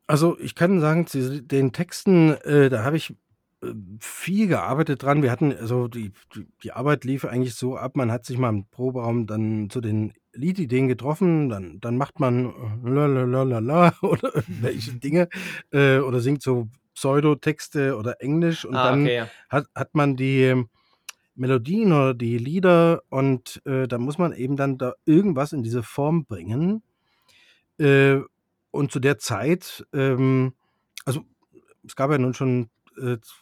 Also, 0.07 0.39
ich 0.41 0.55
kann 0.55 0.81
sagen, 0.81 1.07
den 1.47 1.73
Texten, 1.73 2.31
äh, 2.43 2.69
da 2.69 2.83
habe 2.85 2.97
ich, 2.97 3.11
äh, 3.63 3.73
viel 4.01 4.49
gearbeitet 4.49 5.03
dran. 5.03 5.23
Wir 5.23 5.31
hatten 5.31 5.53
also, 5.53 5.87
die 5.89 6.13
die 6.65 6.73
Arbeit 6.73 7.05
lief 7.05 7.25
eigentlich 7.25 7.55
so 7.55 7.77
ab, 7.77 7.97
man 7.97 8.11
hat 8.11 8.25
sich 8.27 8.39
mal 8.39 8.49
im 8.51 8.67
Proberaum 8.71 9.27
dann 9.27 9.71
zu 9.71 9.81
den 9.81 10.13
Liedideen 10.33 10.89
getroffen, 10.89 11.49
dann 11.49 11.79
dann 11.81 11.97
macht 11.97 12.19
man, 12.21 12.47
äh, 12.85 12.89
„la-la-la-la-la“ 12.91 13.95
oder 14.03 14.35
irgendwelche 14.37 14.93
Dinge, 14.99 15.29
äh, 15.71 15.99
oder 15.99 16.21
singt 16.21 16.43
so 16.43 16.69
Pseudotexte 16.95 17.97
oder 17.97 18.21
Englisch 18.21 18.65
und 18.65 18.75
Ah, 18.77 18.85
dann 18.85 19.01
okay, 19.01 19.15
ja. 19.17 19.31
hat 19.49 19.67
hat 19.77 19.95
man 19.95 20.17
die 20.17 20.65
Melodien 21.37 21.93
oder 21.93 22.15
die 22.15 22.39
Lieder 22.39 23.03
und, 23.11 23.63
äh, 23.67 23.89
da 23.89 23.99
muss 23.99 24.19
man 24.19 24.33
eben 24.35 24.57
dann 24.57 24.79
da 24.79 24.95
irgendwas 25.07 25.53
in 25.53 25.63
diese 25.63 25.83
Form 25.85 26.27
bringen. 26.27 26.83
Äh, 27.79 28.21
und 28.71 28.93
zu 28.93 29.01
der 29.01 29.19
Zeit, 29.19 29.87
ähm 29.93 30.55
also, 31.05 31.25
es 31.87 31.97
gab 31.97 32.11
ja 32.11 32.19
nun 32.19 32.35
schon, 32.35 32.71
äh, 32.99 33.19
z 33.21 33.33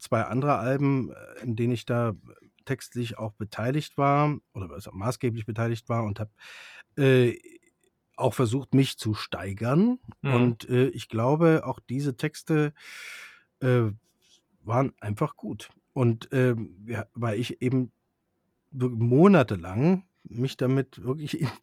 2 0.00 0.22
andere 0.24 0.56
Alben, 0.58 1.10
äh, 1.12 1.42
in 1.42 1.56
denen 1.56 1.72
ich 1.72 1.84
da 1.86 2.14
textlich 2.64 3.18
auch 3.18 3.32
beteiligt 3.34 3.98
war 3.98 4.36
oder 4.54 4.68
was 4.70 4.88
maßgeblich 4.92 5.46
beteiligt 5.46 5.88
war 5.88 6.04
und 6.04 6.20
habe, 6.20 6.30
äh, 6.98 7.38
auch 8.16 8.34
versucht, 8.34 8.74
mich 8.74 8.98
zu 8.98 9.14
steigern. 9.14 9.98
Mhm. 10.22 10.34
Und, 10.34 10.68
äh, 10.68 10.88
ich 10.88 11.08
glaube, 11.08 11.62
auch 11.66 11.80
diese 11.80 12.16
Texte, 12.16 12.72
äh, 13.60 13.90
waren 14.64 14.92
einfach 15.00 15.36
gut. 15.36 15.70
Und, 15.94 16.28
ähm, 16.32 16.84
ja, 16.88 17.06
weil 17.14 17.38
ich 17.40 17.62
eben 17.62 17.92
monatelang 18.72 20.04
mich 20.24 20.56
damit 20.56 21.02
wirklich 21.04 21.40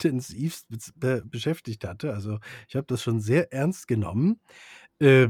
be 0.96 1.24
beschäftigt 1.26 1.86
hatte. 1.86 2.14
Also, 2.14 2.40
ich 2.68 2.76
habe 2.76 2.88
das 2.88 3.02
schon 3.04 3.22
sehr 3.22 3.54
ernst 3.54 3.88
genommen. 3.88 4.40
Äh, 5.00 5.30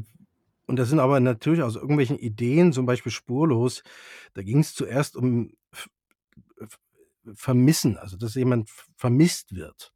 und 0.68 0.78
das 0.78 0.90
sind 0.90 1.00
aber 1.00 1.20
natürlich 1.20 1.64
aus 1.64 1.76
irgendwelchen 1.76 2.20
Ideen, 2.20 2.74
zum 2.74 2.86
Beispiel 2.88 3.12
„Spurlos“, 3.12 3.84
da 4.36 4.44
ging's 4.44 4.74
zuerst 4.76 5.18
um 5.18 5.54
Vermissen, 7.36 7.98
also, 7.98 8.18
dass 8.18 8.36
jemand 8.36 8.70
vermisst 8.96 9.56
wird. 9.56 9.94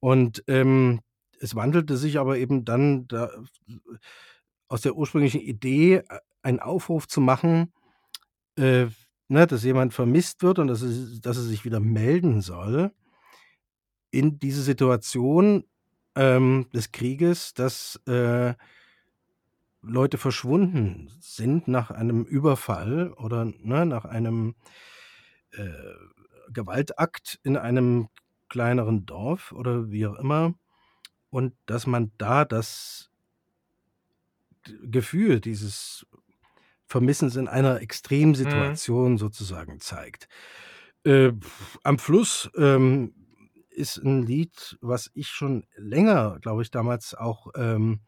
Und, 0.00 0.44
ähm, 0.48 1.00
es 1.40 1.54
wandelte 1.54 1.96
sich 1.98 2.18
aber 2.18 2.38
eben 2.38 2.64
dann 2.64 3.08
da 3.08 3.30
aus 4.68 4.82
der 4.82 4.96
ursprünglichen 4.96 5.40
Idee, 5.40 5.96
äh, 6.08 6.18
einen 6.42 6.60
Aufruf 6.60 7.08
zu 7.08 7.20
machen, 7.20 7.72
äh, 8.58 8.86
ne, 9.28 9.46
dass 9.46 9.64
jemand 9.64 9.94
vermisst 9.94 10.42
wird 10.42 10.58
und 10.58 10.68
dass 10.68 10.82
es 10.82 11.20
dass 11.20 11.36
er 11.36 11.42
sich 11.44 11.64
wieder 11.64 11.80
melden 11.80 12.40
soll 12.42 12.92
in 14.14 14.38
diese 14.38 14.62
Situation, 14.62 15.64
ähm, 16.14 16.66
des 16.72 16.92
Krieges, 16.92 17.52
dass, 17.54 18.00
äh 18.06 18.54
Leute 19.82 20.18
verschwunden 20.18 21.10
sind 21.20 21.68
nach 21.68 21.90
einem 21.90 22.24
Überfall 22.24 23.12
oder, 23.12 23.44
ne, 23.44 23.84
nach 23.86 24.04
einem, 24.04 24.54
äh, 25.52 25.68
Gewaltakt 26.50 27.40
in 27.42 27.56
einem 27.56 28.08
kleineren 28.48 29.06
Dorf 29.06 29.52
oder 29.52 29.90
wie 29.90 30.06
auch 30.06 30.16
immer. 30.16 30.54
Und 31.30 31.54
dass 31.66 31.86
man 31.86 32.12
da 32.18 32.44
das 32.44 33.10
Gefühl 34.82 35.40
dieses 35.40 36.06
Vermissens 36.94 37.34
in 37.36 37.48
einer 37.48 37.80
Mhm. 38.42 38.80
Extremsituation 38.80 39.18
sozusagen 39.18 39.80
zeigt. 39.80 40.28
Äh, 41.04 41.32
am 41.84 41.98
Fluss, 41.98 42.50
ähm, 42.56 43.14
ist 43.70 43.98
'n 43.98 44.22
Lied, 44.24 44.78
was 44.80 45.10
ich 45.14 45.28
schon 45.28 45.64
länger, 45.76 46.38
glaube 46.40 46.62
ich, 46.62 46.70
damals 46.70 47.14
auch, 47.16 47.48
ähm 47.56 48.00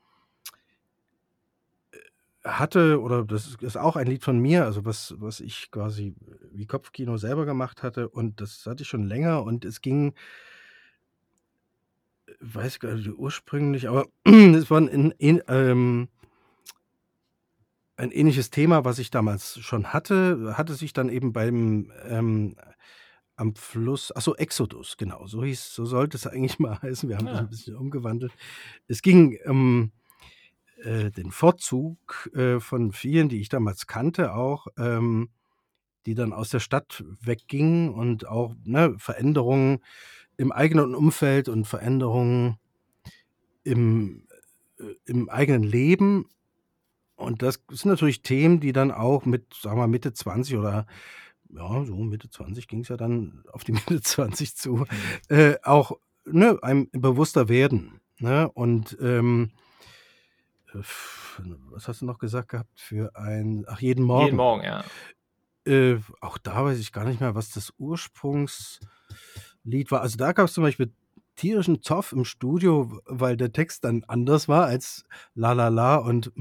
äh, 1.93 1.99
hatte 2.49 3.01
oder 3.01 3.25
das 3.25 3.57
ist 3.61 3.77
auch 3.77 3.97
ein 3.97 4.07
Lied 4.07 4.23
von 4.25 4.39
mir, 4.39 4.65
also 4.65 4.85
was 4.85 5.15
was 5.19 5.41
ich 5.41 5.71
quasi 5.71 6.15
wie 6.53 6.67
Kopfkino 6.67 7.17
selber 7.17 7.45
gemacht 7.47 7.83
hatte 7.83 8.09
und 8.09 8.41
das 8.41 8.65
hatte 8.67 8.83
ich 8.83 8.89
schon 8.89 9.05
länger 9.05 9.43
und 9.43 9.65
es 9.65 9.81
ging 9.81 10.15
äh, 12.29 12.33
weiß 12.41 12.81
gar 12.81 12.95
nicht 12.95 13.09
ursprünglich, 13.17 13.89
aber 13.89 14.07
es 14.25 14.71
war 14.71 14.79
'n 14.79 14.89
in 14.89 15.11
in 15.19 15.43
ähm 15.49 16.09
ein 17.97 18.11
ähnliches 18.11 18.51
Thema, 18.51 18.85
was 18.85 18.99
ich 18.99 19.11
damals 19.11 19.59
schon 19.61 19.93
hatte, 19.93 20.55
hatte 20.59 20.75
sich 20.75 20.93
dann 20.93 21.09
eben 21.09 21.33
beim, 21.33 21.93
ähm 22.09 22.57
am 23.39 23.55
Fluss 23.55 24.13
ach 24.17 24.23
so, 24.23 24.35
Exodus, 24.37 24.97
genau, 24.97 25.27
so 25.27 25.45
hieß 25.45 25.75
so 25.75 25.85
sollte 25.87 26.17
es 26.17 26.27
eigentlich 26.29 26.59
mal 26.59 26.81
heißen. 26.83 27.09
Wir 27.09 27.19
haben 27.19 27.29
das 27.29 27.41
Ah. 27.41 27.43
'n 27.43 27.49
bisschen 27.51 27.77
umgewandelt. 27.77 28.33
Es 28.89 29.03
ging 29.03 29.39
um, 29.47 29.93
äh, 30.85 31.11
den 31.13 31.31
Fortzug, 31.33 32.31
äh, 32.35 32.61
von 32.61 32.93
vielen, 32.93 33.29
die 33.31 33.41
ich 33.41 33.49
damals 33.51 33.87
kannte 33.89 34.35
auch, 34.35 34.69
ähm, 34.79 35.31
die 36.07 36.15
dann 36.17 36.33
aus 36.35 36.51
der 36.51 36.61
Stadt 36.61 37.05
weggingen 37.23 37.91
und 37.95 38.29
auch, 38.29 38.55
ne, 38.65 38.95
Veränderungen 38.99 39.81
im 40.39 40.53
eigenen 40.53 40.95
Umfeld 40.97 41.49
und 41.51 41.67
Veränderungen 41.67 42.59
im 43.65 44.27
äh, 44.79 44.85
im 45.07 45.29
eigenen 45.29 45.63
Leben. 45.65 46.27
Und 47.17 47.43
das 47.43 47.61
sind 47.71 47.91
natürlich 47.91 48.23
Themen, 48.23 48.61
die 48.61 48.73
dann 48.73 48.93
auch 48.93 49.25
mit, 49.25 49.55
sagen 49.55 49.79
wir, 49.79 49.87
Mitte 49.87 50.13
20 50.13 50.57
oder 50.57 50.87
ja, 51.51 51.85
so 51.85 51.97
Mitte 51.97 52.29
20 52.29 52.69
ging's 52.69 52.89
ja 52.89 52.97
dann 52.97 53.45
auf 53.53 53.65
die 53.65 53.73
Mitte 53.73 54.01
20 54.01 54.57
zu, 54.57 54.87
äh, 55.29 55.57
auch, 55.63 55.93
ne, 56.25 56.59
einem 56.63 56.89
bewusster 56.93 57.49
werden, 57.49 58.01
ne? 58.19 58.51
Und, 58.53 58.97
ähm, 59.01 59.53
äh, 60.75 60.83
was 61.71 61.89
hast 61.89 62.03
du 62.03 62.07
noch 62.07 62.19
gesagt 62.19 62.51
gehabt 62.51 62.81
für 62.81 63.17
ein 63.17 63.65
ach, 63.69 63.81
jeden 63.81 64.05
Morgen. 64.05 64.27
Jeden 64.27 64.37
Morgen, 64.37 64.65
ja. 64.65 64.85
Äh, 65.67 65.99
auch 66.21 66.39
da 66.39 66.65
weiß 66.65 66.79
ich 66.79 66.93
gar 66.93 67.05
nicht 67.05 67.21
mehr, 67.21 67.35
was 67.35 67.51
das 67.51 67.73
Ursprungslied 67.79 69.91
war. 69.91 70.01
Also, 70.01 70.17
da 70.17 70.33
gab's 70.33 70.55
zum 70.55 70.65
Beispiel 70.65 70.93
tierischen 71.37 71.83
Zoff 71.83 72.13
im 72.13 72.25
Studio, 72.25 73.01
weil 73.07 73.37
der 73.37 73.53
Text 73.53 73.85
dann 73.85 74.05
anders 74.09 74.49
war 74.49 74.67
als 74.67 75.05
„La 75.35 75.53
la 75.53 75.69
la“ 75.69 75.97
und 75.97 76.33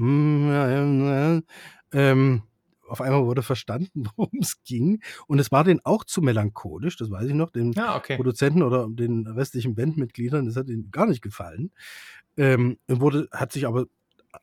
ähm, 1.92 2.42
auf 2.88 3.00
einmal 3.00 3.24
wurde 3.26 3.42
verstanden, 3.42 4.04
worum's 4.16 4.62
ging. 4.64 5.02
Und 5.26 5.38
es 5.38 5.50
war 5.52 5.64
denen 5.64 5.80
auch 5.84 6.04
zu 6.04 6.22
melancholisch, 6.22 6.96
das 6.96 7.10
weiß 7.10 7.26
ich 7.28 7.34
noch, 7.34 7.50
den 7.50 7.76
Ah, 7.76 7.96
okay. 7.96 8.16
Produzenten 8.16 8.62
oder 8.62 8.88
den 8.88 9.26
restlichen 9.26 9.74
Bandmitgliedern, 9.74 10.46
das 10.46 10.56
hat 10.56 10.68
ihnen 10.68 10.90
gar 10.90 11.06
nicht 11.06 11.22
gefallen. 11.22 11.72
Ähm, 12.36 12.78
wurde 12.88 13.28
hat 13.32 13.52
sich 13.52 13.66
aber 13.66 13.86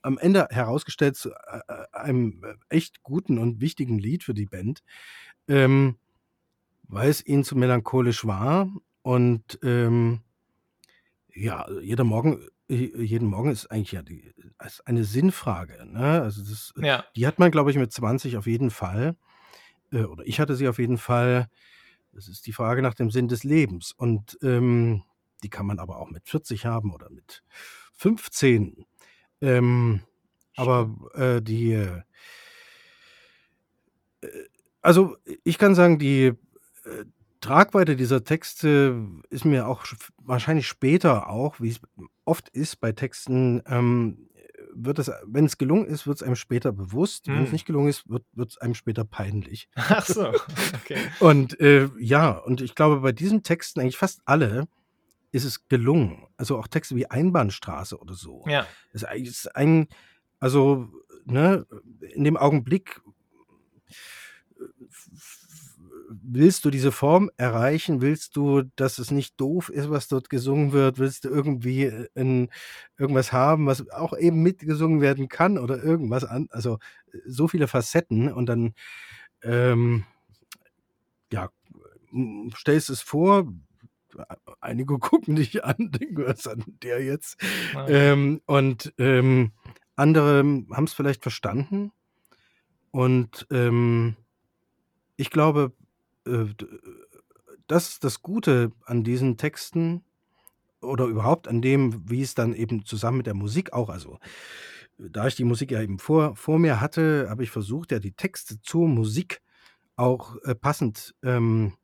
am 0.02 0.18
Ende 0.18 0.48
herausgestellt 0.50 1.16
zu, 1.16 1.30
äh, 1.32 1.60
äh, 1.68 1.86
einem 1.94 2.44
echt 2.70 3.04
guten 3.04 3.38
und 3.38 3.62
wichtigen 3.62 4.00
Lied 4.00 4.24
für 4.24 4.34
die 4.34 4.46
Band, 4.48 4.84
ähm, 5.48 5.98
weil's 6.88 7.26
ihnen 7.26 7.44
zu 7.44 7.56
melancholisch 7.58 8.26
war 8.26 8.70
und, 9.04 9.60
ähm 9.64 10.22
ja, 11.36 11.66
jeder 11.82 12.04
Morgen 12.04 12.42
j 12.70 12.96
jeden 12.98 13.28
Morgen 13.30 13.52
ist 13.52 13.68
eigentlich 13.72 13.92
ja 13.94 14.02
die 14.04 14.34
ist 14.66 14.88
eine 14.88 15.04
Sinnfrage, 15.04 15.86
ne? 15.86 16.22
Also, 16.24 16.42
das 16.44 16.74
Ja. 16.78 17.06
die 17.16 17.28
hat 17.28 17.40
man, 17.40 17.52
glaube 17.52 17.72
ich, 17.72 17.78
mit 17.78 17.92
20 17.94 18.38
auf 18.38 18.48
jeden 18.48 18.72
Fall, 18.72 19.16
äh, 19.94 20.04
oder 20.04 20.26
ich 20.28 20.40
hatte 20.42 20.56
sie 20.56 20.68
auf 20.70 20.80
jeden 20.80 20.98
Fall. 21.00 21.48
Das 22.14 22.28
ist 22.30 22.48
die 22.48 22.54
Frage 22.54 22.82
nach 22.84 22.96
dem 22.96 23.12
Sinn 23.12 23.28
des 23.30 23.44
Lebens 23.46 23.94
und, 23.94 24.38
ähm, 24.44 25.04
die 25.44 25.50
kann 25.50 25.66
man 25.68 25.80
aber 25.80 25.98
auch 26.00 26.10
mit 26.12 26.28
40 26.30 26.66
haben 26.68 26.94
oder 26.94 27.10
mit 27.12 27.44
15. 27.96 28.86
Ähm, 29.42 30.02
aber, 30.58 30.96
äh, 31.16 31.42
die 31.42 31.74
äh 31.74 32.04
also, 34.82 35.16
ich 35.46 35.58
kann 35.58 35.76
sagen, 35.76 35.98
die, 35.98 36.26
äh, 36.26 36.36
Tragweite 37.44 37.96
dieser 37.98 38.24
Texte 38.24 39.06
ist 39.30 39.44
mir 39.46 39.68
auch 39.68 39.86
sch 39.86 39.96
wahrscheinlich 40.18 40.68
später 40.68 41.30
auch, 41.30 41.60
wie's 41.60 41.80
oft 42.26 42.48
ist 42.50 42.80
bei 42.80 42.94
Texten, 42.94 43.62
ähm, 43.68 44.30
wird 44.74 44.98
es 45.00 45.12
wenn's 45.28 45.58
gelungen 45.58 45.86
ist, 45.86 46.08
wird's 46.08 46.24
einem 46.24 46.36
später 46.38 46.72
bewusst. 46.72 47.28
Wenn's 47.28 47.50
Mhm. 47.50 47.54
nicht 47.54 47.66
gelungen 47.66 47.90
ist, 47.90 48.10
wird 48.10 48.24
wird's 48.34 48.58
einem 48.58 48.76
später 48.76 49.04
peinlich. 49.06 49.68
Ach 49.76 50.06
so, 50.06 50.30
okay. 50.76 51.12
Und, 51.20 51.60
äh, 51.60 51.90
ja, 52.00 52.32
und 52.32 52.62
ich 52.62 52.76
glaube, 52.76 53.02
bei 53.02 53.12
diesen 53.12 53.44
Texten, 53.44 53.82
eigentlich 53.82 53.98
fast 53.98 54.22
alle, 54.26 54.68
ist 55.32 55.46
es 55.46 55.68
gelungen. 55.68 56.28
Also, 56.38 56.58
auch 56.60 56.68
Texte 56.68 56.96
wie 56.96 57.08
„Einbahnstraße“ 57.12 58.00
oder 58.00 58.16
so. 58.16 58.46
Ja. 58.48 58.68
Ist 58.94 59.06
eigentlich 59.06 59.30
ist 59.30 59.56
ein 59.56 59.88
also, 60.40 60.88
ne, 61.26 61.66
in 62.14 62.24
dem 62.26 62.38
Augenblick 62.38 63.02
f 64.90 65.10
willst 66.10 66.66
du 66.66 66.70
diese 66.72 66.92
Form 66.92 67.30
erreichen? 67.38 68.02
Willst 68.02 68.36
du, 68.38 68.64
dass 68.76 69.00
es 69.00 69.12
nicht 69.12 69.40
doof 69.40 69.70
ist, 69.70 69.90
was 69.90 70.08
dort 70.08 70.30
gesungen 70.30 70.72
wird? 70.74 71.00
Willst 71.00 71.26
du 71.26 71.30
irgendwie, 71.30 71.86
äh, 71.86 72.08
'n 72.16 72.50
irgendwas 72.98 73.34
haben, 73.34 73.66
was 73.68 73.90
auch 73.92 74.18
eben 74.18 74.42
mitgesungen 74.44 75.02
werden 75.02 75.30
kann 75.30 75.58
oder 75.58 75.84
irgendwas 75.84 76.24
an 76.26 76.48
also, 76.52 76.80
so 77.26 77.48
viele 77.48 77.68
Facetten 77.68 78.32
und 78.34 78.48
dann, 78.48 78.74
ähm, 79.44 80.06
ja, 81.32 81.50
stellst 82.58 82.90
es 82.90 83.02
vor, 83.02 83.48
e 84.18 84.24
einige 84.62 85.00
gucken 85.00 85.36
dich 85.38 85.64
an, 85.66 85.92
denken: 85.92 86.26
„Was 86.26 86.46
hat 86.46 86.60
'n 86.68 86.80
der 86.84 87.04
jetzt?“ 87.04 87.38
Ah, 87.74 87.90
okay. 87.90 88.14
Ähm, 88.14 88.42
und, 88.46 88.94
ähm, 89.00 89.54
andere 89.96 90.44
haben's 90.74 90.94
vielleicht 90.94 91.24
verstanden 91.24 91.92
und, 92.92 93.48
ähm, 93.52 94.16
ich 95.18 95.30
glaube, 95.30 95.74
äh, 96.28 96.46
d 96.56 96.68
das 97.68 97.90
ist 97.90 98.04
das 98.04 98.22
Gute 98.24 98.72
an 98.86 99.04
diesen 99.04 99.38
Texten 99.38 100.04
oder 100.82 101.06
überhaupt 101.06 101.48
an 101.50 101.62
dem, 101.62 102.10
wie 102.10 102.22
es 102.24 102.36
dann 102.36 102.54
eben 102.56 102.86
zusammen 102.86 103.18
mit 103.20 103.28
der 103.28 103.36
Musik 103.36 103.74
auch 103.74 103.90
also, 103.90 104.20
da 105.00 105.28
ich 105.28 105.36
die 105.36 105.46
Musik 105.46 105.72
ja 105.72 105.82
eben 105.82 106.00
vor 106.00 106.36
vor 106.38 106.60
mir 106.60 106.82
hatte, 106.82 107.28
habe 107.30 107.44
ich 107.44 107.52
versucht, 107.52 107.92
ja, 107.94 108.00
die 108.00 108.14
Texte 108.14 108.62
zur 108.62 108.88
Musik 108.90 109.42
auch, 109.98 110.38
äh, 110.46 110.56
passend, 110.56 111.16
ähm, 111.24 111.76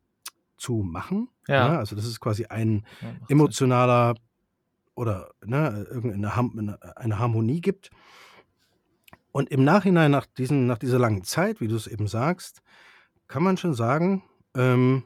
zu 0.58 0.78
machen, 0.84 1.28
Ja. 1.48 1.72
ne? 1.72 1.78
Also, 1.78 1.96
das 1.96 2.06
ist 2.06 2.20
quasi 2.20 2.46
ein 2.46 2.86
Ja, 3.02 3.16
Sinn. 3.26 3.26
emotionaler 3.28 4.14
oder, 4.96 5.32
ne, 5.44 5.86
irgendeine 5.90 6.28
'ne 6.62 6.78
eine 6.98 7.18
Harmonie 7.20 7.60
gibt. 7.62 7.90
Und 9.34 9.50
im 9.50 9.62
Nachhinein 9.64 10.10
nach 10.10 10.26
diesen 10.26 10.66
nach 10.66 10.78
dieser 10.78 10.98
langen 10.98 11.22
Zeit, 11.24 11.60
wie 11.60 11.68
du's 11.68 11.86
eben 11.86 12.08
sagst, 12.08 12.62
kann 13.28 13.42
man 13.44 13.56
schon 13.56 13.74
sagen, 13.74 14.24
ähm, 14.56 15.04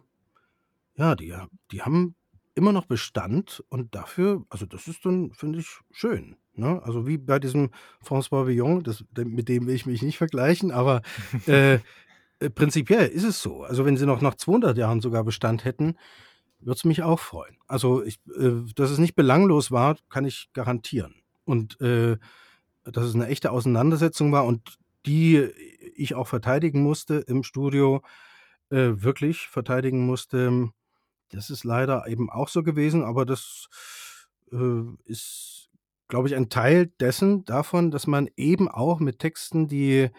ja, 0.96 1.14
die 1.16 1.34
ha 1.34 1.48
die 1.72 1.82
haben 1.82 2.14
immer 2.54 2.72
noch 2.72 2.86
Bestand 2.86 3.64
und 3.70 3.94
dafür 3.94 4.44
also, 4.50 4.66
das 4.66 4.88
ist 4.88 5.04
dann, 5.06 5.32
finde 5.34 5.60
ich, 5.60 5.68
schön, 5.92 6.36
ne? 6.54 6.82
Also, 6.84 7.06
wie 7.06 7.18
bei 7.18 7.38
diesem 7.40 7.70
François 8.04 8.46
Villon, 8.48 8.82
das 8.84 9.04
de 9.12 9.24
mit 9.26 9.48
dem 9.48 9.66
will 9.66 9.74
ich 9.76 9.86
mich 9.86 10.02
nicht 10.02 10.18
vergleichen, 10.18 10.70
aber, 10.72 11.02
äh, 11.48 11.76
äh, 12.40 12.50
prinzipiell 12.54 13.08
ist 13.08 13.24
es 13.24 13.42
so. 13.42 13.64
Also, 13.64 13.84
wenn 13.86 13.96
sie 13.98 14.06
noch 14.06 14.20
nach 14.22 14.36
200 14.36 14.78
Jahren 14.78 15.00
sogar 15.02 15.24
Bestand 15.24 15.64
hätten, 15.66 15.96
würde 16.60 16.76
es 16.78 16.84
mich 16.84 17.02
auch 17.04 17.20
freuen. 17.20 17.56
Also, 17.68 18.02
ich 18.04 18.20
äh, 18.38 18.52
dass 18.76 18.90
es 18.90 18.98
nicht 18.98 19.16
belanglos 19.16 19.70
war, 19.72 19.96
kann 20.10 20.24
ich 20.26 20.50
garantieren. 20.54 21.16
Und, 21.46 21.80
äh, 21.82 22.18
dass 22.84 23.04
es 23.06 23.14
'ne 23.16 23.28
echte 23.28 23.50
Auseinandersetzung 23.52 24.32
war 24.32 24.46
und 24.46 24.78
die 25.06 25.38
ich 25.96 26.14
auch 26.16 26.28
verteidigen 26.28 26.82
musste 26.82 27.16
im 27.16 27.42
Studio, 27.44 28.02
äh, 28.70 29.02
wirklich 29.02 29.48
verteidigen 29.48 30.06
musste, 30.06 30.70
das 31.30 31.50
ist 31.50 31.64
leider 31.64 32.06
eben 32.06 32.30
auch 32.30 32.48
so 32.48 32.62
gewesen, 32.62 33.02
aber 33.04 33.24
das 33.24 33.68
äh, 34.52 34.82
ist, 35.04 35.70
glaube 36.08 36.28
ich, 36.28 36.36
ein 36.36 36.48
Teil 36.48 36.86
dessen 37.00 37.44
davon, 37.44 37.90
dass 37.90 38.06
man 38.06 38.28
eben 38.36 38.68
auch 38.68 39.00
mit 39.00 39.18
Texten, 39.18 39.68
die 39.68 40.10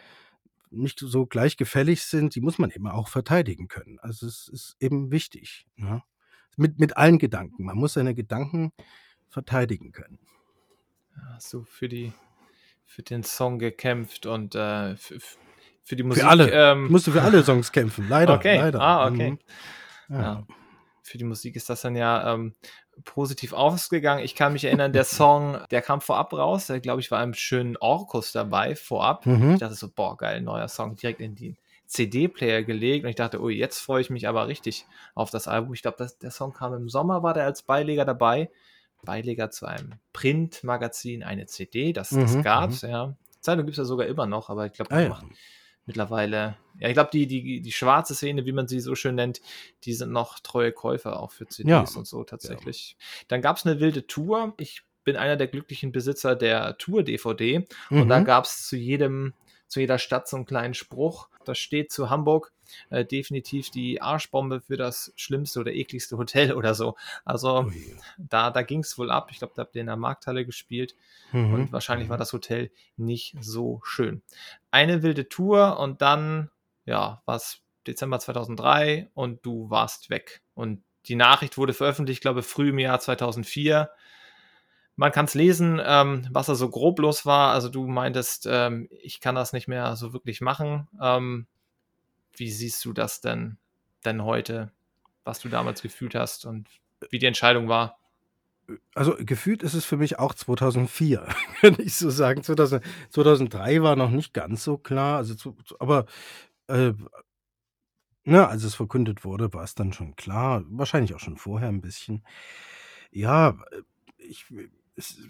nicht 0.70 1.00
so 1.00 1.26
gleich 1.26 1.58
gefällig 1.58 2.04
sind, 2.04 2.36
die 2.36 2.42
muss 2.42 2.58
man 2.58 2.72
eben 2.72 2.88
auch 2.88 3.08
verteidigen 3.08 3.68
können. 3.68 3.98
Also 4.00 4.28
es 4.28 4.50
ist 4.50 4.76
eben 4.80 5.12
wichtig. 5.12 5.66
Ne? 5.76 6.04
Mit, 6.58 6.80
mit 6.80 6.98
allen 6.98 7.20
Gedanken. 7.20 7.66
Man 7.66 7.78
muss 7.78 7.94
seine 7.94 8.14
Gedanken 8.14 8.72
verteidigen 9.30 9.92
können. 9.92 10.20
Hast 11.34 11.54
du 11.54 11.64
für 11.64 11.88
die 11.88 12.12
für 12.86 13.04
den 13.04 13.24
Song 13.24 13.60
gekämpft 13.60 14.26
und 14.26 14.56
äh, 14.56 14.96
für, 15.86 15.96
die 15.96 16.04
Musik. 16.04 16.24
Für 16.24 16.30
alle. 16.30 16.52
Ähm, 16.52 16.86
ich 16.86 16.92
musste 16.92 17.12
für 17.12 17.22
alle 17.22 17.44
Songs 17.46 17.72
kämpfen, 17.72 18.10
leider. 18.10 18.34
Okay. 18.34 18.58
leider. 18.58 18.82
Ah, 18.82 19.08
okay. 19.08 19.32
Mhm. 19.32 19.40
Ja. 20.10 20.22
Ja. 20.22 20.44
Für 21.04 21.18
die 21.18 21.24
Musik 21.24 21.56
ist 21.56 21.70
das 21.70 21.82
dann 21.82 21.96
ja 21.96 22.34
ähm, 22.34 22.56
positiv 23.06 23.54
ausgegangen. 23.54 24.24
Ich 24.24 24.36
kann 24.36 24.54
mich 24.54 24.66
erinnern, 24.66 24.92
der 24.92 25.04
Song, 25.06 25.60
der 25.72 25.82
kam 25.82 26.02
vorab 26.02 26.34
raus. 26.34 26.68
Der, 26.68 26.80
glaube 26.80 27.00
ich, 27.02 27.12
war 27.12 27.20
einem 27.20 27.34
schönen 27.36 27.78
Orkus 27.78 28.32
dabei, 28.32 28.76
vorab. 28.76 29.26
Mhm. 29.26 29.54
Ich 29.54 29.60
dachte 29.60 29.76
so, 29.76 29.88
boah, 29.90 30.18
geil, 30.18 30.42
neuer 30.42 30.68
Song, 30.68 30.96
direkt 30.96 31.22
in 31.22 31.36
den 31.36 31.58
CD-Player 31.86 32.64
gelegt. 32.64 33.04
Und 33.06 33.10
ich 33.12 33.16
dachte, 33.16 33.40
oh, 33.40 33.50
jetzt 33.50 33.80
freue 33.80 34.02
ich 34.02 34.10
mich 34.10 34.28
aber 34.28 34.48
richtig 34.48 34.86
auf 35.14 35.30
das 35.30 35.48
Album. 35.48 35.74
Ich 35.76 35.84
glaube, 35.84 36.08
der 36.22 36.32
Song 36.32 36.52
kam 36.54 36.74
im 36.74 36.90
Sommer, 36.90 37.22
war 37.22 37.36
der 37.36 37.46
als 37.46 37.62
Beileger 37.62 38.06
dabei. 38.06 38.50
Beileger 39.04 39.52
zu 39.52 39.68
einem 39.68 39.94
Printmagazin, 40.14 41.24
eine 41.24 41.46
CD, 41.46 41.94
das, 41.94 42.10
das 42.10 42.36
Mhm, 42.36 42.42
gab's, 42.42 42.82
ja. 42.82 43.16
Zeitung 43.40 43.66
gibt 43.66 43.74
es 43.74 43.78
ja 43.78 43.86
sogar 43.86 44.08
immer 44.08 44.26
noch, 44.26 44.50
aber 44.50 44.66
ich 44.66 44.74
glaube, 44.74 44.90
Ah, 44.96 45.00
ja. 45.02 45.22
Mittlerweile, 45.86 46.58
ja, 46.80 46.88
ich 46.90 46.94
glaube, 46.94 47.10
die, 47.14 47.28
die, 47.28 47.62
die 47.62 47.72
schwarze 47.72 48.16
Szene, 48.16 48.46
wie 48.46 48.52
man 48.52 48.68
sie 48.68 48.80
so 48.80 48.96
schön 48.96 49.16
nennt, 49.16 49.42
die 49.84 49.94
sind 49.94 50.12
noch 50.12 50.40
treue 50.40 50.72
Käufer 50.72 51.20
auch 51.20 51.32
für 51.32 51.48
CDs 51.48 51.70
Ja. 51.70 51.86
und 52.00 52.06
so 52.08 52.24
tatsächlich. 52.24 52.98
Dann 53.28 53.42
gab 53.42 53.58
es 53.58 53.66
eine 53.66 53.80
wilde 53.80 54.08
Tour. 54.08 54.54
Ich 54.58 54.82
bin 55.04 55.16
einer 55.16 55.36
der 55.38 55.48
glücklichen 55.48 55.92
Besitzer 55.92 56.36
der 56.36 56.78
Tour-DVD 56.80 57.66
und 57.92 58.10
da 58.10 58.20
Mhm. 58.20 58.26
gab 58.26 58.46
es 58.46 58.68
zu 58.68 58.76
jedem, 58.76 59.34
zu 59.68 59.80
jeder 59.80 59.98
Stadt 60.00 60.28
so 60.28 60.38
einen 60.38 60.46
kleinen 60.46 60.74
Spruch. 60.74 61.30
Da 61.44 61.56
steht 61.56 61.92
zu 61.92 62.10
Hamburg 62.10 62.52
äh, 62.90 63.06
definitiv 63.06 63.70
die 63.70 64.02
Arschbombe 64.02 64.62
für 64.62 64.78
das 64.78 65.14
schlimmste 65.16 65.60
oder 65.60 65.74
ekligste 65.74 66.18
Hotel 66.18 66.54
oder 66.54 66.74
so. 66.74 66.96
Also 67.24 67.66
Ui. 67.66 67.96
da, 68.18 68.50
da 68.52 68.62
ging 68.64 68.80
es 68.80 68.98
wohl 68.98 69.12
ab. 69.12 69.30
Ich 69.32 69.40
glaube, 69.40 69.54
da 69.56 69.62
habt 69.64 69.76
ihr 69.76 69.82
in 69.82 69.88
der 69.88 69.96
Markthalle 69.98 70.46
gespielt 70.46 70.96
Mhm. 71.32 71.54
und 71.54 71.72
wahrscheinlich 71.74 72.08
war 72.10 72.18
das 72.18 72.32
Hotel 72.34 72.72
nicht 72.98 73.36
so 73.42 73.82
schön. 73.84 74.22
Eine 74.72 75.02
wilde 75.04 75.28
Tour 75.28 75.80
und 75.80 76.02
dann, 76.02 76.50
ja, 76.86 77.22
war 77.26 77.36
es 77.36 77.62
Dezember 77.88 78.20
2003 78.20 79.10
und 79.14 79.46
du 79.46 79.70
warst 79.70 80.10
weg. 80.10 80.42
Und 80.54 80.84
die 81.08 81.16
Nachricht 81.16 81.58
wurde 81.58 81.74
veröffentlicht, 81.74 82.22
glaube 82.22 82.42
früh 82.44 82.70
im 82.70 82.80
Jahr 82.80 83.00
2004. 83.00 83.90
Man 84.98 85.12
kann 85.12 85.26
es 85.26 85.34
lesen, 85.34 85.82
ähm, 85.84 86.28
was 86.32 86.46
da 86.48 86.56
so 86.56 86.70
grob 86.70 87.00
los 87.00 87.26
war. 87.26 87.52
Also 87.54 87.70
du 87.70 87.86
meintest, 87.88 88.48
ähm, 88.50 88.88
ich 89.02 89.20
kann 89.20 89.36
das 89.36 89.52
nicht 89.54 89.68
mehr 89.68 89.96
so 89.96 90.14
wirklich 90.14 90.40
machen. 90.42 90.88
Ähm, 91.02 91.48
wie 92.38 92.52
siehst 92.52 92.84
du 92.86 92.94
das 92.94 93.22
denn, 93.22 93.58
denn 94.06 94.24
heute, 94.24 94.72
was 95.24 95.40
du 95.40 95.50
damals 95.50 95.82
gefühlt 95.82 96.16
hast 96.16 96.46
und 96.46 96.70
wie 97.10 97.20
die 97.20 97.26
Entscheidung 97.26 97.68
war? 97.68 98.00
Also 98.96 99.16
gefühlt 99.20 99.62
ist 99.62 99.76
es 99.76 99.86
für 99.86 99.98
mich 99.98 100.18
auch 100.18 100.34
2004, 100.34 101.28
kann 101.62 101.76
ich 101.80 101.96
so 101.96 102.10
sagen. 102.10 102.42
2000, 102.44 102.84
2003 103.12 103.84
war 103.84 103.96
noch 103.96 104.10
nicht 104.10 104.34
ganz 104.34 104.64
so 104.64 104.78
klar. 104.78 105.18
Also, 105.18 105.36
zu, 105.36 105.54
zu- 105.66 105.80
aber 105.80 106.06
äh, 106.68 106.94
ne, 108.24 108.48
als 108.48 108.64
es 108.64 108.76
verkündet 108.76 109.24
wurde, 109.26 109.54
war 109.54 109.64
es 109.64 109.76
dann 109.76 109.94
schon 109.94 110.16
klar. 110.16 110.64
Wahrscheinlich 110.70 111.14
auch 111.16 111.20
schon 111.20 111.38
vorher 111.38 111.70
ein 111.70 111.82
bisschen. 111.82 112.24
Ja, 113.12 113.50
äh, 113.72 113.82
ich, 114.18 114.46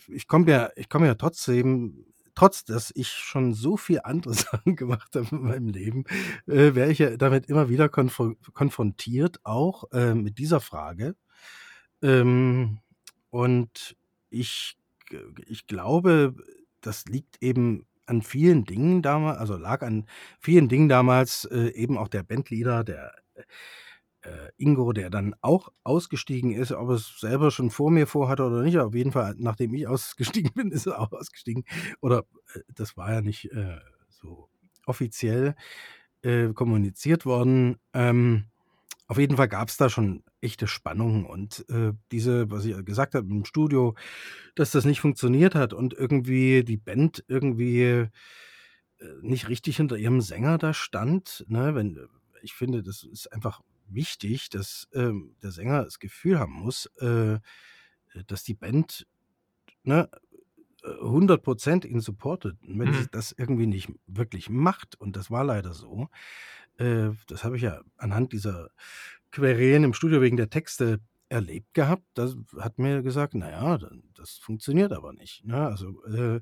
ich 0.07 0.27
komme 0.27 0.51
ja, 0.51 0.69
ich 0.75 0.89
komme 0.89 1.07
ja 1.07 1.15
trotzdem, 1.15 2.05
trotz 2.35 2.65
dass 2.65 2.91
ich 2.95 3.09
schon 3.09 3.53
so 3.53 3.77
viel 3.77 4.01
andere 4.03 4.33
Sachen 4.33 4.75
gemacht 4.75 5.15
habe 5.15 5.27
in 5.31 5.41
meinem 5.43 5.69
Leben, 5.69 6.03
äh, 6.47 6.75
wäre 6.75 6.91
ich 6.91 6.99
ja 6.99 7.17
damit 7.17 7.47
immer 7.47 7.69
wieder 7.69 7.89
konfro 7.89 8.35
konfrontiert, 8.53 9.39
auch 9.43 9.91
äh, 9.91 10.13
mit 10.15 10.37
dieser 10.37 10.59
Frage. 10.61 11.15
Ähm, 12.01 12.79
und 13.29 13.95
ich, 14.29 14.77
ich 15.47 15.67
glaube, 15.67 16.35
das 16.81 17.05
liegt 17.05 17.41
eben 17.41 17.85
an 18.05 18.21
vielen 18.21 18.65
Dingen 18.65 19.01
damals, 19.01 19.39
also 19.39 19.57
lag 19.57 19.81
an 19.81 20.05
vielen 20.39 20.69
Dingen 20.69 20.89
damals, 20.89 21.45
äh, 21.45 21.69
eben 21.69 21.97
auch 21.97 22.07
der 22.07 22.23
Bandleader, 22.23 22.83
der 22.83 23.15
äh, 24.25 24.51
Ingo, 24.57 24.91
der 24.91 25.09
dann 25.09 25.35
auch 25.41 25.71
ausgestiegen 25.83 26.51
ist, 26.51 26.71
ob 26.71 26.89
er 26.89 26.95
es 26.95 27.19
selber 27.19 27.51
schon 27.51 27.69
vor 27.69 27.91
mir 27.91 28.07
vorhatte 28.07 28.43
oder 28.43 28.63
nicht, 28.63 28.77
auf 28.77 28.95
jeden 28.95 29.11
Fall, 29.11 29.35
nachdem 29.37 29.73
ich 29.73 29.87
ausgestiegen 29.87 30.51
bin, 30.53 30.71
ist 30.71 30.87
er 30.87 30.99
auch 30.99 31.11
ausgestiegen. 31.11 31.63
Oder 32.01 32.25
äh, 32.53 32.59
das 32.73 32.97
war 32.97 33.13
ja 33.13 33.21
nicht 33.21 33.51
äh, 33.51 33.79
so 34.09 34.49
offiziell 34.85 35.55
äh, 36.23 36.49
kommuniziert 36.53 37.25
worden. 37.25 37.77
Ähm, 37.93 38.45
auf 39.07 39.19
jeden 39.19 39.37
Fall 39.37 39.47
gab 39.47 39.69
es 39.69 39.77
da 39.77 39.89
schon 39.89 40.23
echte 40.41 40.67
Spannungen 40.67 41.25
und 41.25 41.65
äh, 41.69 41.93
diese, 42.11 42.49
was 42.49 42.65
ich 42.65 42.83
gesagt 42.85 43.13
habe 43.13 43.27
im 43.29 43.45
Studio, 43.45 43.95
dass 44.55 44.71
das 44.71 44.85
nicht 44.85 45.01
funktioniert 45.01 45.53
hat 45.53 45.73
und 45.73 45.93
irgendwie 45.93 46.63
die 46.63 46.77
Band 46.77 47.23
irgendwie 47.27 47.81
äh, 47.83 48.09
nicht 49.21 49.47
richtig 49.49 49.77
hinter 49.77 49.97
ihrem 49.97 50.21
Sänger 50.21 50.57
da 50.57 50.73
stand. 50.73 51.45
Ne? 51.47 51.75
Wenn, 51.75 52.07
ich 52.41 52.53
finde, 52.53 52.81
das 52.81 53.03
ist 53.03 53.31
einfach 53.31 53.61
wichtig, 53.87 54.49
dass 54.49 54.87
ähm, 54.93 55.35
der 55.43 55.51
Sänger 55.51 55.83
das 55.83 55.99
Gefühl 55.99 56.39
haben 56.39 56.53
muss, 56.53 56.87
äh, 56.97 57.39
dass 58.27 58.43
die 58.43 58.53
Band 58.53 59.07
ne, 59.83 60.09
äh, 60.83 60.87
100% 61.01 61.85
ihn 61.85 61.99
supportet. 62.01 62.57
Und 62.67 62.79
wenn 62.79 62.89
Mhm. 62.89 62.93
sie 62.93 63.07
das 63.11 63.33
irgendwie 63.37 63.67
nicht 63.67 63.89
wirklich 64.07 64.49
macht, 64.49 64.99
und 64.99 65.15
das 65.15 65.31
war 65.31 65.43
leider 65.43 65.73
so, 65.73 66.09
äh, 66.77 67.09
das 67.27 67.43
habe 67.43 67.57
ich 67.57 67.63
ja 67.63 67.81
anhand 67.97 68.33
dieser 68.33 68.69
Querelen 69.31 69.83
im 69.83 69.93
Studio 69.93 70.21
wegen 70.21 70.37
der 70.37 70.49
Texte 70.49 70.99
erlebt 71.29 71.73
gehabt, 71.73 72.03
das 72.13 72.35
hat 72.59 72.77
mir 72.79 73.01
gesagt, 73.01 73.33
naja, 73.33 73.79
das 74.13 74.37
funktioniert 74.37 74.93
aber 74.93 75.11
nicht. 75.13 75.43
Ne? 75.43 75.67
Also, 75.67 76.03
äh, 76.05 76.39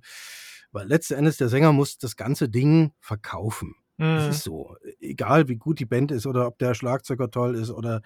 weil 0.72 0.88
letzten 0.88 1.14
Endes 1.16 1.38
der 1.38 1.50
Sänger 1.50 1.72
muss 1.72 1.98
das 1.98 2.16
ganze 2.18 2.50
Ding 2.50 2.91
verkaufen. 3.00 3.76
Es 4.16 4.26
Mhm. 4.26 4.30
ist 4.30 4.44
so. 4.44 4.76
Egal 5.00 5.48
wie 5.48 5.56
gut 5.56 5.80
die 5.80 5.86
Band 5.86 6.12
ist 6.12 6.26
oder 6.28 6.48
ob 6.48 6.58
der 6.60 6.74
Schlagzeuger 6.76 7.32
toll 7.32 7.56
ist 7.56 7.72
oder 7.72 8.02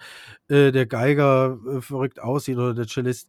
äh, 0.48 0.72
der 0.72 0.86
Geiger 0.86 1.58
äh, 1.68 1.80
verrückt 1.82 2.20
aussieht 2.20 2.56
oder 2.56 2.74
der 2.74 2.86
Cellist. 2.86 3.28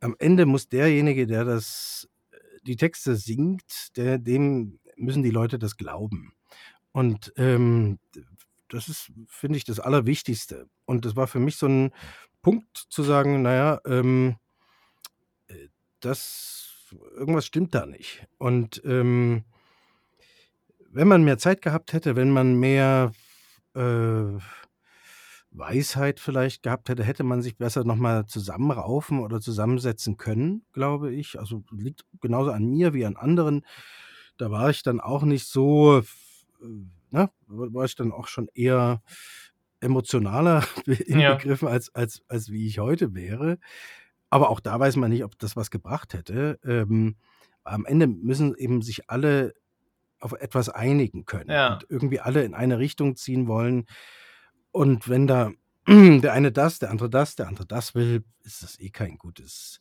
Am 0.00 0.14
Ende 0.18 0.46
muss 0.46 0.68
derjenige, 0.68 1.26
der 1.26 1.44
das, 1.44 2.08
äh, 2.32 2.36
die 2.66 2.76
Texte 2.76 3.16
singt, 3.16 3.96
der, 3.96 4.18
dem 4.18 4.80
müssen 4.96 5.22
die 5.22 5.30
Leute 5.30 5.58
das 5.58 5.76
glauben. 5.76 6.32
Und 6.92 7.32
ähm, 7.36 7.98
das 8.68 8.88
ist, 8.88 9.12
finde 9.28 9.58
ich, 9.58 9.64
das 9.64 9.80
Allerwichtigste. 9.80 10.68
Und 10.86 11.04
das 11.04 11.16
war 11.16 11.26
für 11.28 11.40
mich 11.40 11.56
so 11.56 11.66
ein 11.68 11.92
Punkt 12.42 12.76
zu 12.90 13.02
sagen, 13.02 13.42
naja, 13.42 13.80
ähm, 13.86 14.36
äh, 15.48 15.68
das, 16.00 16.94
irgendwas 17.16 17.46
stimmt 17.46 17.74
da 17.74 17.86
nicht. 17.86 18.26
Und 18.38 18.82
ähm, 18.84 19.44
wenn 20.90 21.08
man 21.08 21.24
mehr 21.24 21.38
Zeit 21.38 21.62
gehabt 21.62 21.92
hätte, 21.92 22.16
wenn 22.16 22.30
man 22.30 22.58
mehr 22.58 23.12
äh, 23.74 24.38
Weisheit 25.50 26.20
vielleicht 26.20 26.62
gehabt 26.62 26.88
hätte, 26.88 27.04
hätte 27.04 27.24
man 27.24 27.42
sich 27.42 27.56
besser 27.56 27.84
nochmal 27.84 28.26
zusammenraufen 28.26 29.20
oder 29.20 29.40
zusammensetzen 29.40 30.16
können, 30.16 30.64
glaube 30.72 31.12
ich. 31.12 31.38
Also 31.38 31.64
liegt 31.70 32.04
genauso 32.20 32.50
an 32.52 32.66
mir 32.66 32.92
wie 32.94 33.06
an 33.06 33.16
anderen. 33.16 33.64
Da 34.36 34.50
war 34.50 34.70
ich 34.70 34.82
dann 34.82 35.00
auch 35.00 35.22
nicht 35.22 35.46
so, 35.46 35.98
äh, 35.98 36.66
ne, 37.10 37.30
war 37.46 37.84
ich 37.84 37.94
dann 37.96 38.12
auch 38.12 38.28
schon 38.28 38.48
eher 38.54 39.02
emotionaler 39.80 40.64
Ja. 40.86 41.32
inbegriffen, 41.32 41.68
als, 41.68 41.94
als, 41.94 42.22
als 42.28 42.50
wie 42.50 42.66
ich 42.66 42.78
heute 42.78 43.14
wäre. 43.14 43.58
Aber 44.30 44.50
auch 44.50 44.60
da 44.60 44.78
weiß 44.78 44.96
man 44.96 45.10
nicht, 45.10 45.24
ob 45.24 45.38
das 45.38 45.56
was 45.56 45.70
gebracht 45.70 46.12
hätte. 46.14 46.58
Ähm, 46.64 47.16
am 47.64 47.86
Ende 47.86 48.06
müssen 48.06 48.54
eben 48.56 48.82
sich 48.82 49.08
alle 49.10 49.54
auf 50.20 50.32
etwas 50.32 50.68
einigen 50.68 51.24
können 51.24 51.50
Ja. 51.50 51.74
und 51.74 51.86
irgendwie 51.88 52.20
alle 52.20 52.44
in 52.44 52.54
eine 52.54 52.78
Richtung 52.78 53.16
ziehen 53.16 53.46
wollen. 53.46 53.86
Und 54.72 55.08
wenn 55.08 55.26
da 55.26 55.50
der 55.88 56.32
eine 56.32 56.52
das, 56.52 56.78
der 56.78 56.90
andere 56.90 57.08
das, 57.10 57.36
der 57.36 57.48
andere 57.48 57.66
das 57.66 57.94
will, 57.94 58.24
ist 58.42 58.62
das 58.62 58.78
eh 58.80 58.90
kein 58.90 59.16
gutes, 59.18 59.80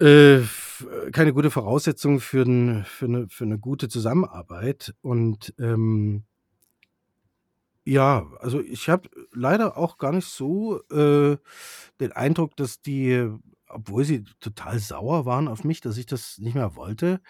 äh, 0.00 0.36
f- 0.36 0.86
keine 1.12 1.32
gute 1.32 1.50
Voraussetzung 1.50 2.20
für, 2.20 2.42
ein, 2.42 2.84
für, 2.84 3.06
eine, 3.06 3.28
für 3.28 3.44
eine 3.44 3.58
gute 3.58 3.88
Zusammenarbeit. 3.88 4.94
Und 5.02 5.54
ähm, 5.58 6.24
ja, 7.84 8.26
also 8.38 8.60
ich 8.60 8.88
habe 8.88 9.08
leider 9.32 9.76
auch 9.76 9.98
gar 9.98 10.12
nicht 10.12 10.26
so 10.28 10.80
äh, 10.90 11.36
den 11.98 12.12
Eindruck, 12.12 12.56
dass 12.56 12.80
die, 12.82 13.28
obwohl 13.68 14.04
sie 14.04 14.24
total 14.38 14.78
sauer 14.78 15.24
waren 15.26 15.48
auf 15.48 15.64
mich, 15.64 15.80
dass 15.80 15.96
ich 15.96 16.06
das 16.06 16.38
nicht 16.38 16.54
mehr 16.54 16.76
wollte, 16.76 17.20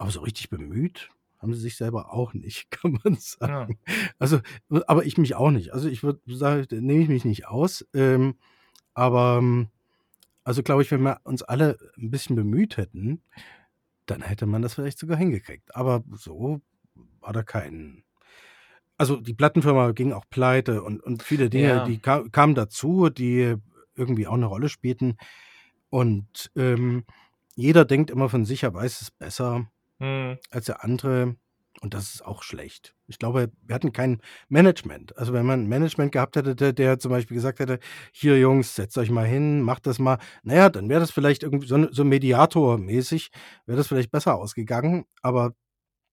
aber 0.00 0.10
so 0.10 0.20
richtig 0.20 0.48
bemüht 0.50 1.10
haben 1.38 1.54
sie 1.54 1.60
sich 1.60 1.76
selber 1.76 2.12
auch 2.12 2.34
nicht, 2.34 2.70
kann 2.70 2.98
man 3.04 3.16
sagen. 3.16 3.78
Also, 4.18 4.40
aber 4.86 5.04
ich 5.04 5.18
mich 5.18 5.34
auch 5.34 5.50
nicht. 5.50 5.72
Also 5.72 5.88
ich 5.88 6.02
würde 6.02 6.20
sagen, 6.26 6.66
nehme 6.70 7.02
ich 7.02 7.08
mich 7.08 7.24
nicht 7.24 7.46
aus. 7.48 7.86
Ähm, 7.94 8.34
aber 8.94 9.38
ähm, 9.38 9.68
Also, 10.44 10.62
glaube 10.62 10.82
ich, 10.82 10.90
wenn 10.90 11.02
wir 11.02 11.20
uns 11.24 11.42
alle 11.42 11.76
ein 11.98 12.10
bisschen 12.10 12.36
bemüht 12.36 12.76
hätten, 12.78 13.22
dann 14.06 14.22
hätte 14.22 14.46
man 14.46 14.62
das 14.62 14.74
vielleicht 14.74 14.98
sogar 14.98 15.16
hingekriegt. 15.18 15.74
Aber 15.76 16.02
so 16.12 16.60
war 17.20 17.32
da 17.32 17.42
kein 17.42 18.04
also, 18.98 19.16
die 19.16 19.34
Plattenfirma 19.34 19.92
ging 19.92 20.12
auch 20.12 20.24
pleite 20.30 20.82
und 20.82 21.02
und 21.02 21.22
viele 21.22 21.48
Dinge, 21.50 21.68
Ja. 21.68 21.84
die 21.86 21.98
ka 22.00 22.24
kamen 22.30 22.54
dazu, 22.54 23.08
die 23.10 23.54
irgendwie 23.96 24.26
auch 24.26 24.34
eine 24.34 24.46
Rolle 24.46 24.68
spielten. 24.68 25.16
Und, 25.90 26.50
ähm, 26.56 27.04
jeder 27.56 27.84
denkt 27.84 28.10
immer 28.10 28.28
von 28.28 28.44
sich, 28.44 28.62
er 28.62 28.74
weiß 28.74 29.00
es 29.02 29.10
besser 29.10 29.70
Mhm. 30.00 30.40
als 30.50 30.66
der 30.66 30.84
andere 30.84 31.36
und 31.82 31.94
das 31.94 32.14
ist 32.14 32.24
auch 32.26 32.42
schlecht. 32.42 32.94
Ich 33.06 33.18
glaube, 33.18 33.52
wir 33.62 33.74
hatten 33.74 33.92
kein 33.92 34.20
Management. 34.48 35.16
Also, 35.16 35.32
wenn 35.32 35.46
man 35.46 35.62
'n 35.64 35.68
Management 35.68 36.12
gehabt 36.12 36.36
hätte, 36.36 36.56
der 36.56 36.72
der 36.74 36.98
zum 36.98 37.10
Beispiel 37.12 37.36
gesagt 37.36 37.60
hätte: 37.60 37.78
„Hier 38.12 38.38
Jungs, 38.38 38.74
setzt 38.74 38.98
euch 38.98 39.10
mal 39.10 39.26
hin, 39.26 39.62
macht 39.62 39.86
das 39.86 39.98
mal.“ 40.00 40.18
Na 40.42 40.54
ja, 40.56 40.68
dann 40.70 40.88
wäre 40.88 41.00
das 41.00 41.10
vielleicht 41.12 41.42
irgendwie 41.44 41.66
so 41.68 41.88
so 41.92 42.04
mediatormäßig 42.04 43.30
wäre 43.66 43.78
das 43.78 43.86
vielleicht 43.88 44.10
besser 44.10 44.36
ausgegangen, 44.36 45.06
aber 45.22 45.54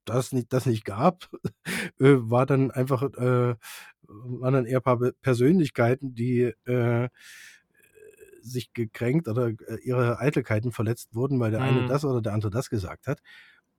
da 0.06 0.20
es 0.20 0.34
nicht 0.34 0.54
das 0.54 0.66
nicht 0.68 0.86
gab, 0.86 1.30
äh, 2.00 2.16
war 2.20 2.46
dann 2.48 2.72
einfach, 2.72 3.04
äh 3.04 3.56
waren 4.10 4.54
dann 4.54 4.66
eher 4.68 4.82
paar 4.82 5.00
Pe 5.00 5.14
Persönlichkeiten, 5.22 6.16
die, 6.16 6.54
äh, 6.66 7.10
sich 8.42 8.74
gekränkt 8.74 9.28
oder, 9.28 9.48
äh, 9.50 9.78
ihre 9.84 10.20
Eitelkeiten 10.20 10.72
verletzt 10.72 11.14
wurden, 11.16 11.40
weil 11.40 11.52
der 11.52 11.64
eine 11.64 11.84
Mhm. 11.84 11.88
das 11.90 12.06
oder 12.06 12.22
der 12.22 12.34
andere 12.34 12.52
das 12.52 12.70
gesagt 12.70 13.08
hat. 13.08 13.20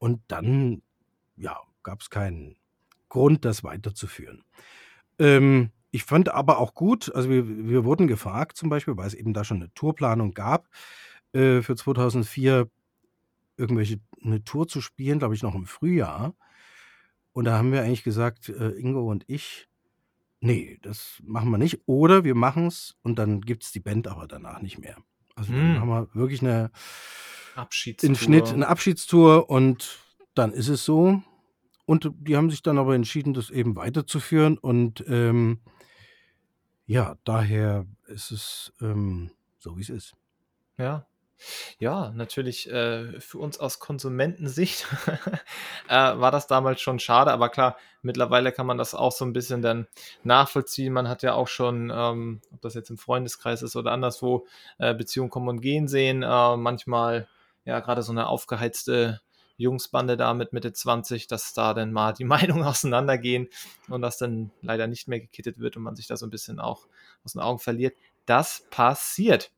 Und 0.02 0.22
dann, 0.28 0.82
ja, 1.36 1.58
gab's 1.82 2.10
keinen 2.10 2.56
Grund, 3.08 3.44
das 3.44 3.64
weiterzuführen. 3.64 4.44
Ähm, 5.18 5.70
ich 5.92 6.04
fand 6.04 6.30
aber 6.30 6.58
auch 6.58 6.74
gut 6.74 7.14
also, 7.14 7.30
wir 7.30 7.48
wir 7.68 7.84
wurden 7.84 8.08
gefragt 8.08 8.56
zum 8.56 8.68
Beispiel, 8.70 8.96
weil 8.96 9.08
es 9.08 9.14
eben 9.14 9.34
da 9.34 9.44
schon 9.44 9.60
'ne 9.60 9.72
Tourplanung 9.74 10.34
gab, 10.34 10.68
äh, 11.34 11.62
für 11.62 11.76
2004 11.76 12.70
irgendwelche 13.58 14.00
'ne 14.20 14.44
Tour 14.44 14.68
zu 14.68 14.80
spielen, 14.82 15.20
glaube 15.20 15.34
ich, 15.36 15.42
noch 15.44 15.54
im 15.56 15.66
Frühjahr. 15.66 16.34
Und 17.36 17.44
da 17.46 17.58
haben 17.58 17.72
wir 17.72 17.82
eigentlich 17.82 18.04
gesagt, 18.04 18.48
äh, 18.48 18.70
Ingo 18.72 19.10
und 19.10 19.24
ich: 19.28 19.68
„Ne, 20.40 20.78
das 20.82 21.20
machen 21.24 21.50
wir 21.50 21.58
nicht. 21.58 21.82
Oder 21.86 22.24
wir 22.24 22.34
machen's 22.36 22.96
und 23.02 23.18
dann 23.18 23.40
gibt's 23.42 23.72
die 23.72 23.80
Band 23.80 24.08
aber 24.08 24.28
danach 24.28 24.62
nicht 24.62 24.78
mehr.“ 24.80 24.98
Also, 25.36 25.54
dann 25.54 25.74
Hm. 25.74 25.80
haben 25.80 25.88
wir 25.90 26.08
wirklich 26.14 26.42
'ne 26.42 26.70
Abschiedstour. 27.58 28.08
in 28.10 28.16
Schnitt 28.16 28.52
'ne 28.56 28.66
Abschiedstour 28.68 29.50
und 29.50 29.98
dann 30.34 30.52
ist 30.52 30.68
es 30.68 30.84
so. 30.84 31.22
Und 31.86 32.10
die 32.20 32.36
haben 32.36 32.50
sich 32.50 32.62
dann 32.62 32.78
aber 32.78 32.94
entschieden, 32.94 33.34
das 33.34 33.50
eben 33.50 33.76
weiterzuführen 33.76 34.58
und, 34.58 35.04
ähm 35.08 35.60
ja, 36.90 37.16
daher 37.24 37.84
ist 38.06 38.30
es, 38.30 38.72
ähm, 38.80 39.30
so, 39.58 39.76
wie's 39.76 39.90
ist. 39.90 40.14
Ja. 40.78 41.06
Ja, 41.78 42.10
natürlich, 42.12 42.70
äh, 42.70 43.20
für 43.20 43.38
uns 43.38 43.60
aus 43.60 43.78
Konsumentensicht, 43.80 44.86
äh, 45.88 45.94
war 45.94 46.30
das 46.32 46.46
damals 46.48 46.80
schon 46.80 46.98
schade, 47.00 47.32
aber 47.32 47.48
klar, 47.50 47.76
mittlerweile 48.02 48.52
kann 48.52 48.66
man 48.66 48.78
das 48.78 48.94
auch 48.94 49.12
so 49.12 49.24
'n 49.24 49.32
bisschen 49.34 49.62
dann 49.62 49.86
nachvollziehen. 50.24 50.92
Man 50.92 51.08
hat 51.08 51.22
ja 51.22 51.34
auch 51.34 51.48
schon, 51.48 51.92
ähm, 51.94 52.40
ob 52.52 52.62
das 52.62 52.74
jetzt 52.74 52.90
im 52.90 52.98
Freundeskreis 52.98 53.62
ist 53.62 53.76
oder 53.76 53.92
anderswo, 53.92 54.46
äh, 54.78 54.94
Beziehungen 54.94 55.30
kommen 55.30 55.48
und 55.48 55.60
gehen 55.60 55.88
sehen. 55.88 56.22
Äh, 56.24 56.56
manchmal, 56.56 57.28
ja, 57.68 57.80
grade 57.80 58.02
so 58.02 58.12
'ne 58.14 58.26
aufgeheizte 58.28 59.20
Jungsbande 59.58 60.16
da 60.16 60.34
mit 60.34 60.52
Mitte 60.54 60.72
20, 60.72 61.26
dass 61.28 61.54
da 61.54 61.74
dann 61.74 61.92
mal 61.92 62.12
die 62.14 62.24
Meinungen 62.54 62.64
auseinandergehen 62.64 63.48
und 63.88 64.02
das 64.02 64.18
dann 64.18 64.50
leider 64.62 64.86
nicht 64.88 65.08
mehr 65.08 65.20
gekittet 65.20 65.58
wird 65.60 65.76
und 65.76 65.84
man 65.84 65.96
sich 65.96 66.06
da 66.08 66.16
so 66.18 66.26
'n 66.26 66.30
bisschen 66.30 66.60
auch 66.60 66.88
aus 67.24 67.32
den 67.34 67.42
Augen 67.42 67.60
verliert. 67.60 67.96
Das 68.26 68.64
passiert. 68.70 69.52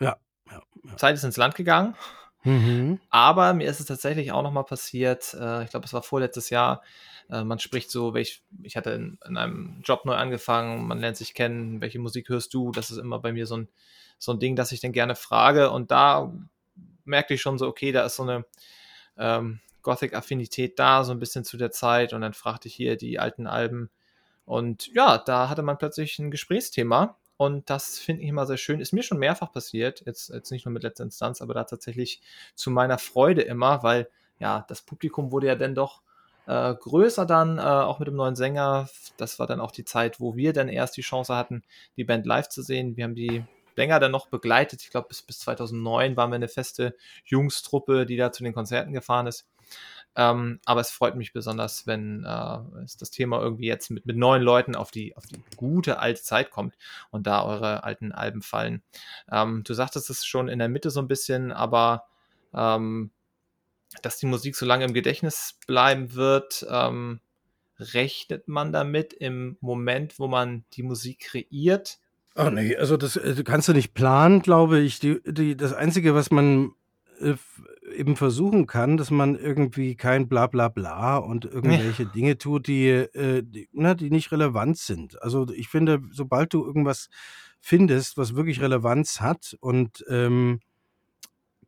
Ja, 0.00 0.18
ja, 0.50 0.62
ja. 0.84 0.96
Zeit 0.98 1.16
ist 1.16 1.24
ins 1.24 1.36
Land 1.38 1.54
gegangen. 1.56 1.96
Mhm. 2.44 3.00
Aber 3.10 3.54
mir 3.54 3.68
ist 3.70 3.80
es 3.80 3.86
tatsächlich 3.86 4.32
auch 4.32 4.42
noch 4.42 4.52
mal 4.52 4.64
passiert, 4.64 5.34
äh, 5.34 5.64
ich 5.64 5.70
glaube, 5.70 5.86
es 5.86 5.92
war 5.94 6.02
vorletztes 6.02 6.50
Jahr. 6.50 6.82
Äh, 7.30 7.44
man 7.44 7.58
spricht 7.60 7.90
so, 7.90 8.14
welch 8.14 8.42
ich 8.62 8.76
hatte 8.76 8.90
in 8.92 9.18
in 9.26 9.36
einem 9.38 9.82
Job 9.84 10.04
neu 10.06 10.14
angefangen, 10.14 10.86
man 10.88 10.98
lernt 11.00 11.16
sich 11.18 11.34
kennen: 11.34 11.80
„Welche 11.82 11.98
Musik 12.00 12.28
hörst 12.30 12.54
du?“ 12.54 12.72
Das 12.72 12.90
ist 12.90 12.98
immer 12.98 13.18
bei 13.20 13.32
mir 13.32 13.46
so 13.46 13.56
'n 13.56 13.68
so 14.18 14.32
'n 14.32 14.40
Ding, 14.40 14.56
das 14.56 14.72
ich 14.72 14.80
dann 14.80 14.92
gerne 14.92 15.16
frage. 15.16 15.70
Und 15.72 15.90
da 15.92 16.32
merkte 17.08 17.34
ich 17.34 17.42
schon 17.42 17.58
so, 17.58 17.68
okay, 17.68 17.92
da 17.92 18.06
ist 18.06 18.16
so 18.16 18.24
'ne, 18.24 18.44
ähm, 19.18 19.60
Gothic-Affinität 19.82 20.78
da, 20.78 21.04
so 21.04 21.12
'n 21.12 21.20
bisschen 21.20 21.44
zu 21.44 21.56
der 21.58 21.70
Zeit. 21.72 22.12
Und 22.14 22.22
dann 22.22 22.34
fragte 22.34 22.68
ich 22.68 22.74
hier 22.76 22.96
die 22.96 23.18
alten 23.20 23.46
Alben. 23.48 23.90
Und 24.46 24.88
ja, 24.94 25.18
da 25.18 25.48
hatte 25.50 25.62
man 25.62 25.78
plötzlich 25.78 26.18
'n 26.20 26.30
Gesprächsthema. 26.32 27.16
Und 27.38 27.70
das 27.70 27.98
finde 27.98 28.22
ich 28.24 28.28
immer 28.30 28.46
sehr 28.46 28.58
schön. 28.58 28.80
Ist 28.80 28.92
mir 28.94 29.02
schon 29.04 29.18
mehrfach 29.18 29.52
passiert, 29.52 30.02
jetzt 30.06 30.30
jetzt 30.30 30.50
nicht 30.52 30.66
nur 30.66 30.72
mit 30.74 30.82
Letzter 30.84 31.04
Instanz, 31.04 31.42
aber 31.42 31.54
da 31.54 31.64
tatsächlich 31.64 32.20
zu 32.56 32.70
meiner 32.70 32.98
Freude 32.98 33.42
immer, 33.42 33.82
weil, 33.84 34.08
ja, 34.40 34.64
das 34.68 34.82
Publikum 34.82 35.32
wurde 35.32 35.48
ja 35.48 35.56
dann 35.56 35.74
doch, 35.76 36.02
äh, 36.46 36.74
größer 36.76 37.26
dann, 37.26 37.58
äh, 37.58 37.62
auch 37.62 37.98
mit 38.00 38.08
dem 38.08 38.16
neuen 38.16 38.36
Sänger. 38.36 38.88
Das 39.18 39.38
war 39.40 39.46
dann 39.48 39.60
auch 39.60 39.72
die 39.72 39.84
Zeit, 39.86 40.20
wo 40.20 40.36
wir 40.36 40.52
dann 40.54 40.68
erst 40.68 40.96
die 40.98 41.02
Chance 41.02 41.36
hatten, 41.36 41.62
die 41.96 42.04
Band 42.04 42.26
live 42.26 42.48
zu 42.50 42.62
sehen. 42.62 42.96
Wir 42.96 43.04
haben 43.04 43.14
die 43.16 43.44
länger 43.78 44.00
dann 44.00 44.12
noch 44.12 44.28
begleitet. 44.28 44.82
Ich 44.82 44.90
glaube, 44.90 45.08
bis 45.08 45.22
bis 45.22 45.40
2009 45.40 46.16
waren 46.18 46.32
wir 46.32 46.38
'ne 46.40 46.48
feste 46.48 46.96
Jungstruppe, 47.26 48.06
die 48.06 48.18
da 48.18 48.32
zu 48.32 48.44
den 48.44 48.54
Konzerten 48.54 48.92
gefahren 48.94 49.28
ist. 49.28 49.48
Ähm, 50.16 50.60
aber 50.66 50.80
es 50.82 50.90
freut 50.92 51.16
mich 51.16 51.32
besonders, 51.34 51.86
wenn, 51.86 52.24
äh, 52.24 52.58
das 53.00 53.10
Thema 53.12 53.40
irgendwie 53.40 53.66
jetzt 53.68 53.90
mit 53.90 54.06
mit 54.06 54.16
neuen 54.18 54.42
Leuten 54.42 54.76
auf 54.76 54.90
die 54.92 55.16
auf 55.16 55.26
die 55.26 55.42
gute 55.56 56.00
alte 56.00 56.22
Zeit 56.22 56.50
kommt 56.50 56.76
und 57.10 57.26
da 57.28 57.44
eure 57.44 57.84
alten 57.84 58.12
Alben 58.12 58.42
fallen. 58.42 58.82
Ähm, 59.32 59.64
du 59.64 59.74
sagtest 59.74 60.10
es 60.10 60.26
schon 60.26 60.48
in 60.48 60.58
der 60.60 60.68
Mitte 60.70 60.90
so 60.90 61.00
'n 61.00 61.08
bisschen, 61.08 61.52
aber, 61.52 62.06
ähm, 62.54 63.12
dass 64.02 64.18
die 64.18 64.26
Musik 64.26 64.56
so 64.56 64.66
lange 64.66 64.84
im 64.86 64.94
Gedächtnis 64.94 65.58
bleiben 65.68 66.14
wird, 66.14 66.66
ähm, 66.70 67.20
rechnet 67.80 68.48
man 68.48 68.72
damit 68.72 69.12
im 69.14 69.58
Moment, 69.62 70.18
wo 70.20 70.28
man 70.28 70.64
die 70.74 70.82
Musik 70.84 71.20
kreiert? 71.20 71.98
Ach 72.40 72.52
ne, 72.52 72.76
also 72.78 72.96
das, 72.96 73.16
äh, 73.16 73.42
kannst 73.44 73.66
du 73.66 73.72
nicht 73.72 73.94
planen, 73.94 74.42
glaube 74.42 74.78
ich. 74.78 75.00
Die 75.00 75.20
die 75.26 75.56
das 75.56 75.72
Einzige, 75.72 76.14
was 76.14 76.30
man, 76.30 76.70
äh, 77.20 77.30
f 77.30 77.60
eben 77.96 78.14
versuchen 78.14 78.66
kann, 78.68 78.96
dass 78.96 79.10
man 79.10 79.34
irgendwie 79.34 79.96
kein 79.96 80.28
Bla 80.28 80.46
bla 80.46 80.68
bla 80.68 81.16
und 81.16 81.46
irgendwelche. 81.46 82.06
Dinge 82.06 82.38
tut, 82.38 82.68
die, 82.68 82.86
äh, 82.90 83.42
die 83.42 83.68
ne, 83.72 83.96
die 83.96 84.10
nicht 84.10 84.30
relevant 84.30 84.78
sind. 84.78 85.20
Also, 85.20 85.48
ich 85.52 85.68
finde, 85.68 86.00
sobald 86.12 86.54
du 86.54 86.64
irgendwas 86.64 87.08
findest, 87.60 88.16
was 88.18 88.36
wirklich 88.36 88.60
Relevanz 88.60 89.20
hat 89.20 89.56
und, 89.58 90.04
ähm, 90.08 90.60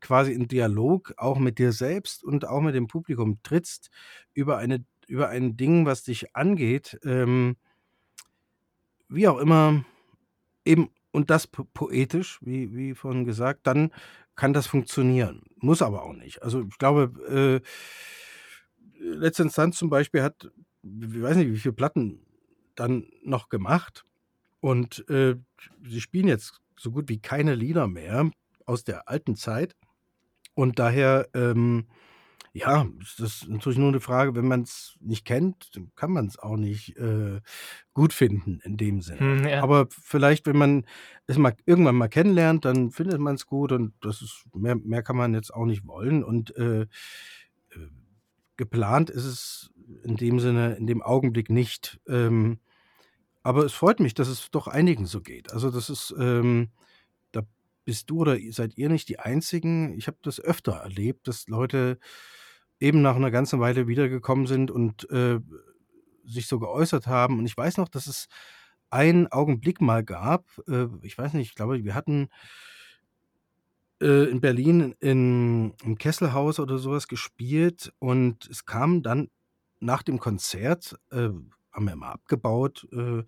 quasi 0.00 0.32
in 0.32 0.48
Dialog 0.48 1.14
auch 1.18 1.38
mit 1.38 1.58
dir 1.58 1.72
selbst 1.72 2.24
und 2.24 2.46
auch 2.48 2.60
mit 2.62 2.74
dem 2.74 2.86
Publikum 2.86 3.40
trittst 3.42 3.90
über 4.34 4.58
eine 4.58 4.84
über 5.08 5.28
ein 5.28 5.56
Ding, 5.56 5.86
was 5.86 6.04
dich 6.04 6.36
angeht, 6.36 6.98
ähm 7.04 7.56
wie 9.12 9.26
auch 9.26 9.38
immer, 9.38 9.84
eben 10.64 10.90
und 11.12 11.30
das 11.30 11.46
po 11.46 11.64
poetisch, 11.74 12.38
wie 12.42 12.74
wie 12.76 12.94
vorhin 12.94 13.24
gesagt, 13.24 13.66
dann 13.66 13.92
kann 14.36 14.52
das 14.52 14.66
funktionieren. 14.66 15.42
Muss 15.58 15.82
aber 15.82 16.02
auch 16.04 16.14
nicht. 16.14 16.42
Also, 16.42 16.62
ich 16.62 16.78
glaube, 16.78 17.62
äh, 17.62 17.66
Letzte 18.98 19.42
Instanz 19.44 19.78
zum 19.78 19.90
Beispiel 19.90 20.22
hat 20.22 20.50
w 20.82 21.22
weiß 21.22 21.36
nicht, 21.36 21.50
wie 21.52 21.58
viel 21.58 21.72
Platten 21.72 22.20
dann 22.74 23.06
noch 23.22 23.48
gemacht 23.48 24.04
und, 24.60 25.08
äh, 25.10 25.36
sie 25.86 26.00
spielen 26.00 26.28
jetzt 26.28 26.60
so 26.78 26.90
gut 26.92 27.08
wie 27.08 27.20
keine 27.20 27.54
Lieder 27.54 27.86
mehr 27.88 28.30
aus 28.66 28.84
der 28.84 29.08
alten 29.08 29.36
Zeit. 29.36 29.76
Und 30.54 30.78
daher, 30.78 31.28
ähm, 31.34 31.86
ja, 32.52 32.86
ist 33.00 33.20
das 33.20 33.46
natürlich 33.48 33.78
nur 33.78 33.92
'ne 33.92 34.00
Frage, 34.00 34.34
wenn 34.34 34.48
man's 34.48 34.96
nicht 35.00 35.24
kennt, 35.24 35.76
dann 35.76 35.92
kann 35.96 36.12
man's 36.12 36.38
auch 36.38 36.56
nicht, 36.56 36.96
äh, 36.98 37.40
gut 37.94 38.12
finden 38.12 38.60
in 38.64 38.76
dem 38.76 39.02
Sinne. 39.02 39.20
Hm, 39.20 39.46
ja. 39.48 39.62
Aber 39.62 39.86
vielleicht, 39.90 40.46
wenn 40.46 40.56
man 40.58 40.84
es 41.26 41.38
mal 41.38 41.54
irgendwann 41.66 41.96
mal 41.96 42.08
kennenlernt, 42.08 42.64
dann 42.64 42.90
findet 42.90 43.20
man's 43.20 43.46
gut 43.46 43.72
und 43.72 43.94
das 44.00 44.22
ist 44.22 44.44
mehr 44.54 44.76
mehr 44.76 45.02
kann 45.02 45.16
man 45.16 45.34
jetzt 45.34 45.54
auch 45.54 45.66
nicht 45.66 45.86
wollen. 45.86 46.24
Und, 46.24 46.56
äh, 46.56 46.82
äh, 46.82 46.86
geplant 48.56 49.10
ist 49.10 49.24
es 49.26 49.72
in 50.04 50.16
dem 50.16 50.40
Sinne 50.40 50.74
in 50.76 50.86
dem 50.88 51.02
Augenblick 51.02 51.50
nicht. 51.50 52.00
Ähm, 52.08 52.60
aber 53.44 53.64
es 53.66 53.74
freut 53.74 54.00
mich, 54.00 54.14
dass 54.14 54.28
es 54.28 54.50
doch 54.52 54.68
einigen 54.68 55.06
so 55.06 55.20
geht. 55.22 55.52
Also, 55.52 55.70
das 55.70 55.90
ist, 55.90 56.14
ähm 56.18 56.70
bist 57.90 58.10
du 58.10 58.20
oder 58.20 58.38
seid 58.52 58.78
ihr 58.78 58.88
nicht 58.90 59.08
die 59.10 59.18
Einzigen. 59.20 59.94
Ich 59.98 60.06
habe 60.08 60.18
das 60.22 60.40
öfter 60.40 60.74
erlebt, 60.74 61.28
dass 61.28 61.48
Leute 61.48 61.98
eben 62.80 63.02
nach 63.02 63.18
'ner 63.18 63.30
ganzen 63.32 63.60
Weile 63.60 63.88
wiedergekommen 63.88 64.46
sind 64.46 64.70
und, 64.70 65.10
äh, 65.10 65.40
sich 66.26 66.48
so 66.48 66.60
geäußert 66.60 67.06
haben. 67.08 67.38
Und 67.40 67.46
ich 67.46 67.56
weiß 67.56 67.78
noch, 67.78 67.88
dass 67.90 68.06
es 68.08 68.28
einen 68.90 69.28
Augenblick 69.28 69.80
mal 69.82 70.04
gab, 70.04 70.46
äh, 70.68 70.86
ich 71.02 71.18
weiß 71.18 71.34
nicht, 71.34 71.50
ich 71.50 71.56
glaube, 71.56 71.84
wir 71.84 71.94
hatten 71.96 72.28
äh, 74.02 74.30
in 74.30 74.40
Berlin 74.40 74.94
in 75.00 75.74
im 75.84 75.98
Kesselhaus 75.98 76.58
oder 76.60 76.78
so 76.78 76.92
was 76.92 77.08
gespielt 77.08 77.92
und 77.98 78.46
es 78.50 78.64
kam 78.64 79.02
dann 79.02 79.28
nach 79.80 80.02
dem 80.02 80.18
Konzert, 80.18 80.96
äh, 81.10 81.28
haben 81.72 81.84
wir 81.86 81.92
immer 81.92 82.08
abgebaut, 82.12 82.88
äh, 82.92 83.22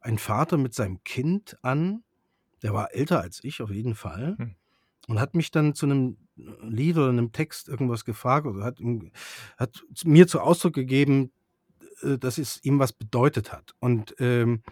ein 0.00 0.18
Vater 0.18 0.58
mit 0.58 0.74
seinem 0.74 1.02
Kind 1.04 1.56
an. 1.62 2.04
Der 2.62 2.72
war 2.72 2.94
älter 2.94 3.20
als 3.20 3.42
ich 3.42 3.60
auf 3.62 3.70
jeden 3.70 3.94
Fall. 3.94 4.36
Hm. 4.38 4.54
und 5.08 5.20
hat 5.20 5.34
mich 5.34 5.50
dann 5.50 5.74
zu 5.74 5.86
einem 5.86 6.16
Lied 6.36 6.96
oder 6.96 7.08
einem 7.08 7.32
Text 7.32 7.68
irgendwas 7.68 8.04
gefragt 8.04 8.46
oder 8.46 8.64
hat, 8.64 8.78
hat 9.56 9.82
mir 10.04 10.26
zu 10.26 10.40
Ausdruck 10.40 10.74
gegeben, 10.74 11.32
äh, 12.02 12.18
dass 12.18 12.38
es 12.38 12.62
ihm 12.64 12.78
was 12.78 12.92
bedeutet 12.92 13.52
hat. 13.52 13.74
Und, 13.80 14.14
ähm, 14.18 14.62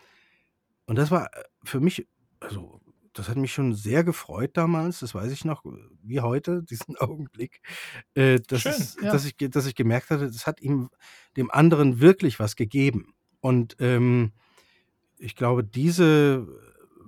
und 0.86 0.96
das 0.96 1.10
war 1.10 1.30
für 1.64 1.80
mich, 1.80 2.06
also 2.40 2.80
das 3.12 3.28
hat 3.28 3.36
mich 3.36 3.52
schon 3.52 3.74
sehr 3.74 4.04
gefreut 4.04 4.56
damals, 4.56 5.00
das 5.00 5.14
weiß 5.14 5.32
ich 5.32 5.44
noch, 5.44 5.64
wie 6.02 6.20
heute, 6.20 6.62
diesen 6.70 6.96
Augenblick, 6.96 7.60
äh, 8.14 8.40
dass, 8.40 8.62
Schön, 8.62 8.72
es, 8.72 8.96
ja. 9.02 9.12
dass, 9.12 9.24
ich, 9.24 9.36
dass 9.36 9.66
ich 9.66 9.74
gemerkt 9.74 10.10
hatte, 10.10 10.26
das 10.26 10.46
hat 10.46 10.60
ihm 10.60 10.90
dem 11.36 11.50
anderen 11.50 12.00
wirklich 12.00 12.38
was 12.38 12.56
gegeben. 12.56 13.14
Und 13.40 13.76
ähm, 13.80 14.32
ich 15.18 15.36
glaube, 15.36 15.64
diese, 15.64 16.46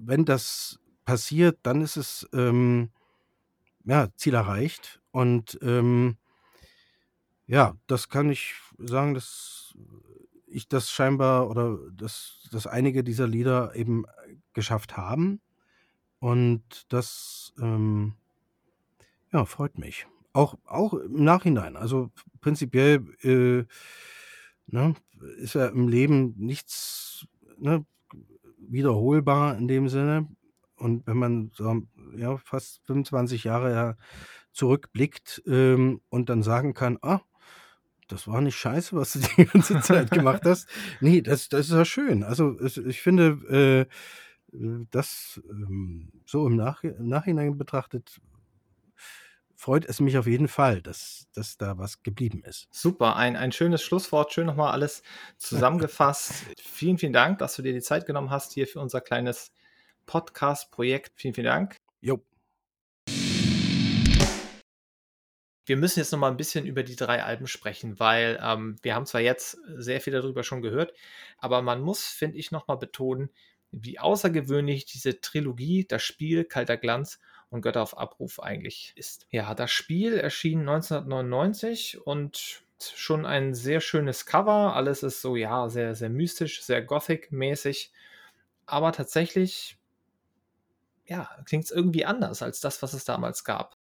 wenn 0.04 0.24
das 0.24 0.78
passiert, 1.04 1.58
dann 1.62 1.80
ist 1.80 1.96
es 1.96 2.28
ähm, 2.32 2.90
ja, 3.84 4.08
Ziel 4.16 4.34
erreicht. 4.34 5.00
Und 5.10 5.58
ähm, 5.62 6.16
ja, 7.46 7.74
das 7.86 8.08
kann 8.08 8.30
ich 8.30 8.54
sagen, 8.78 9.14
dass 9.14 9.74
ich 10.46 10.68
das 10.68 10.90
scheinbar 10.90 11.48
oder 11.48 11.78
dass, 11.92 12.48
dass 12.50 12.66
einige 12.66 13.02
dieser 13.04 13.26
Lieder 13.26 13.74
eben 13.74 14.04
geschafft 14.52 14.96
haben. 14.96 15.40
Und 16.18 16.62
das 16.88 17.52
ähm, 17.58 18.14
ja, 19.32 19.44
freut 19.44 19.78
mich. 19.78 20.06
Auch, 20.34 20.56
auch 20.64 20.94
im 20.94 21.24
Nachhinein. 21.24 21.76
Also 21.76 22.10
prinzipiell 22.40 23.04
äh, 23.22 23.64
ne, 24.66 24.94
ist 25.38 25.54
ja 25.54 25.66
im 25.66 25.88
Leben 25.88 26.34
nichts 26.38 27.26
ne, 27.58 27.84
wiederholbar 28.72 29.56
in 29.56 29.68
dem 29.68 29.88
Sinne. 29.88 30.28
Und 30.76 31.06
wenn 31.06 31.16
man 31.16 31.50
so 31.54 31.82
ja, 32.16 32.36
fast 32.38 32.80
25 32.86 33.44
Jahre 33.44 33.72
ja 33.72 33.96
zurückblickt 34.52 35.42
ähm, 35.46 36.00
und 36.08 36.28
dann 36.28 36.42
sagen 36.42 36.74
kann, 36.74 36.98
ah, 37.02 37.20
das 38.08 38.26
war 38.28 38.40
nicht 38.40 38.56
scheiße, 38.56 38.96
was 38.96 39.12
du 39.12 39.20
die 39.36 39.44
ganze 39.46 39.80
Zeit 39.80 40.10
gemacht 40.10 40.42
hast. 40.44 40.68
Nee, 41.00 41.22
das, 41.22 41.48
das 41.48 41.66
ist 41.66 41.72
ja 41.72 41.84
schön. 41.84 42.22
Also 42.24 42.58
es, 42.58 42.76
ich 42.76 43.00
finde, 43.00 43.88
äh, 43.88 44.86
das 44.90 45.40
ähm, 45.48 46.12
so 46.26 46.46
im, 46.46 46.56
Nach 46.56 46.82
im 46.84 47.08
Nachhinein 47.08 47.56
betrachtet, 47.56 48.20
freut 49.62 49.84
es 49.84 50.00
mich 50.00 50.18
auf 50.18 50.26
jeden 50.26 50.48
Fall, 50.48 50.82
dass, 50.82 51.28
dass 51.34 51.56
da 51.56 51.78
was 51.78 52.02
geblieben 52.02 52.42
ist. 52.44 52.66
Super, 52.72 53.14
ein, 53.14 53.36
ein 53.36 53.52
schönes 53.52 53.80
Schlusswort, 53.80 54.32
schön 54.32 54.46
nochmal 54.46 54.72
alles 54.72 55.04
zusammengefasst. 55.38 56.32
vielen, 56.60 56.98
vielen 56.98 57.12
Dank, 57.12 57.38
dass 57.38 57.54
du 57.54 57.62
dir 57.62 57.72
die 57.72 57.80
Zeit 57.80 58.04
genommen 58.04 58.30
hast 58.30 58.52
hier 58.54 58.66
für 58.66 58.80
unser 58.80 59.00
kleines 59.00 59.52
Podcast-Projekt. 60.06 61.12
Vielen, 61.14 61.34
vielen 61.34 61.44
Dank. 61.44 61.76
Jo. 62.00 62.20
Wir 65.64 65.76
müssen 65.76 66.00
jetzt 66.00 66.10
nochmal 66.10 66.32
ein 66.32 66.36
bisschen 66.36 66.66
über 66.66 66.82
die 66.82 66.96
drei 66.96 67.22
Alben 67.22 67.46
sprechen, 67.46 68.00
weil 68.00 68.40
ähm, 68.42 68.78
wir 68.82 68.96
haben 68.96 69.06
zwar 69.06 69.20
jetzt 69.20 69.58
sehr 69.76 70.00
viel 70.00 70.12
darüber 70.12 70.42
schon 70.42 70.62
gehört, 70.62 70.92
aber 71.38 71.62
man 71.62 71.82
muss, 71.82 72.06
finde 72.06 72.36
ich, 72.36 72.50
nochmal 72.50 72.78
betonen, 72.78 73.30
wie 73.70 74.00
außergewöhnlich 74.00 74.86
diese 74.86 75.20
Trilogie, 75.20 75.86
das 75.86 76.02
Spiel, 76.02 76.42
Kalter 76.44 76.76
Glanz 76.76 77.20
und 77.52 77.60
Götter 77.60 77.82
auf 77.82 77.96
Abruf 77.98 78.40
eigentlich 78.40 78.92
ist. 78.96 79.26
Ja, 79.30 79.54
das 79.54 79.70
Spiel 79.70 80.16
erschien 80.16 80.60
1999 80.60 82.04
und 82.04 82.64
schon 82.82 83.26
ein 83.26 83.54
sehr 83.54 83.80
schönes 83.80 84.26
Cover. 84.26 84.74
Alles 84.74 85.02
ist 85.02 85.20
so, 85.20 85.36
ja, 85.36 85.68
sehr, 85.68 85.94
sehr 85.94 86.08
mystisch, 86.08 86.62
sehr 86.62 86.82
Gothic-mäßig. 86.82 87.92
Aber 88.64 88.92
tatsächlich, 88.92 89.78
ja, 91.06 91.28
klingt 91.44 91.64
es 91.64 91.70
irgendwie 91.70 92.06
anders 92.06 92.42
als 92.42 92.60
das, 92.60 92.82
was 92.82 92.94
es 92.94 93.04
damals 93.04 93.44
gab. 93.44 93.76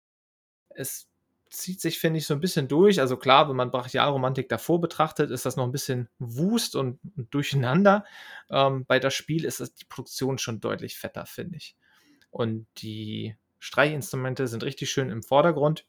Es 0.70 1.08
zieht 1.50 1.80
sich, 1.80 1.98
finde 1.98 2.18
ich, 2.18 2.26
so 2.26 2.34
ein 2.34 2.40
bisschen 2.40 2.68
durch. 2.68 3.00
Also 3.00 3.18
klar, 3.18 3.48
wenn 3.48 3.56
man 3.56 3.70
Brachialromantik 3.70 4.48
davor 4.48 4.80
betrachtet, 4.80 5.30
ist 5.30 5.44
das 5.44 5.56
noch 5.56 5.64
ein 5.64 5.72
bisschen 5.72 6.08
wust 6.18 6.74
und, 6.74 7.00
und 7.16 7.32
durcheinander. 7.34 8.04
Ähm, 8.50 8.86
bei 8.86 8.98
das 8.98 9.14
Spiel 9.14 9.44
ist 9.44 9.60
das, 9.60 9.74
die 9.74 9.84
Produktion 9.84 10.38
schon 10.38 10.60
deutlich 10.60 10.98
fetter, 10.98 11.26
finde 11.26 11.58
ich. 11.58 11.76
Und 12.30 12.66
die 12.78 13.36
Streichinstrumente 13.58 14.46
sind 14.46 14.62
richtig 14.62 14.90
schön 14.90 15.10
im 15.10 15.22
Vordergrund. 15.22 15.84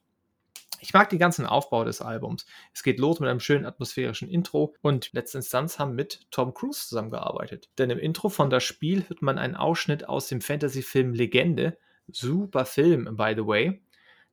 Ich 0.82 0.94
mag 0.94 1.10
den 1.10 1.20
ganzen 1.20 1.46
Aufbau 1.46 1.84
des 1.84 2.02
Albums. 2.02 2.46
Es 2.74 2.84
geht 2.84 3.00
los 3.00 3.20
mit 3.20 3.30
einem 3.30 3.40
schönen 3.40 3.66
atmosphärischen 3.66 4.30
Intro 4.30 4.76
und 4.82 5.12
letzte 5.12 5.40
Instanz 5.40 5.78
haben 5.78 5.94
mit 5.94 6.26
Tom 6.32 6.54
Cruise 6.54 6.88
zusammengearbeitet. 6.88 7.70
Denn 7.78 7.90
im 7.90 8.00
Intro 8.00 8.30
von 8.30 8.50
das 8.50 8.64
Spiel 8.64 9.04
hört 9.10 9.22
man 9.22 9.38
einen 9.38 9.56
Ausschnitt 9.56 10.08
aus 10.08 10.28
dem 10.28 10.42
Fantasy-Film 10.42 11.14
Legende. 11.14 11.78
Super 12.08 12.66
Film, 12.66 13.16
by 13.18 13.34
the 13.36 13.46
way. 13.46 13.82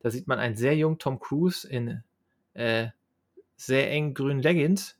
Da 0.01 0.11
sieht 0.11 0.28
man 0.28 0.39
einen 0.39 0.57
sehr 0.57 0.76
jungen 0.76 0.99
Tom 0.99 1.18
Cruise 1.18 1.68
in 1.68 2.05
äh, 2.55 2.89
sehr 3.57 3.91
engen 3.91 4.14
grünen 4.14 4.41
Leggings 4.41 4.99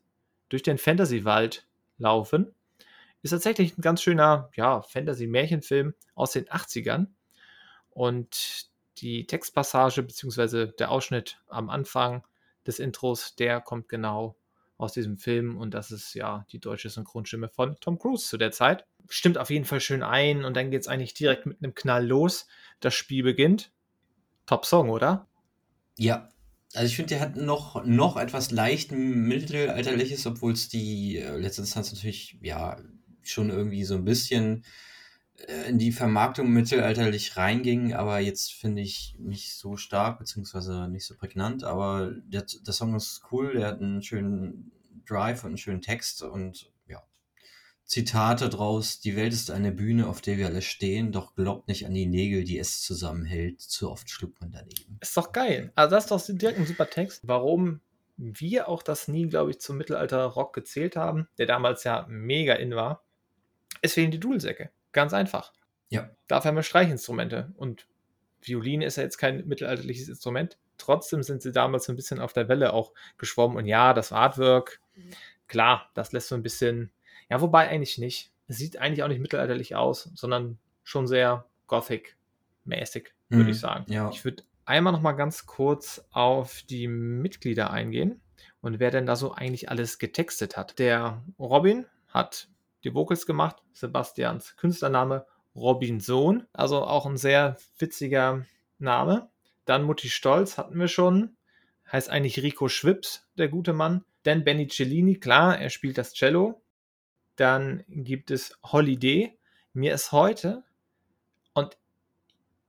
durch 0.49 0.63
den 0.63 0.77
Fantasy-Wald 0.77 1.65
laufen. 1.97 2.53
Ist 3.21 3.31
tatsächlich 3.31 3.77
ein 3.77 3.81
ganz 3.81 4.01
schöner 4.01 4.49
ja, 4.55 4.81
Fantasy-Märchenfilm 4.81 5.93
aus 6.13 6.31
den 6.31 6.45
80ern. 6.45 7.07
Und 7.97 8.67
die 8.99 9.25
Textpassage 9.25 10.03
bzw. 10.03 10.67
der 10.77 10.91
Ausschnitt 10.91 11.39
am 11.47 11.71
Anfang 11.71 12.23
des 12.67 12.77
Intros, 12.77 13.35
der 13.35 13.59
kommt 13.59 13.89
genau 13.89 14.35
aus 14.77 14.93
diesem 14.93 15.17
Film 15.17 15.57
und 15.57 15.73
das 15.73 15.89
ist 15.89 16.13
ja 16.13 16.45
die 16.51 16.59
deutsche 16.59 16.91
Synchronstimme 16.91 17.49
von 17.49 17.75
Tom 17.81 17.97
Cruise 17.97 18.27
zu 18.27 18.37
der 18.37 18.51
Zeit. 18.51 18.85
Stimmt 19.09 19.39
auf 19.39 19.49
jeden 19.49 19.65
Fall 19.65 19.79
schön 19.79 20.03
ein 20.03 20.45
und 20.45 20.55
dann 20.55 20.69
geht 20.69 20.81
es 20.81 20.87
eigentlich 20.87 21.15
direkt 21.15 21.47
mit 21.47 21.57
einem 21.63 21.73
Knall 21.73 22.05
los. 22.05 22.45
Das 22.81 22.93
Spiel 22.93 23.23
beginnt. 23.23 23.71
Top 24.45 24.67
Song, 24.67 24.91
oder? 24.91 25.25
Ja. 25.97 26.29
Also 26.75 26.85
ich 26.85 26.97
finde, 26.97 27.15
der 27.15 27.21
hat 27.21 27.35
noch, 27.35 27.83
noch 27.83 28.15
etwas 28.15 28.51
leicht 28.51 28.91
mittelalterliches, 28.91 30.27
obwohl 30.27 30.53
es 30.53 30.69
die 30.69 31.17
äh, 31.17 31.35
letzte 31.35 31.61
Instanz 31.61 31.91
natürlich 31.91 32.37
ja 32.43 32.77
schon 33.23 33.49
irgendwie 33.49 33.85
so 33.85 33.95
ein 33.95 34.05
bisschen 34.05 34.63
in 35.67 35.77
die 35.77 35.91
Vermarktung 35.91 36.51
mittelalterlich 36.51 37.37
reinging, 37.37 37.93
aber 37.93 38.19
jetzt 38.19 38.53
finde 38.53 38.81
ich 38.81 39.15
nicht 39.19 39.53
so 39.53 39.77
stark, 39.77 40.17
beziehungsweise 40.17 40.87
nicht 40.87 41.05
so 41.05 41.15
prägnant, 41.15 41.63
aber 41.63 42.11
der, 42.25 42.45
der 42.65 42.73
Song 42.73 42.95
ist 42.95 43.21
cool, 43.31 43.53
der 43.53 43.67
hat 43.67 43.81
einen 43.81 44.01
schönen 44.01 44.71
Drive 45.05 45.43
und 45.43 45.49
einen 45.49 45.57
schönen 45.57 45.81
Text 45.81 46.23
und 46.23 46.71
ja, 46.87 47.03
Zitate 47.85 48.49
draus, 48.49 48.99
die 48.99 49.15
Welt 49.15 49.31
ist 49.31 49.51
eine 49.51 49.71
Bühne, 49.71 50.07
auf 50.07 50.21
der 50.21 50.37
wir 50.37 50.47
alle 50.47 50.63
stehen, 50.63 51.11
doch 51.11 51.35
glaubt 51.35 51.67
nicht 51.67 51.85
an 51.85 51.93
die 51.93 52.07
Nägel, 52.07 52.43
die 52.43 52.57
es 52.57 52.81
zusammenhält, 52.81 53.61
zu 53.61 53.91
oft 53.91 54.09
schluckt 54.09 54.41
man 54.41 54.51
daneben. 54.51 54.97
Ist 55.01 55.15
doch 55.15 55.31
geil. 55.31 55.71
Also 55.75 55.95
das 55.95 56.05
ist 56.05 56.11
doch 56.11 56.35
direkt 56.35 56.59
ein 56.59 56.65
super 56.65 56.89
Text. 56.89 57.27
Warum 57.27 57.81
wir 58.17 58.67
auch 58.67 58.81
das 58.81 59.07
nie, 59.07 59.27
glaube 59.29 59.51
ich, 59.51 59.59
zum 59.59 59.77
Mittelalter-Rock 59.77 60.53
gezählt 60.53 60.95
haben, 60.95 61.27
der 61.37 61.45
damals 61.45 61.83
ja 61.83 62.07
mega 62.09 62.55
in 62.55 62.75
war, 62.75 63.05
es 63.83 63.93
fehlen 63.93 64.09
die 64.09 64.19
Dudelsäcke. 64.19 64.71
Ganz 64.97 65.13
einfach. 65.13 65.53
Ja. 65.89 66.09
Dafür 66.27 66.49
haben 66.49 66.55
wir 66.55 66.63
Streichinstrumente. 66.63 67.53
Und 67.55 67.85
Violine 68.41 68.83
ist 68.83 68.95
ja 68.97 69.03
jetzt 69.03 69.19
kein 69.19 69.47
mittelalterliches 69.47 70.09
Instrument. 70.09 70.57
Trotzdem 70.79 71.21
sind 71.21 71.43
sie 71.43 71.51
damals 71.51 71.85
so 71.85 71.93
ein 71.93 71.95
bisschen 71.95 72.19
auf 72.19 72.33
der 72.33 72.49
Welle 72.49 72.73
auch 72.73 72.93
geschwommen. 73.19 73.57
Und 73.57 73.67
ja, 73.67 73.93
das 73.93 74.11
Artwork, 74.11 74.81
klar, 75.47 75.91
das 75.93 76.13
lässt 76.13 76.29
so 76.29 76.35
ein 76.35 76.41
bisschen. 76.41 76.89
Ja, 77.29 77.41
wobei 77.41 77.67
eigentlich 77.69 77.99
nicht. 77.99 78.31
Es 78.47 78.57
sieht 78.57 78.79
eigentlich 78.79 79.03
auch 79.03 79.07
nicht 79.07 79.21
mittelalterlich 79.21 79.75
aus, 79.75 80.09
sondern 80.15 80.57
schon 80.83 81.05
sehr 81.05 81.45
Gothic-mäßig, 81.67 83.13
würde 83.29 83.43
Mhm, 83.43 83.49
ich 83.51 83.59
sagen. 83.59 83.85
ja. 83.91 84.09
Ich 84.09 84.25
würde 84.25 84.43
einmal 84.65 84.93
noch 84.93 85.01
mal 85.01 85.11
ganz 85.11 85.45
kurz 85.45 86.03
auf 86.09 86.63
die 86.63 86.87
Mitglieder 86.87 87.69
eingehen 87.69 88.19
und 88.61 88.79
wer 88.79 88.89
denn 88.89 89.05
da 89.05 89.15
so 89.15 89.31
eigentlich 89.33 89.69
alles 89.69 89.99
getextet 89.99 90.57
hat. 90.57 90.79
Der 90.79 91.23
Robin 91.37 91.85
hat 92.07 92.47
die 92.87 92.93
Vocals 92.93 93.25
gemacht, 93.25 93.57
Sebastians 93.73 94.55
Künstlername 94.55 95.25
Robin 95.55 95.99
Sohn, 95.99 96.47
also 96.53 96.83
auch 96.83 97.05
ein 97.05 97.17
sehr 97.17 97.57
witziger 97.79 98.45
Name. 98.79 99.29
Dann 99.65 99.83
Mutti 99.83 100.09
Stolz 100.09 100.57
hatten 100.57 100.79
wir 100.79 100.87
schon, 100.87 101.35
heißt 101.91 102.09
eigentlich 102.09 102.41
Rico 102.41 102.69
Schwips, 102.69 103.27
der 103.37 103.49
gute 103.49 103.73
Mann. 103.73 104.05
Dann 104.23 104.43
Benny 104.43 104.67
Cellini, 104.67 105.19
klar, 105.19 105.59
er 105.59 105.69
spielt 105.69 105.97
das 105.97 106.13
Cello. 106.13 106.61
Dann 107.35 107.83
gibt 107.87 108.31
es 108.31 108.57
Holiday. 108.63 109.37
Mir 109.73 109.93
ist 109.93 110.11
heute 110.11 110.63
und 111.53 111.77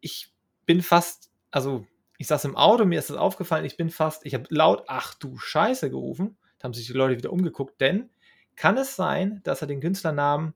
ich 0.00 0.32
bin 0.66 0.82
fast, 0.82 1.30
also 1.50 1.86
ich 2.18 2.26
saß 2.26 2.44
im 2.46 2.56
Auto, 2.56 2.84
mir 2.84 2.98
ist 2.98 3.10
das 3.10 3.16
aufgefallen, 3.16 3.64
ich 3.64 3.76
bin 3.76 3.90
fast, 3.90 4.26
ich 4.26 4.34
habe 4.34 4.46
laut, 4.50 4.84
ach 4.88 5.14
du 5.14 5.38
Scheiße 5.38 5.90
gerufen. 5.90 6.36
Da 6.58 6.64
haben 6.64 6.74
sich 6.74 6.86
die 6.86 6.92
Leute 6.92 7.16
wieder 7.16 7.32
umgeguckt, 7.32 7.80
denn 7.80 8.10
kann 8.58 8.76
es 8.76 8.96
sein, 8.96 9.40
dass 9.44 9.62
er 9.62 9.68
den 9.68 9.80
Künstlernamen 9.80 10.52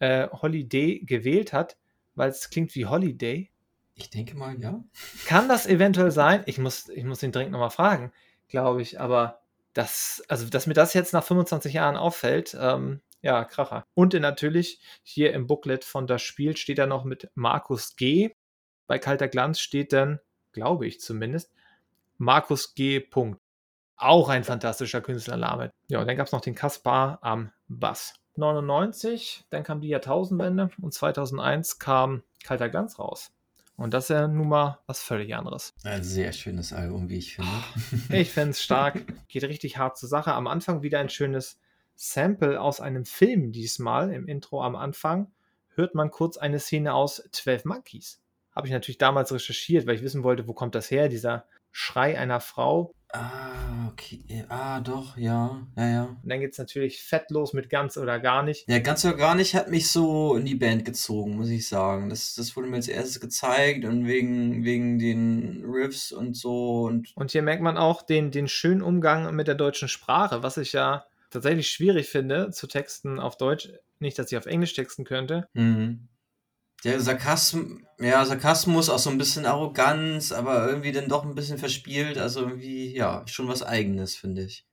äh, 0.00 0.28
Holiday 0.28 0.98
gewählt 1.04 1.52
hat, 1.52 1.78
weil 2.14 2.28
es 2.28 2.50
klingt 2.50 2.74
wie 2.74 2.86
Holiday? 2.86 3.50
Ich 3.94 4.10
denke 4.10 4.36
mal, 4.36 4.60
ja. 4.60 4.82
Kann 5.26 5.48
das 5.48 5.66
eventuell 5.66 6.10
sein? 6.10 6.42
Ich 6.46 6.58
muss, 6.58 6.88
ich 6.88 7.04
muss 7.04 7.22
ihn 7.22 7.32
dringend 7.32 7.52
nochmal 7.52 7.70
fragen, 7.70 8.12
glaube 8.48 8.82
ich, 8.82 9.00
aber 9.00 9.40
das, 9.72 10.22
also 10.28 10.48
dass 10.48 10.66
mir 10.66 10.74
das 10.74 10.92
jetzt 10.92 11.12
nach 11.12 11.24
25 11.24 11.74
Jahren 11.74 11.96
auffällt, 11.96 12.56
ähm, 12.58 13.00
ja, 13.22 13.44
Kracher. 13.44 13.84
Und 13.94 14.14
natürlich 14.14 14.80
hier 15.02 15.32
im 15.32 15.46
Booklet 15.46 15.84
von 15.84 16.06
das 16.06 16.22
Spiel 16.22 16.56
steht 16.56 16.78
da 16.78 16.86
noch 16.86 17.04
mit 17.04 17.30
Markus 17.34 17.94
G. 17.94 18.30
bei 18.86 18.98
Kalter 18.98 19.28
Glanz 19.28 19.60
steht 19.60 19.92
dann, 19.92 20.18
glaube 20.52 20.86
ich 20.86 21.00
zumindest, 21.00 21.52
Markus 22.16 22.74
G. 22.74 23.00
Auch 24.00 24.30
ein 24.30 24.44
fantastischer 24.44 25.02
Künstlername. 25.02 25.72
Ja, 25.88 26.00
und 26.00 26.06
dann 26.06 26.16
gab 26.16 26.26
es 26.26 26.32
noch 26.32 26.40
den 26.40 26.54
Kaspar 26.54 27.18
am 27.20 27.50
Bass. 27.68 28.14
99, 28.36 29.44
dann 29.50 29.62
kam 29.62 29.82
die 29.82 29.88
Jahrtausendwende 29.88 30.70
und 30.80 30.94
2001 30.94 31.78
kam 31.78 32.22
Kalter 32.42 32.70
Glanz 32.70 32.98
raus. 32.98 33.30
Und 33.76 33.92
das 33.92 34.04
ist 34.04 34.10
ja 34.10 34.26
nun 34.26 34.48
mal 34.48 34.78
was 34.86 35.02
völlig 35.02 35.34
anderes. 35.34 35.74
Ein 35.84 36.02
sehr 36.02 36.32
schönes 36.32 36.72
Album, 36.72 37.10
wie 37.10 37.18
ich 37.18 37.34
finde. 37.34 37.50
Ich 38.10 38.30
finde 38.30 38.50
es 38.50 38.62
stark, 38.62 39.04
geht 39.28 39.44
richtig 39.44 39.76
hart 39.76 39.98
zur 39.98 40.08
Sache. 40.08 40.32
Am 40.32 40.46
Anfang 40.46 40.80
wieder 40.80 40.98
ein 40.98 41.10
schönes 41.10 41.60
Sample 41.94 42.58
aus 42.58 42.80
einem 42.80 43.04
Film 43.04 43.52
diesmal. 43.52 44.12
Im 44.14 44.28
Intro 44.28 44.62
am 44.62 44.76
Anfang 44.76 45.30
hört 45.74 45.94
man 45.94 46.10
kurz 46.10 46.38
eine 46.38 46.58
Szene 46.58 46.94
aus 46.94 47.22
12 47.32 47.66
Monkeys. 47.66 48.22
Habe 48.56 48.66
ich 48.66 48.72
natürlich 48.72 48.98
damals 48.98 49.30
recherchiert, 49.30 49.86
weil 49.86 49.96
ich 49.96 50.02
wissen 50.02 50.22
wollte, 50.22 50.48
wo 50.48 50.54
kommt 50.54 50.74
das 50.74 50.90
her, 50.90 51.10
dieser 51.10 51.44
Schrei 51.72 52.18
einer 52.18 52.40
Frau. 52.40 52.92
Ah, 53.12 53.88
okay. 53.90 54.44
Ah, 54.48 54.80
doch, 54.80 55.16
ja. 55.16 55.66
Ja, 55.76 55.88
ja. 55.88 56.02
Und 56.22 56.28
dann 56.28 56.40
geht 56.40 56.52
es 56.52 56.58
natürlich 56.58 57.02
fett 57.02 57.30
los 57.30 57.52
mit 57.52 57.68
ganz 57.68 57.96
oder 57.96 58.20
gar 58.20 58.44
nicht. 58.44 58.68
Ja, 58.68 58.78
ganz 58.78 59.04
oder 59.04 59.16
gar 59.16 59.34
nicht 59.34 59.54
hat 59.56 59.68
mich 59.68 59.90
so 59.90 60.36
in 60.36 60.44
die 60.44 60.54
Band 60.54 60.84
gezogen, 60.84 61.36
muss 61.36 61.48
ich 61.48 61.66
sagen. 61.66 62.08
Das, 62.08 62.34
das 62.34 62.54
wurde 62.54 62.68
mir 62.68 62.76
als 62.76 62.88
erstes 62.88 63.18
gezeigt 63.20 63.84
und 63.84 64.06
wegen, 64.06 64.64
wegen 64.64 64.98
den 65.00 65.64
Riffs 65.66 66.12
und 66.12 66.36
so. 66.36 66.82
Und, 66.82 67.12
und 67.16 67.32
hier 67.32 67.42
merkt 67.42 67.62
man 67.62 67.76
auch 67.76 68.02
den, 68.02 68.30
den 68.30 68.46
schönen 68.46 68.82
Umgang 68.82 69.34
mit 69.34 69.48
der 69.48 69.56
deutschen 69.56 69.88
Sprache, 69.88 70.44
was 70.44 70.56
ich 70.56 70.72
ja 70.72 71.04
tatsächlich 71.30 71.68
schwierig 71.68 72.08
finde, 72.08 72.50
zu 72.50 72.68
texten 72.68 73.18
auf 73.18 73.36
Deutsch. 73.36 73.70
Nicht, 73.98 74.18
dass 74.18 74.30
ich 74.30 74.38
auf 74.38 74.46
Englisch 74.46 74.74
texten 74.74 75.04
könnte. 75.04 75.48
Mhm. 75.54 76.08
Der 76.84 77.00
Sarkasmus, 77.00 77.80
ja, 77.98 78.24
Sarkasmus, 78.24 78.88
auch 78.88 78.98
so 78.98 79.10
ein 79.10 79.18
bisschen 79.18 79.44
Arroganz, 79.44 80.32
aber 80.32 80.66
irgendwie 80.66 80.92
dann 80.92 81.08
doch 81.08 81.24
ein 81.24 81.34
bisschen 81.34 81.58
verspielt. 81.58 82.16
Also 82.16 82.40
irgendwie, 82.40 82.96
ja, 82.96 83.22
schon 83.26 83.48
was 83.48 83.62
Eigenes, 83.62 84.16
finde 84.16 84.44
ich. 84.44 84.64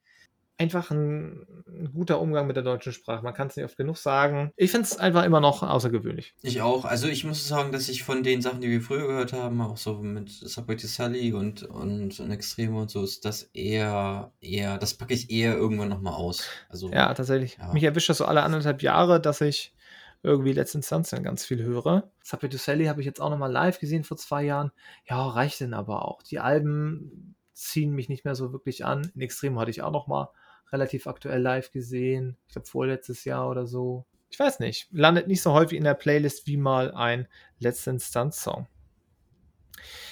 Einfach 0.59 0.89
ein, 0.89 1.45
ein, 1.67 1.91
guter 1.93 2.19
Umgang 2.19 2.47
mit 2.47 2.55
der 2.55 2.63
deutschen 2.63 2.91
Sprache. 2.91 3.23
Man 3.23 3.35
kann 3.35 3.47
es 3.47 3.57
nicht 3.57 3.65
oft 3.65 3.77
genug 3.77 3.97
sagen. 3.97 4.51
Ich 4.55 4.71
finde 4.71 4.85
es 4.85 4.97
einfach 4.97 5.23
immer 5.23 5.39
noch 5.39 5.61
außergewöhnlich. 5.61 6.33
Ich 6.41 6.61
auch. 6.61 6.83
Also 6.85 7.07
ich 7.07 7.25
muss 7.25 7.47
sagen, 7.47 7.71
dass 7.71 7.89
ich 7.89 8.01
von 8.03 8.23
den 8.23 8.41
Sachen, 8.41 8.61
die 8.61 8.69
wir 8.69 8.81
früher 8.81 9.05
gehört 9.05 9.33
haben, 9.33 9.61
auch 9.61 9.77
so 9.77 10.01
mit 10.01 10.31
Subway 10.31 10.75
to 10.75 10.87
Sally 10.87 11.31
und, 11.33 11.61
und, 11.61 12.19
und 12.19 12.31
Extreme 12.31 12.79
und 12.79 12.89
so, 12.89 13.03
ist 13.03 13.23
das 13.23 13.43
eher, 13.53 14.31
eher, 14.41 14.79
das 14.79 14.95
packe 14.95 15.13
ich 15.13 15.29
eher 15.29 15.55
irgendwann 15.55 15.89
nochmal 15.89 16.15
aus. 16.15 16.47
Also, 16.69 16.89
ja, 16.89 17.13
tatsächlich. 17.13 17.57
Ja. 17.59 17.71
Mich 17.73 17.83
erwischt 17.83 18.09
das 18.09 18.17
so 18.17 18.25
alle 18.25 18.41
anderthalb 18.41 18.81
Jahre, 18.81 19.21
dass 19.21 19.41
ich 19.41 19.75
irgendwie 20.23 20.53
letzten 20.53 20.79
Instanz 20.79 21.09
dann 21.09 21.23
ganz 21.23 21.45
viel 21.45 21.63
höre. 21.63 22.11
Subway 22.23 22.49
Sally 22.51 22.85
habe 22.85 23.01
ich 23.01 23.05
jetzt 23.05 23.21
auch 23.21 23.29
nochmal 23.29 23.51
live 23.51 23.79
gesehen 23.79 24.03
vor 24.03 24.17
zwei 24.17 24.43
Jahren. 24.43 24.71
Ja, 25.05 25.27
reicht 25.27 25.61
denn 25.61 25.73
aber 25.73 26.05
auch. 26.05 26.23
Die 26.23 26.39
Alben 26.39 27.35
ziehen 27.53 27.93
mich 27.93 28.09
nicht 28.09 28.25
mehr 28.25 28.35
so 28.35 28.51
wirklich 28.51 28.85
an. 28.85 29.11
In 29.15 29.21
Extrem 29.21 29.59
hatte 29.59 29.71
ich 29.71 29.81
auch 29.81 29.91
nochmal 29.91 30.29
relativ 30.71 31.07
aktuell 31.07 31.41
live 31.41 31.71
gesehen. 31.71 32.37
Ich 32.47 32.53
glaube 32.53 32.67
vorletztes 32.67 33.25
Jahr 33.25 33.49
oder 33.49 33.65
so. 33.65 34.05
Ich 34.29 34.39
weiß 34.39 34.59
nicht. 34.59 34.89
Landet 34.91 35.27
nicht 35.27 35.41
so 35.41 35.53
häufig 35.53 35.77
in 35.77 35.83
der 35.83 35.93
Playlist 35.93 36.47
wie 36.47 36.57
mal 36.57 36.91
ein 36.91 37.27
letzter 37.59 37.91
Instanz-Song. 37.91 38.67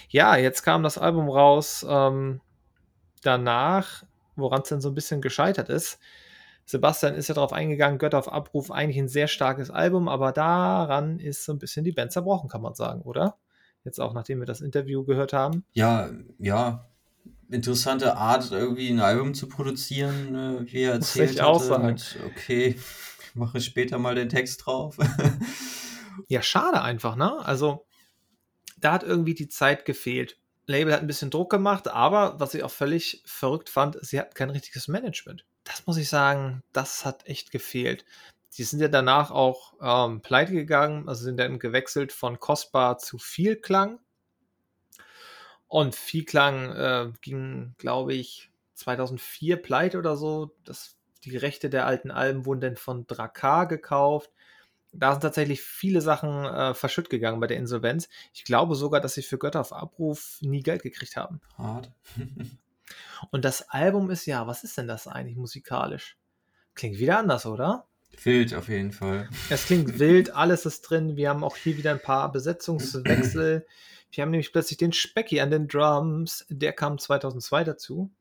Ja, 0.09 0.37
jetzt 0.37 0.63
kam 0.63 0.83
das 0.83 0.97
Album 0.97 1.29
raus. 1.29 1.85
Ähm, 1.87 2.41
danach, 3.21 4.03
woran 4.35 4.61
es 4.61 4.69
denn 4.69 4.81
so 4.81 4.89
ein 4.89 4.95
bisschen 4.95 5.21
gescheitert 5.21 5.69
ist, 5.69 5.99
Sebastian 6.65 7.13
ist 7.13 7.27
ja 7.27 7.35
darauf 7.35 7.53
eingegangen, 7.53 7.99
Götter 7.99 8.17
auf 8.17 8.31
Abruf, 8.31 8.71
eigentlich 8.71 8.97
ein 8.97 9.07
sehr 9.07 9.27
starkes 9.27 9.69
Album, 9.69 10.07
aber 10.07 10.31
daran 10.31 11.19
ist 11.19 11.45
so 11.45 11.53
ein 11.53 11.59
bisschen 11.59 11.83
die 11.83 11.91
Band 11.91 12.11
zerbrochen, 12.11 12.49
kann 12.49 12.61
man 12.61 12.73
sagen, 12.73 13.01
oder? 13.01 13.37
Jetzt 13.83 13.99
auch, 13.99 14.13
nachdem 14.13 14.39
wir 14.39 14.47
das 14.47 14.61
Interview 14.61 15.03
gehört 15.03 15.31
haben. 15.31 15.63
Ja, 15.73 16.09
ja. 16.39 16.89
Interessante 17.51 18.17
Art, 18.17 18.51
irgendwie 18.51 18.89
ein 18.89 18.99
Album 18.99 19.35
zu 19.35 19.47
produzieren, 19.47 20.33
äh, 20.33 20.71
wie 20.73 20.81
er 20.81 20.93
erzählt 20.93 21.27
Muss 21.27 21.35
ich 21.35 21.41
auch 21.43 21.61
sagen. 21.61 21.85
Mit, 21.85 22.17
okay, 22.25 22.75
ich 23.19 23.35
mache 23.35 23.61
später 23.61 23.99
mal 23.99 24.15
den 24.15 24.29
Text 24.29 24.65
drauf. 24.65 24.97
ja, 26.27 26.41
schade 26.41 26.81
einfach, 26.81 27.15
ne? 27.15 27.45
Also, 27.45 27.85
da 28.77 28.93
hat 28.93 29.03
irgendwie 29.03 29.35
die 29.35 29.49
Zeit 29.49 29.85
gefehlt. 29.85 30.39
Label 30.65 30.93
hat 30.93 31.01
ein 31.01 31.07
bisschen 31.07 31.29
Druck 31.29 31.51
gemacht, 31.51 31.87
aber 31.87 32.39
was 32.39 32.55
ich 32.55 32.63
auch 32.63 32.71
völlig 32.71 33.21
verrückt 33.27 33.69
fand, 33.69 33.99
sie 34.01 34.19
hat 34.19 34.33
kein 34.33 34.49
richtiges 34.49 34.87
Management 34.87 35.45
das 35.65 35.85
muss 35.85 35.97
ich 35.97 36.07
sagen, 36.07 36.63
das 36.71 37.03
hat 37.03 37.27
echt 37.27 37.51
gefehlt. 37.51 38.05
Die 38.57 38.63
sind 38.63 38.79
ja 38.79 38.87
danach 38.87 39.31
auch 39.31 39.73
ähm, 39.81 40.21
pleite 40.21 40.53
gegangen, 40.53 41.09
also 41.09 41.25
sind 41.25 41.37
dann 41.37 41.59
gewechselt 41.59 42.13
von 42.13 42.39
kostbar 42.39 42.97
zu 42.97 43.17
Vielklang. 43.17 43.99
Und 45.67 45.95
Vielklang 45.95 46.71
äh, 46.71 47.11
ging, 47.19 47.75
glaube 47.77 48.13
ich, 48.13 48.51
2004 48.75 49.57
pleite 49.57 49.97
oder 49.97 50.15
so. 50.15 50.55
Das, 50.63 50.95
die 51.25 51.35
Rechte 51.35 51.69
der 51.69 51.85
alten 51.85 52.11
Alben 52.11 52.45
wurden 52.45 52.61
dann 52.61 52.75
von 52.77 53.07
Drakkar 53.07 53.67
gekauft. 53.67 54.31
Da 54.93 55.11
sind 55.11 55.21
tatsächlich 55.21 55.61
viele 55.61 55.99
Sachen 55.99 56.45
äh, 56.45 56.73
verschütt 56.73 57.09
gegangen 57.09 57.41
bei 57.41 57.47
der 57.47 57.57
Insolvenz. 57.57 58.07
Ich 58.33 58.45
glaube 58.45 58.75
sogar, 58.75 59.01
dass 59.01 59.15
sie 59.15 59.23
für 59.23 59.37
Götter 59.37 59.59
auf 59.59 59.73
Abruf 59.73 60.37
nie 60.41 60.61
Geld 60.61 60.83
gekriegt 60.83 61.17
haben. 61.17 61.41
Hart. 61.57 61.91
Und 63.31 63.45
das 63.45 63.69
Album 63.69 64.09
ist 64.09 64.25
ja, 64.25 64.47
was 64.47 64.63
ist 64.63 64.77
denn 64.77 64.87
das 64.87 65.07
eigentlich 65.07 65.37
musikalisch? 65.37 66.17
Klingt 66.73 66.99
wieder 66.99 67.19
anders, 67.19 67.45
oder? 67.45 67.87
Wild 68.23 68.53
auf 68.53 68.69
jeden 68.69 68.91
Fall. 68.91 69.29
Es 69.49 69.65
klingt 69.65 69.99
wild, 69.99 70.31
alles 70.33 70.65
ist 70.65 70.81
drin. 70.81 71.17
Wir 71.17 71.29
haben 71.29 71.43
auch 71.43 71.57
hier 71.57 71.77
wieder 71.77 71.91
ein 71.91 72.01
paar 72.01 72.31
Besetzungswechsel. 72.31 73.65
Wir 74.11 74.21
haben 74.21 74.31
nämlich 74.31 74.53
plötzlich 74.53 74.77
den 74.77 74.93
Specky 74.93 75.41
an 75.41 75.51
den 75.51 75.67
Drums. 75.67 76.45
Der 76.49 76.73
kam 76.73 76.97
2002 76.97 77.63
dazu. 77.65 78.11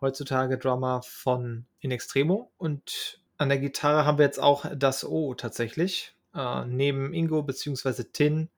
Heutzutage 0.00 0.58
Drummer 0.58 1.02
von 1.02 1.66
In 1.80 1.90
Extremo. 1.90 2.52
Und 2.56 3.20
an 3.36 3.48
der 3.48 3.58
Gitarre 3.58 4.04
haben 4.04 4.18
wir 4.18 4.24
jetzt 4.24 4.40
auch 4.40 4.64
das 4.74 5.04
O 5.04 5.34
tatsächlich. 5.34 6.14
Äh, 6.34 6.64
neben 6.66 7.12
Ingo 7.12 7.42
bzw. 7.42 8.04
Tin 8.04 8.48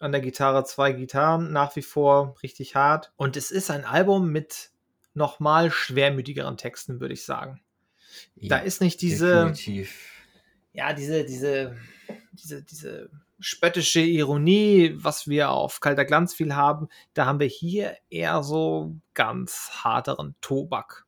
an 0.00 0.12
der 0.12 0.20
Gitarre 0.20 0.64
zwei 0.64 0.92
Gitarren, 0.92 1.52
nach 1.52 1.76
wie 1.76 1.82
vor 1.82 2.34
richtig 2.42 2.74
hart. 2.74 3.12
Und 3.16 3.36
es 3.36 3.50
ist 3.50 3.70
ein 3.70 3.84
Album 3.84 4.32
mit 4.32 4.70
nochmal 5.14 5.70
schwermütigeren 5.70 6.56
Texten, 6.56 7.00
würde 7.00 7.14
ich 7.14 7.24
sagen. 7.24 7.60
Ja, 8.34 8.48
da 8.48 8.58
ist 8.58 8.80
nicht 8.80 9.02
diese. 9.02 9.44
Definitiv. 9.46 10.10
Ja, 10.72 10.92
diese, 10.92 11.24
diese, 11.24 11.76
diese, 12.32 12.62
diese 12.62 13.10
spöttische 13.38 14.00
Ironie, 14.00 14.92
was 14.96 15.28
wir 15.28 15.50
auf 15.50 15.80
Kalter 15.80 16.04
Glanz 16.04 16.34
viel 16.34 16.54
haben. 16.54 16.88
Da 17.12 17.26
haben 17.26 17.40
wir 17.40 17.46
hier 17.46 17.96
eher 18.08 18.42
so 18.42 18.96
ganz 19.14 19.70
harteren 19.84 20.34
Tobak. 20.40 21.06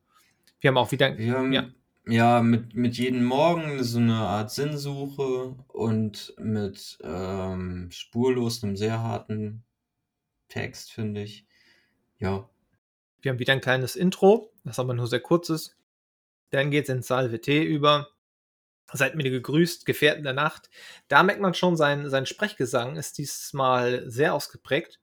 Wir 0.59 0.69
haben 0.69 0.77
auch 0.77 0.91
wieder. 0.91 1.17
Wir 1.17 1.33
haben, 1.33 1.53
ja. 1.53 1.69
Ja, 2.05 2.41
mit, 2.41 2.75
mit 2.75 2.97
jedem 2.97 3.23
Morgen 3.23 3.81
so 3.81 3.97
eine 3.97 4.15
Art 4.15 4.51
Sinnsuche 4.51 5.55
und 5.69 6.33
mit 6.37 6.97
ähm, 7.01 7.89
spurlos 7.91 8.61
einem 8.61 8.75
sehr 8.75 9.01
harten 9.01 9.63
Text, 10.49 10.91
finde 10.91 11.23
ich. 11.23 11.45
Ja. 12.19 12.49
Wir 13.21 13.31
haben 13.31 13.39
wieder 13.39 13.53
ein 13.53 13.61
kleines 13.61 13.95
Intro, 13.95 14.51
das 14.65 14.79
aber 14.79 14.93
nur 14.93 15.07
sehr 15.07 15.21
kurzes. 15.21 15.77
Dann 16.49 16.71
geht 16.71 16.83
es 16.83 16.89
in 16.89 17.01
Salve 17.03 17.39
T 17.39 17.63
über. 17.63 18.09
Seid 18.91 19.15
mir 19.15 19.23
gegrüßt, 19.23 19.85
Gefährten 19.85 20.23
der 20.23 20.33
Nacht. 20.33 20.69
Da 21.07 21.23
merkt 21.23 21.41
man 21.41 21.53
schon, 21.53 21.77
sein, 21.77 22.09
sein 22.09 22.25
Sprechgesang 22.25 22.97
ist 22.97 23.17
diesmal 23.17 24.03
sehr 24.11 24.33
ausgeprägt. 24.33 24.99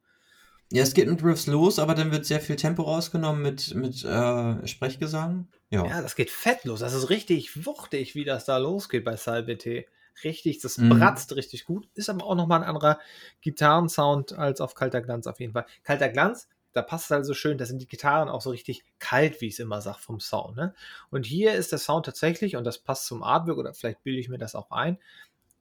Ja, 0.71 0.83
es 0.83 0.95
geht 0.95 1.09
mit 1.09 1.25
Riffs 1.25 1.47
los, 1.47 1.79
aber 1.79 1.95
dann 1.95 2.13
wird 2.13 2.27
sehr 2.27 2.41
viel 2.41 2.57
Tempo 2.57 2.83
rausgenommen 2.83 3.43
mit, 3.43 3.75
mit 3.75 4.05
äh, 4.05 4.67
Sprechgesang. 4.67 5.49
Ja. 5.71 5.87
ja, 5.87 6.03
das 6.03 6.17
geht 6.17 6.31
fett 6.31 6.65
los. 6.65 6.81
Das 6.81 6.95
ist 6.95 7.11
richtig 7.11 7.65
wuchtig, 7.65 8.15
wie 8.15 8.25
das 8.25 8.45
da 8.45 8.59
losgeht 8.59 9.05
bei 9.05 9.17
Salbete. 9.17 9.87
Richtig, 10.25 10.59
das 10.61 10.79
mhm. 10.79 10.91
bratzt 10.91 11.35
richtig 11.37 11.65
gut. 11.65 11.89
Ist 11.95 12.11
aber 12.11 12.25
auch 12.25 12.35
nochmal 12.35 12.63
ein 12.63 12.69
anderer 12.69 12.99
Gitarrensound 13.41 14.33
als 14.33 14.61
auf 14.61 14.75
Kalter 14.75 15.01
Glanz 15.01 15.27
auf 15.27 15.39
jeden 15.39 15.53
Fall. 15.53 15.67
Kalter 15.85 16.09
Glanz, 16.09 16.49
da 16.73 16.83
passt 16.83 17.07
es 17.07 17.11
halt 17.11 17.25
so 17.25 17.35
schön, 17.35 17.59
da 17.59 17.67
sind 17.67 17.81
die 17.81 17.89
Gitarren 17.89 18.29
auch 18.29 18.41
so 18.41 18.51
richtig 18.51 18.85
kalt, 18.99 19.41
wie 19.41 19.47
ich 19.47 19.55
es 19.55 19.59
immer 19.61 19.81
sage, 19.81 19.99
vom 20.01 20.21
Sound. 20.21 20.57
Ne? 20.57 20.75
Und 21.11 21.25
hier 21.27 21.55
ist 21.55 21.73
der 21.73 21.79
Sound 21.79 22.07
tatsächlich, 22.07 22.57
und 22.57 22.65
das 22.65 22.79
passt 22.79 23.07
zum 23.07 23.23
Artwork, 23.23 23.59
oder 23.59 23.75
vielleicht 23.75 24.03
bilde 24.03 24.21
ich 24.21 24.29
mir 24.29 24.39
das 24.39 24.55
auch 24.55 24.71
ein, 24.71 24.99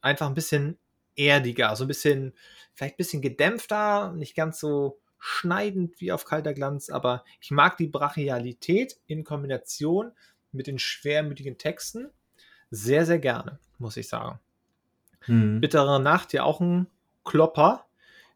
einfach 0.02 0.28
ein 0.28 0.36
bisschen 0.36 0.78
erdiger, 1.16 1.76
so 1.76 1.86
ein 1.86 1.88
bisschen, 1.88 2.34
vielleicht 2.74 2.96
ein 2.96 2.98
bisschen 2.98 3.22
gedämpfter, 3.22 4.14
nicht 4.14 4.36
ganz 4.36 4.60
so 4.60 5.00
schneidend 5.20 6.00
wie 6.00 6.12
auf 6.12 6.26
kalter 6.26 6.54
Glanz, 6.54 6.90
aber 6.90 7.24
ich 7.42 7.52
mag 7.52 7.78
die 7.78 7.88
Brachialität 7.88 8.98
in 9.06 9.24
Kombination 9.24 10.12
mit 10.52 10.68
den 10.68 10.80
schwermütigen 10.80 11.58
Texten 11.58 12.10
sehr, 12.72 13.06
sehr 13.06 13.20
gerne, 13.20 13.60
muss 13.78 13.98
ich 13.98 14.08
sagen. 14.08 14.40
Hm. 15.22 15.60
Bittere 15.60 16.00
Nacht, 16.00 16.34
ja 16.34 16.44
auch 16.44 16.62
ein 16.62 16.88
Klopper, 17.24 17.86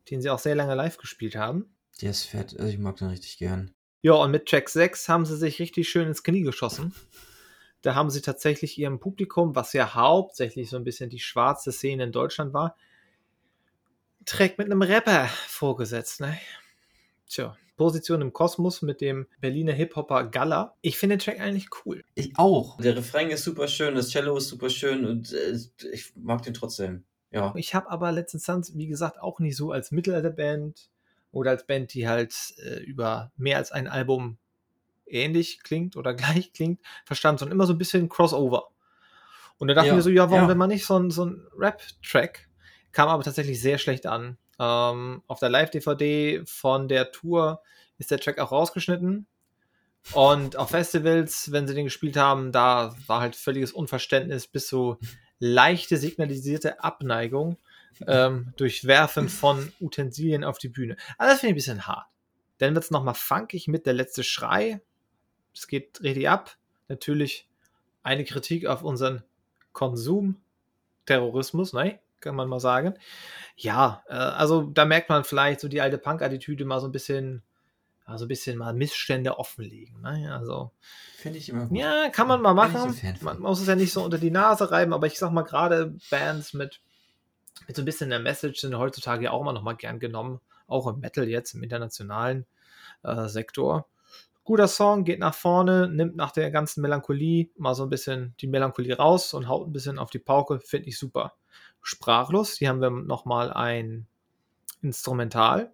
den 0.09 0.21
sie 0.21 0.29
auch 0.29 0.39
sehr 0.39 0.55
lange 0.55 0.75
live 0.75 0.97
gespielt 0.97 1.36
haben. 1.36 1.73
Der 2.01 2.11
ist 2.11 2.25
fett, 2.25 2.57
also 2.59 2.71
ich 2.71 2.79
mag 2.79 2.97
den 2.97 3.07
richtig 3.07 3.38
gern. 3.38 3.73
Ja, 4.01 4.13
und 4.13 4.31
mit 4.31 4.47
Track 4.47 4.69
6 4.69 5.07
haben 5.07 5.25
sie 5.25 5.38
sich 5.38 5.59
richtig 5.59 5.88
schön 5.88 6.07
ins 6.07 6.23
Knie 6.23 6.41
geschossen. 6.41 6.93
Da 7.81 7.95
haben 7.95 8.09
sie 8.09 8.21
tatsächlich 8.21 8.77
ihrem 8.77 8.99
Publikum, 8.99 9.55
was 9.55 9.73
ja 9.73 9.93
hauptsächlich 9.93 10.69
so 10.69 10.77
ein 10.77 10.84
bisschen 10.84 11.09
die 11.09 11.19
schwarze 11.19 11.71
Szene 11.71 12.03
in 12.03 12.11
Deutschland 12.11 12.53
war, 12.53 12.75
Track 14.25 14.57
mit 14.57 14.67
einem 14.67 14.81
Rapper 14.81 15.27
vorgesetzt, 15.47 16.21
ne? 16.21 16.38
Tja, 17.34 17.57
Position 17.77 18.21
im 18.21 18.31
Kosmos 18.31 18.84
mit 18.84 19.01
dem 19.01 19.25
Berliner 19.41 19.73
Hip-Hopper 19.73 20.25
Galla. 20.25 20.75
Ich 20.81 20.99
finde 20.99 21.17
den 21.17 21.21
Track 21.21 21.39
eigentlich 21.39 21.67
cool. 21.84 22.03
Ich 22.13 22.38
auch. 22.38 22.77
Der 22.77 22.95
Refrain 22.95 23.31
ist 23.31 23.43
super 23.43 23.67
schön, 23.67 23.95
das 23.95 24.09
Cello 24.09 24.38
ist 24.38 24.49
super 24.49 24.69
schön 24.69 25.03
und 25.03 25.34
äh, 25.34 25.57
ich 25.91 26.13
mag 26.15 26.43
den 26.43 26.53
trotzdem. 26.53 27.05
Ja. 27.31 27.51
Ich 27.55 27.73
habe 27.73 27.89
aber 27.89 28.11
Let's 28.11 28.34
Sons, 28.34 28.77
wie 28.77 28.86
gesagt, 28.86 29.19
auch 29.19 29.39
nicht 29.39 29.57
so 29.57 29.71
als 29.71 29.91
Mittelalterband 29.91 30.91
oder 31.31 31.49
als 31.49 31.65
Band, 31.65 31.95
die 31.95 32.07
halt 32.07 32.36
äh, 32.57 32.84
über 32.84 33.31
mehr 33.36 33.57
als 33.57 33.71
ein 33.71 33.88
Album 33.88 34.38
ähnlich 35.07 35.63
klingt 35.63 35.95
oder 35.95 36.13
gleich 36.13 36.53
klingt, 36.53 36.81
verstanden, 37.03 37.39
sondern 37.39 37.57
immer 37.57 37.65
so 37.65 37.73
ein 37.73 37.79
bisschen 37.79 38.09
Crossover. 38.09 38.69
Und 39.57 39.69
da 39.69 39.73
dachten 39.73 39.88
Ja, 39.88 39.95
wir 39.95 40.03
so, 40.03 40.11
ja, 40.11 40.29
warum 40.29 40.43
ja. 40.43 40.49
wenn 40.49 40.57
man 40.59 40.69
nicht 40.69 40.86
so 40.86 40.99
ein, 40.99 41.09
so 41.09 41.25
ein 41.25 41.47
Rap-Track? 41.57 42.47
Kam 42.91 43.09
aber 43.09 43.23
tatsächlich 43.23 43.59
sehr 43.59 43.79
schlecht 43.79 44.05
an. 44.05 44.38
Ähm, 44.64 45.24
auf 45.28 45.39
der 45.39 45.49
Live-DVD 45.49 46.43
von 46.45 46.88
der 46.88 47.11
Tour 47.11 47.61
ist 47.97 48.11
der 48.11 48.20
Track 48.20 48.39
auch 48.39 48.51
rausgeschnitten. 48.51 49.28
Und 50.14 50.57
auf 50.57 50.72
Festivals, 50.72 51.51
wenn 51.51 51.68
sie 51.68 51.76
den 51.76 51.86
gespielt 51.86 52.18
haben, 52.18 52.51
da 52.51 52.95
war 53.07 53.22
halt 53.22 53.36
völliges 53.36 53.72
Unverständnis 53.72 54.47
bis 54.47 54.68
so 54.68 54.97
leichte 55.39 55.97
signalisierte 55.97 56.84
Abneigung 56.84 57.57
ähm, 58.07 58.53
durch 58.57 58.86
Werfen 58.86 59.30
von 59.30 59.72
Utensilien 59.80 60.43
auf 60.43 60.57
die 60.57 60.70
Bühne. 60.70 60.97
Also 61.18 61.34
das 61.34 61.39
finde 61.39 61.51
ich 61.51 61.53
ein 61.53 61.55
bisschen 61.55 61.88
hart. 61.88 62.07
Dann 62.59 62.76
wird 62.76 62.86
es 62.86 62.91
nochmal 62.91 63.16
funkig 63.16 63.68
mit 63.68 63.86
der 63.86 63.93
letzte 63.93 64.24
Schrei. 64.24 64.82
Es 65.53 65.68
geht 65.68 66.01
richtig 66.01 66.30
ab. 66.30 66.57
Natürlich 66.88 67.47
eine 68.03 68.26
Kritik 68.26 68.66
auf 68.66 68.84
unseren 68.84 69.24
Konsumterrorismus, 69.72 71.74
ne? 71.74 71.99
Kann 72.24 72.36
man 72.36 72.47
mal 72.47 72.61
sagen. 72.61 72.93
Ja, 73.57 74.03
äh, 74.07 74.13
also 74.13 74.63
da 74.63 74.86
merkt 74.86 75.09
man 75.09 75.26
vielleicht 75.26 75.59
so 75.59 75.67
die 75.67 75.82
alte 75.82 75.97
Punk-Attitüde 75.97 76.63
mal 76.63 76.80
so 76.80 76.88
ein 76.88 76.93
bisschen, 76.93 77.43
ja, 78.07 78.17
so 78.17 78.26
ein 78.26 78.30
bisschen 78.30 78.57
mal 78.57 78.74
Missstände 78.74 79.38
offenlegen. 79.38 80.01
Ne? 80.01 80.34
Also, 80.34 80.71
Finde 81.17 81.39
ich 81.39 81.49
immer 81.49 81.65
gut. 81.65 81.78
ja, 81.78 82.09
kann 82.09 82.30
man 82.30 82.41
mal 82.41 82.53
machen. 82.53 82.93
Von. 82.93 83.15
Man 83.21 83.39
muss 83.39 83.59
es 83.59 83.67
ja 83.67 83.76
nicht 83.76 83.91
so 83.91 84.03
unter 84.03 84.17
die 84.17 84.32
Nase 84.32 84.71
reiben, 84.71 84.93
aber 84.93 85.07
ich 85.07 85.19
sag 85.19 85.32
mal, 85.32 85.43
gerade 85.43 85.95
Bands 86.09 86.53
mit, 86.53 86.80
mit 87.67 87.76
so 87.76 87.82
ein 87.82 87.86
bisschen 87.86 88.09
der 88.09 88.19
Message 88.19 88.61
sind 88.61 88.78
heutzutage 88.78 89.26
ja 89.26 89.32
auch 89.32 89.41
immer 89.41 89.53
noch 89.53 89.63
mal 89.63 89.76
gern 89.76 89.99
genommen. 89.99 90.39
Auch 90.65 90.88
im 90.88 91.01
Metal 91.01 91.28
jetzt, 91.28 91.53
im 91.55 91.63
internationalen 91.63 92.45
äh, 93.03 93.28
Sektor. 93.28 93.86
Guter 94.45 94.67
Song, 94.67 95.05
geht 95.05 95.19
nach 95.19 95.34
vorne, 95.34 95.88
nimmt 95.88 96.17
nach 96.17 96.32
der 96.32 96.51
ganzen 96.51 96.82
Melancholie 96.82 97.49
mal 97.57 97.76
so 97.76 97.84
ein 97.84 97.89
bisschen 97.89 98.36
die 98.41 98.47
Melancholie 98.47 98.97
raus 98.97 99.34
und 99.34 99.47
haut 99.47 99.67
ein 99.67 99.74
bisschen 99.74 99.99
auf 99.99 100.09
die 100.09 100.19
Pauke. 100.19 100.59
Finde 100.59 100.89
ich 100.89 100.97
super. 100.97 101.34
Sprachlos, 101.84 102.53
hier 102.57 102.69
haben 102.69 102.81
wir 102.81 102.89
nochmal 102.89 103.53
ein 103.53 104.07
Instrumental. 104.81 105.73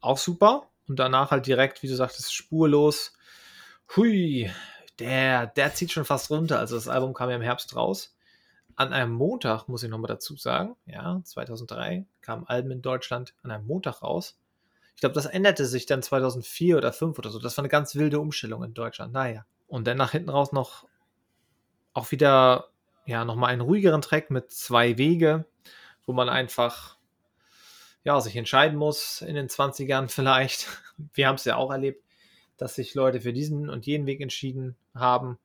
Auch 0.00 0.18
super. 0.18 0.68
Und 0.86 0.98
danach 0.98 1.30
halt 1.30 1.46
direkt, 1.46 1.82
wie 1.82 1.88
du 1.88 1.96
sagtest, 1.96 2.34
spurlos. 2.34 3.14
Hui, 3.96 4.50
der, 4.98 5.46
der 5.46 5.74
zieht 5.74 5.90
schon 5.90 6.04
fast 6.04 6.30
runter. 6.30 6.58
Also 6.58 6.76
das 6.76 6.88
Album 6.88 7.14
kam 7.14 7.30
ja 7.30 7.36
im 7.36 7.42
Herbst 7.42 7.74
raus. 7.74 8.14
An 8.76 8.92
einem 8.92 9.12
Montag, 9.12 9.68
muss 9.68 9.82
ich 9.82 9.90
nochmal 9.90 10.08
dazu 10.08 10.36
sagen, 10.36 10.76
ja, 10.86 11.20
2003 11.24 12.06
kamen 12.20 12.46
Alben 12.46 12.70
in 12.70 12.82
Deutschland 12.82 13.34
an 13.42 13.50
einem 13.50 13.66
Montag 13.66 14.02
raus. 14.02 14.38
Ich 14.94 15.00
glaube, 15.00 15.14
das 15.14 15.26
änderte 15.26 15.66
sich 15.66 15.86
dann 15.86 16.02
2004 16.02 16.76
oder 16.76 16.92
2005 16.92 17.18
oder 17.18 17.30
so. 17.30 17.38
Das 17.38 17.56
war 17.56 17.62
eine 17.62 17.70
ganz 17.70 17.94
wilde 17.94 18.20
Umstellung 18.20 18.62
in 18.64 18.74
Deutschland. 18.74 19.12
Naja. 19.12 19.46
Und 19.66 19.86
dann 19.86 19.96
nach 19.96 20.12
hinten 20.12 20.30
raus 20.30 20.52
noch 20.52 20.86
auch 21.94 22.10
wieder, 22.10 22.71
ja, 23.06 23.24
nochmal 23.24 23.50
einen 23.50 23.60
ruhigeren 23.60 24.02
Track 24.02 24.30
mit 24.30 24.50
zwei 24.50 24.96
Wege, 24.98 25.44
wo 26.06 26.12
man 26.12 26.28
einfach, 26.28 26.96
ja, 28.04 28.20
sich 28.20 28.36
entscheiden 28.36 28.78
muss 28.78 29.22
in 29.22 29.34
den 29.34 29.48
20ern 29.48 30.08
vielleicht. 30.12 30.66
Wir 31.14 31.28
haben 31.28 31.36
es 31.36 31.44
ja 31.44 31.56
auch 31.56 31.70
erlebt, 31.70 32.04
dass 32.56 32.74
sich 32.76 32.94
Leute 32.94 33.20
für 33.20 33.32
diesen 33.32 33.68
und 33.68 33.86
jenen 33.86 34.06
Weg 34.06 34.20
entschieden 34.20 34.76
haben 34.94 35.38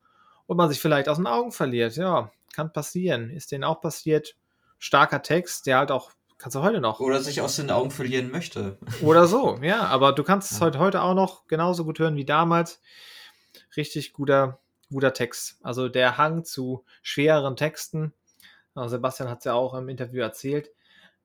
und 0.45 0.57
man 0.57 0.69
sich 0.69 0.79
vielleicht 0.79 1.09
aus 1.09 1.17
den 1.17 1.27
Augen 1.27 1.51
verliert. 1.51 1.95
Ja, 1.95 2.31
kann 2.53 2.71
passieren. 2.73 3.29
Ist 3.29 3.51
denen 3.51 3.63
auch 3.63 3.81
passiert. 3.81 4.35
Starker 4.79 5.23
Text, 5.23 5.65
der 5.65 5.79
halt 5.79 5.91
auch, 5.91 6.11
kannst 6.37 6.55
du 6.55 6.61
heute 6.61 6.79
noch. 6.79 6.99
Oder 6.99 7.21
sich 7.21 7.41
aus 7.41 7.55
den 7.55 7.71
Augen 7.71 7.89
verlieren 7.89 8.29
möchte. 8.29 8.77
Oder 9.01 9.25
so, 9.25 9.57
ja, 9.63 9.85
aber 9.85 10.13
du 10.13 10.23
kannst 10.23 10.51
es 10.51 10.59
Ja. 10.59 10.65
heute, 10.67 10.79
heute 10.79 11.01
auch 11.01 11.15
noch 11.15 11.47
genauso 11.47 11.83
gut 11.85 11.97
hören 11.97 12.15
wie 12.15 12.25
damals. 12.25 12.79
Richtig 13.75 14.13
guter, 14.13 14.59
guter 14.91 15.13
Text. 15.13 15.59
Also 15.63 15.89
der 15.89 16.17
Hang 16.17 16.43
zu 16.43 16.83
schwereren 17.01 17.55
Texten. 17.55 18.13
äh, 18.75 18.87
Sebastian 18.87 19.29
hat 19.29 19.39
es 19.39 19.45
ja 19.45 19.53
auch 19.53 19.73
im 19.73 19.89
Interview 19.89 20.21
erzählt. 20.21 20.71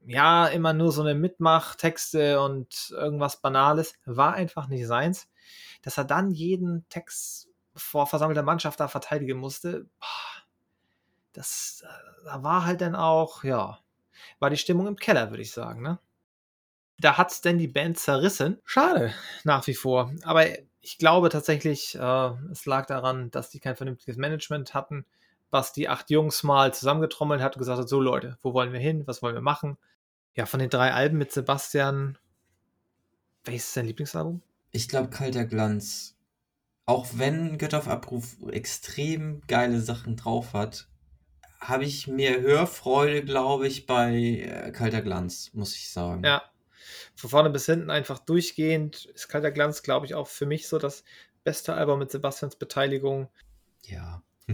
Ja, 0.04 0.48
immer 0.48 0.72
nur 0.72 0.90
so 0.92 1.02
eine 1.02 1.14
Mitmachtexte 1.14 2.40
und 2.40 2.90
irgendwas 2.90 3.40
Banales 3.40 3.94
war 4.04 4.34
einfach 4.34 4.68
nicht 4.68 4.86
seins. 4.86 5.28
Dass 5.82 5.98
er 5.98 6.04
dann 6.04 6.32
jeden 6.32 6.88
Text 6.88 7.48
vor 7.74 8.06
versammelter 8.06 8.42
Mannschaft 8.42 8.80
da 8.80 8.88
verteidigen 8.88 9.38
musste, 9.38 9.86
das 11.32 11.84
äh, 11.84 12.24
da 12.24 12.42
war 12.42 12.64
halt 12.66 12.80
dann 12.80 12.94
auch, 12.94 13.44
ja, 13.44 13.78
war 14.38 14.50
die 14.50 14.56
Stimmung 14.56 14.86
im 14.86 14.96
Keller, 14.96 15.30
würde 15.30 15.42
ich 15.42 15.52
sagen, 15.52 15.82
ne? 15.82 15.98
da 17.02 17.18
hat 17.18 17.32
es 17.32 17.40
denn 17.40 17.58
die 17.58 17.68
Band 17.68 17.98
zerrissen. 17.98 18.60
Schade, 18.64 19.12
nach 19.44 19.66
wie 19.66 19.74
vor. 19.74 20.12
Aber 20.22 20.46
ich 20.82 20.98
glaube 20.98 21.28
tatsächlich, 21.28 21.94
äh, 21.94 22.30
es 22.50 22.66
lag 22.66 22.86
daran, 22.86 23.30
dass 23.30 23.50
die 23.50 23.60
kein 23.60 23.76
vernünftiges 23.76 24.16
Management 24.16 24.74
hatten, 24.74 25.06
was 25.50 25.72
die 25.72 25.88
acht 25.88 26.10
Jungs 26.10 26.42
mal 26.42 26.74
zusammengetrommelt 26.74 27.40
hat 27.40 27.56
und 27.56 27.60
gesagt 27.60 27.78
hat, 27.78 27.88
so 27.88 28.00
Leute, 28.00 28.36
wo 28.42 28.52
wollen 28.52 28.72
wir 28.72 28.80
hin, 28.80 29.06
was 29.06 29.22
wollen 29.22 29.34
wir 29.34 29.42
machen? 29.42 29.78
Ja, 30.34 30.44
von 30.44 30.60
den 30.60 30.70
drei 30.70 30.92
Alben 30.92 31.18
mit 31.18 31.30
Sebastian, 31.30 32.18
welches 33.44 33.68
ist 33.68 33.76
dein 33.76 33.86
Lieblingsalbum? 33.86 34.42
Ich 34.72 34.88
glaube, 34.88 35.10
Kalter 35.10 35.44
Glanz, 35.44 36.16
auch 36.84 37.06
wenn 37.14 37.58
Götter 37.58 37.78
auf 37.78 37.88
Abruf 37.88 38.36
extrem 38.50 39.42
geile 39.46 39.80
Sachen 39.80 40.16
drauf 40.16 40.52
hat, 40.52 40.88
habe 41.60 41.84
ich 41.84 42.08
mehr 42.08 42.40
Hörfreude, 42.40 43.22
glaube 43.24 43.68
ich, 43.68 43.86
bei 43.86 44.14
äh, 44.14 44.72
Kalter 44.72 45.02
Glanz, 45.02 45.50
muss 45.52 45.76
ich 45.76 45.90
sagen. 45.90 46.24
Ja, 46.24 46.42
von 47.14 47.30
vorne 47.30 47.50
bis 47.50 47.66
hinten 47.66 47.90
einfach 47.90 48.18
durchgehend 48.18 49.06
ist 49.06 49.28
Kalter 49.28 49.50
Glanz, 49.50 49.82
glaube 49.82 50.06
ich, 50.06 50.14
auch 50.14 50.28
für 50.28 50.46
mich 50.46 50.68
so 50.68 50.78
das 50.78 51.04
beste 51.44 51.74
Album 51.74 51.98
mit 51.98 52.10
Sebastians 52.10 52.56
Beteiligung. 52.56 53.28
Ja. 53.86 54.22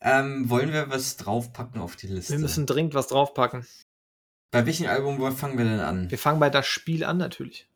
ähm, 0.00 0.50
wollen 0.50 0.72
wir 0.72 0.90
was 0.90 1.16
draufpacken 1.16 1.80
auf 1.80 1.96
die 1.96 2.08
Liste? 2.08 2.32
Wir 2.32 2.40
müssen 2.40 2.66
dringend 2.66 2.94
was 2.94 3.08
draufpacken. 3.08 3.66
Bei 4.50 4.66
welchem 4.66 4.86
Album 4.88 5.20
fangen 5.36 5.58
wir 5.58 5.64
denn 5.64 5.80
an? 5.80 6.10
Wir 6.10 6.18
fangen 6.18 6.40
bei 6.40 6.50
das 6.50 6.66
Spiel 6.66 7.04
an 7.04 7.18
natürlich. 7.18 7.68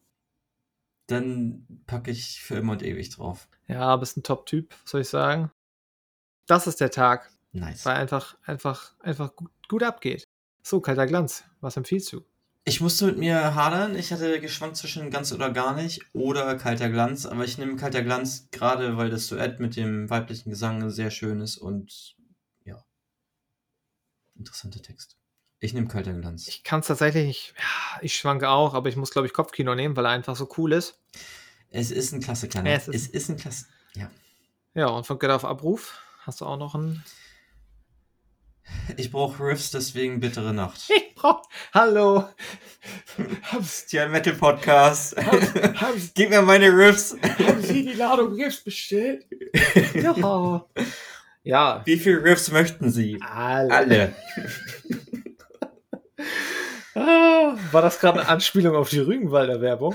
Dann 1.06 1.66
packe 1.86 2.10
ich 2.10 2.42
für 2.42 2.56
immer 2.56 2.72
und 2.72 2.82
ewig 2.82 3.10
drauf. 3.10 3.48
Ja, 3.68 3.96
bist 3.96 4.16
ein 4.16 4.22
Top-Typ, 4.22 4.74
soll 4.84 5.02
ich 5.02 5.08
sagen? 5.08 5.50
Das 6.46 6.66
ist 6.66 6.80
der 6.80 6.90
Tag, 6.90 7.30
Nice. 7.52 7.84
weil 7.84 7.96
einfach, 7.96 8.36
einfach, 8.44 8.94
einfach 9.00 9.36
gut, 9.36 9.50
gut 9.68 9.82
abgeht. 9.82 10.24
So, 10.66 10.80
kalter 10.80 11.06
Glanz, 11.06 11.44
was 11.60 11.76
empfiehlst 11.76 12.10
du? 12.14 12.24
Ich 12.64 12.80
musste 12.80 13.04
mit 13.04 13.18
mir 13.18 13.54
hadern. 13.54 13.94
Ich 13.94 14.10
hatte 14.14 14.40
geschwankt 14.40 14.78
zwischen 14.78 15.10
ganz 15.10 15.30
oder 15.30 15.50
gar 15.50 15.74
nicht 15.74 16.00
oder 16.14 16.54
kalter 16.56 16.88
Glanz, 16.88 17.26
aber 17.26 17.44
ich 17.44 17.58
nehme 17.58 17.76
kalter 17.76 18.02
Glanz 18.02 18.48
gerade, 18.50 18.96
weil 18.96 19.10
das 19.10 19.26
Duett 19.26 19.60
mit 19.60 19.76
dem 19.76 20.08
weiblichen 20.08 20.48
Gesang 20.48 20.88
sehr 20.88 21.10
schön 21.10 21.40
ist 21.42 21.58
und 21.58 22.16
ja. 22.64 22.82
Interessanter 24.38 24.80
Text. 24.80 25.18
Ich 25.60 25.74
nehme 25.74 25.86
kalter 25.86 26.14
Glanz. 26.14 26.48
Ich 26.48 26.64
kann 26.64 26.80
es 26.80 26.86
tatsächlich 26.86 27.26
nicht, 27.26 27.54
ja, 27.58 28.00
ich 28.00 28.16
schwanke 28.16 28.48
auch, 28.48 28.72
aber 28.72 28.88
ich 28.88 28.96
muss, 28.96 29.10
glaube 29.10 29.26
ich, 29.26 29.34
Kopfkino 29.34 29.74
nehmen, 29.74 29.94
weil 29.96 30.06
er 30.06 30.12
einfach 30.12 30.34
so 30.36 30.48
cool 30.56 30.72
ist. 30.72 30.98
Es 31.68 31.90
ist 31.90 32.12
ein 32.12 32.20
klasse 32.20 32.48
kleiner. 32.48 32.70
Ja, 32.70 32.76
es, 32.76 32.88
es 32.88 32.94
ist- 32.94 33.14
ist, 33.14 33.28
ein 33.28 33.36
klasse. 33.36 33.66
Ja. 33.96 34.10
Ja, 34.72 34.86
und 34.86 35.06
von 35.06 35.18
Get 35.18 35.30
auf 35.30 35.44
Abruf 35.44 36.00
hast 36.20 36.40
du 36.40 36.46
auch 36.46 36.56
noch 36.56 36.74
einen. 36.74 37.04
Ich 38.96 39.10
brauche 39.10 39.42
Riffs, 39.42 39.70
deswegen 39.70 40.20
bittere 40.20 40.52
Nacht. 40.52 40.80
Ich 40.90 41.14
brauch. 41.14 41.42
Hallo! 41.72 42.28
Hab's, 43.50 43.86
Metal 43.92 44.34
Podcast. 44.34 45.16
haben, 45.16 45.80
haben, 45.80 46.10
Gib 46.14 46.30
mir 46.30 46.42
meine 46.42 46.68
Riffs. 46.68 47.16
haben 47.22 47.62
Sie 47.62 47.82
die 47.82 47.94
Ladung 47.94 48.34
Riffs 48.34 48.62
bestellt? 48.62 49.24
ja. 49.94 50.66
Ja. 51.44 51.82
Wie 51.84 51.96
viele 51.96 52.22
Riffs 52.24 52.50
möchten 52.50 52.90
Sie? 52.90 53.18
Alle. 53.22 53.72
Alle. 53.72 54.14
Ah, 56.94 57.56
war 57.72 57.82
das 57.82 58.00
gerade 58.00 58.20
eine 58.20 58.28
Anspielung 58.28 58.76
auf 58.76 58.90
die 58.90 59.00
Rügenwalder 59.00 59.60
Werbung? 59.60 59.94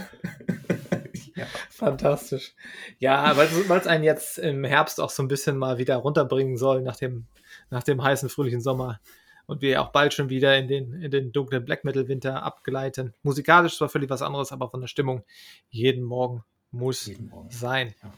Ja. 1.35 1.45
Fantastisch. 1.69 2.53
Ja, 2.97 3.37
weil 3.37 3.47
es 3.79 3.87
einen 3.87 4.03
jetzt 4.03 4.37
im 4.37 4.63
Herbst 4.65 4.99
auch 4.99 5.09
so 5.09 5.23
ein 5.23 5.27
bisschen 5.29 5.57
mal 5.57 5.77
wieder 5.77 5.95
runterbringen 5.95 6.57
soll 6.57 6.81
nach 6.81 6.97
dem, 6.97 7.27
nach 7.69 7.83
dem 7.83 8.03
heißen, 8.03 8.29
fröhlichen 8.29 8.61
Sommer. 8.61 8.99
Und 9.45 9.61
wir 9.61 9.81
auch 9.81 9.91
bald 9.91 10.13
schon 10.13 10.29
wieder 10.29 10.57
in 10.57 10.67
den, 10.67 10.93
in 11.01 11.09
den 11.09 11.31
dunklen 11.31 11.65
Black 11.65 11.83
Metal 11.83 12.07
Winter 12.07 12.43
abgleiten. 12.43 13.15
Musikalisch 13.23 13.77
zwar 13.77 13.89
völlig 13.89 14.09
was 14.09 14.21
anderes, 14.21 14.51
aber 14.51 14.69
von 14.69 14.81
der 14.81 14.87
Stimmung 14.87 15.23
jeden 15.69 16.03
Morgen 16.03 16.43
muss 16.71 17.07
Jeden 17.07 17.29
Morgen. 17.29 17.49
sein. 17.49 17.95
Ja. 18.03 18.11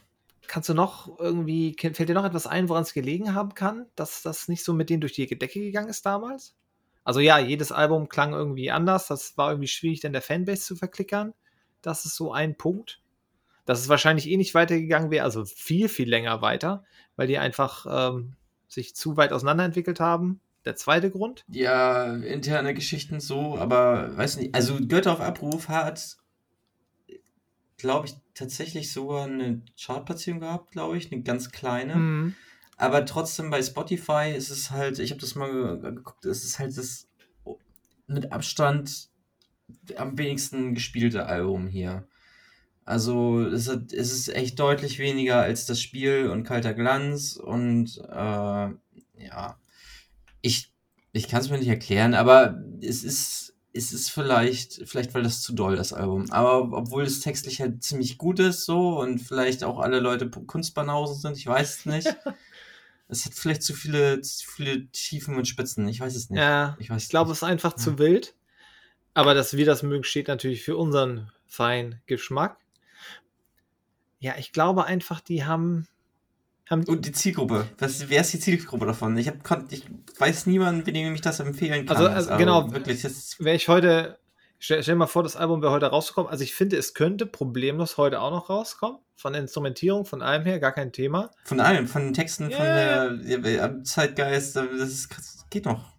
Kannst 0.47 0.67
du 0.67 0.73
noch 0.73 1.17
irgendwie, 1.19 1.73
fällt 1.79 2.09
dir 2.09 2.13
noch 2.13 2.25
etwas 2.25 2.47
ein, 2.47 2.67
woran 2.67 2.83
es 2.83 2.93
gelegen 2.93 3.33
haben 3.33 3.53
kann, 3.53 3.85
dass 3.95 4.21
das 4.21 4.49
nicht 4.49 4.65
so 4.65 4.73
mit 4.73 4.89
denen 4.89 4.99
durch 4.99 5.13
die 5.13 5.25
Decke 5.25 5.61
gegangen 5.61 5.87
ist 5.87 6.05
damals? 6.05 6.55
Also 7.03 7.19
ja, 7.19 7.39
jedes 7.39 7.71
Album 7.71 8.09
klang 8.09 8.33
irgendwie 8.33 8.69
anders. 8.69 9.07
Das 9.07 9.37
war 9.37 9.51
irgendwie 9.51 9.69
schwierig, 9.69 10.01
denn 10.01 10.13
der 10.13 10.21
Fanbase 10.21 10.63
zu 10.63 10.75
verklickern. 10.75 11.33
Das 11.81 12.05
ist 12.05 12.15
so 12.15 12.33
ein 12.33 12.57
Punkt. 12.57 13.01
Dass 13.65 13.79
es 13.79 13.89
wahrscheinlich 13.89 14.27
eh 14.27 14.37
nicht 14.37 14.53
weitergegangen 14.53 15.11
wäre, 15.11 15.23
also 15.23 15.45
viel, 15.45 15.87
viel 15.87 16.09
länger 16.09 16.41
weiter, 16.41 16.83
weil 17.15 17.27
die 17.27 17.37
einfach 17.37 17.85
ähm, 17.89 18.35
sich 18.72 18.95
zu 18.95 19.17
weit 19.17 19.34
auseinanderentwickelt 19.34 19.99
haben. 19.99 20.39
Der 20.65 20.76
zweite 20.76 21.09
Grund? 21.09 21.43
Ja, 21.47 22.15
interne 22.15 22.74
Geschichten 22.74 23.19
so, 23.19 23.57
aber 23.57 24.15
weiß 24.15 24.38
nicht. 24.38 24.53
Also 24.55 24.78
Götter 24.80 25.13
auf 25.13 25.22
Abruf 25.22 25.69
hat, 25.69 26.17
glaube 27.78 28.07
ich, 28.07 28.15
tatsächlich 28.36 28.91
sogar 28.93 29.26
eine 29.26 29.63
Chartplatzierung 29.80 30.39
gehabt, 30.39 30.72
glaube 30.72 30.97
ich, 30.97 31.11
eine 31.11 31.24
ganz 31.24 31.51
kleine. 31.51 31.95
Mhm. 31.95 32.36
Aber 32.78 33.05
trotzdem 33.05 33.49
bei 33.49 33.61
Spotify 33.61 34.34
ist 34.36 34.49
es 34.49 34.72
halt, 34.72 34.99
ich 34.99 35.11
habe 35.11 35.22
das 35.22 35.36
mal 35.36 35.80
geguckt, 35.80 36.26
es 36.26 36.43
ist 36.43 36.59
halt 36.59 36.78
das 36.78 37.07
mit 38.07 38.32
Abstand 38.32 39.09
am 39.95 40.17
wenigsten 40.17 40.74
gespielte 40.74 41.26
Album 41.26 41.67
hier. 41.67 42.07
Also 42.86 43.41
es, 43.45 43.69
hat, 43.69 43.93
es 43.93 44.11
ist 44.11 44.29
echt 44.29 44.59
deutlich 44.59 44.99
weniger 44.99 45.41
als 45.41 45.65
das 45.65 45.79
Spiel 45.79 46.29
und 46.29 46.43
Kalter 46.43 46.73
Glanz 46.73 47.36
und 47.36 47.97
äh, 48.09 48.69
ja, 49.23 49.57
ich, 50.41 50.71
ich 51.11 51.27
kann 51.27 51.41
es 51.41 51.49
mir 51.49 51.59
nicht 51.59 51.67
erklären, 51.67 52.13
aber 52.15 52.61
es 52.82 53.03
ist, 53.03 53.53
es 53.73 53.93
ist 53.93 54.09
vielleicht, 54.09 54.82
vielleicht 54.88 55.13
weil 55.13 55.23
das 55.23 55.41
zu 55.41 55.53
doll, 55.53 55.75
das 55.75 55.93
Album. 55.93 56.32
Aber 56.32 56.77
obwohl 56.77 57.03
es 57.03 57.21
textlich 57.21 57.61
halt 57.61 57.84
ziemlich 57.84 58.17
gut 58.17 58.39
ist 58.39 58.65
so 58.65 58.99
und 58.99 59.19
vielleicht 59.19 59.63
auch 59.63 59.79
alle 59.79 59.99
Leute 59.99 60.29
Kunstbanausen 60.29 61.21
sind, 61.21 61.38
ich 61.38 61.47
weiß 61.47 61.79
es 61.79 61.86
nicht. 61.86 62.17
es 63.07 63.25
hat 63.25 63.34
vielleicht 63.34 63.63
zu 63.63 63.73
viele, 63.73 64.21
zu 64.21 64.49
viele 64.49 64.88
Tiefen 64.88 65.36
und 65.36 65.47
Spitzen, 65.47 65.88
ich 65.88 65.99
weiß 65.99 66.15
es 66.15 66.29
nicht. 66.29 66.39
Ja, 66.39 66.75
ich, 66.79 66.89
weiß 66.89 67.03
ich 67.03 67.09
glaube, 67.09 67.32
es 67.32 67.39
ist 67.39 67.43
einfach 67.43 67.73
ja. 67.73 67.77
zu 67.77 67.99
wild. 67.99 68.34
Aber 69.13 69.34
dass 69.34 69.55
wir 69.55 69.65
das 69.65 69.84
mögen, 69.84 70.05
steht 70.05 70.29
natürlich 70.29 70.63
für 70.63 70.77
unseren 70.77 71.29
feinen 71.45 72.01
Geschmack. 72.05 72.57
Ja, 74.22 74.36
ich 74.38 74.53
glaube 74.53 74.86
einfach, 74.86 75.19
die 75.19 75.43
haben. 75.43 75.88
haben 76.69 76.84
Und 76.86 77.05
die 77.07 77.11
Zielgruppe. 77.11 77.67
Was, 77.80 78.07
wer 78.07 78.22
ist 78.22 78.32
die 78.32 78.39
Zielgruppe 78.39 78.86
davon? 78.86 79.17
Ich, 79.17 79.28
hab, 79.28 79.72
ich 79.72 79.84
weiß 80.17 80.45
niemanden, 80.45 80.86
dem 80.86 81.13
ich 81.15 81.22
das 81.22 81.39
empfehlen 81.39 81.88
kann. 81.88 81.97
Also, 81.97 82.07
also 82.07 82.38
genau, 82.38 82.72
wirklich. 82.72 83.03
Wäre 83.39 83.55
ich 83.55 83.67
heute. 83.67 84.19
Stell, 84.59 84.84
stell 84.84 84.93
dir 84.93 84.99
mal 84.99 85.07
vor, 85.07 85.24
das 85.24 85.36
Album 85.36 85.63
wäre 85.63 85.72
heute 85.72 85.88
rausgekommen. 85.88 86.30
Also 86.30 86.43
ich 86.43 86.53
finde, 86.53 86.78
es 86.78 86.93
könnte 86.93 87.26
problemlos 87.26 87.97
heute 87.97 88.22
auch 88.22 88.30
noch 88.30 88.47
rauskommen. 88.51 88.99
Von 89.15 89.34
der 89.34 89.41
Instrumentierung, 89.41 90.05
von 90.05 90.22
allem 90.22 90.43
her, 90.45 90.59
gar 90.59 90.72
kein 90.72 90.91
Thema. 90.91 91.32
Von 91.45 91.59
allem, 91.59 91.88
von 91.88 92.03
den 92.03 92.13
Texten, 92.13 92.49
yeah. 92.49 92.57
von 92.57 93.26
der, 93.26 93.39
der 93.39 93.84
Zeitgeist, 93.84 94.55
das, 94.55 94.67
ist, 94.72 95.17
das 95.17 95.45
geht 95.49 95.65
noch. 95.65 95.93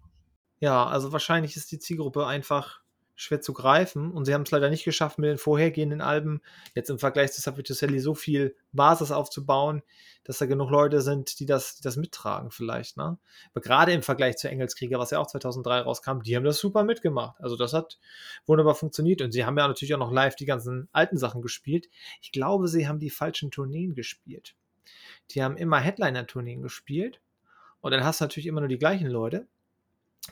Ja, 0.61 0.87
also 0.87 1.11
wahrscheinlich 1.11 1.57
ist 1.57 1.73
die 1.73 1.81
Zielgruppe 1.81 2.25
einfach 2.25 2.82
schwer 3.23 3.41
zu 3.41 3.53
greifen. 3.53 4.11
Und 4.11 4.25
sie 4.25 4.35
haben 4.35 4.43
es 4.43 4.51
leider 4.51 4.71
nicht 4.71 4.85
geschafft, 4.85 5.19
mit 5.19 5.31
den 5.31 5.39
vorhergehenden 5.39 6.01
Alben 6.01 6.41
jetzt 6.75 6.91
im 6.91 6.99
Vergleich 6.99 7.33
zu 7.33 7.41
Savituselli 7.41 8.01
so 8.01 8.15
viel 8.15 8.57
Basis 8.73 9.13
aufzubauen, 9.13 9.83
dass 10.25 10.39
da 10.39 10.47
genug 10.47 10.71
Leute 10.71 11.01
sind, 11.01 11.41
die 11.41 11.47
das, 11.47 11.77
die 11.77 11.83
das 11.83 11.97
mittragen 11.97 12.51
vielleicht. 12.51 12.97
Ne? 12.97 13.19
Aber 13.51 13.61
gerade 13.61 13.93
im 13.93 14.03
Vergleich 14.03 14.37
zu 14.37 14.49
Engelskrieger, 14.49 14.99
was 14.99 15.11
ja 15.11 15.19
auch 15.19 15.27
2003 15.27 15.81
rauskam, 15.81 16.21
die 16.21 16.37
haben 16.37 16.45
das 16.45 16.59
super 16.59 16.85
mitgemacht. 16.85 17.41
Also 17.41 17.57
das 17.57 17.73
hat 17.73 17.99
wunderbar 18.47 18.75
funktioniert. 18.75 19.23
Und 19.23 19.33
sie 19.33 19.45
haben 19.45 19.57
ja 19.57 19.67
natürlich 19.67 19.95
auch 19.95 19.99
noch 19.99 20.13
live 20.13 20.37
die 20.37 20.47
ganzen 20.47 20.89
alten 20.93 21.17
Sachen 21.17 21.43
gespielt. 21.43 21.89
Ich 22.21 22.33
glaube, 22.33 22.69
sie 22.69 22.89
haben 22.89 22.99
die 22.99 23.11
falschen 23.11 23.51
Tourneen 23.51 23.95
gespielt. 23.95 24.55
Die 25.31 25.43
haben 25.43 25.57
immer 25.57 25.79
Headliner-Tourneen 25.79 26.63
gespielt. 26.63 27.21
Und 27.81 27.93
dann 27.93 28.05
hast 28.05 28.21
du 28.21 28.25
natürlich 28.25 28.47
immer 28.47 28.61
nur 28.61 28.69
die 28.69 28.79
gleichen 28.79 29.09
Leute. 29.09 29.47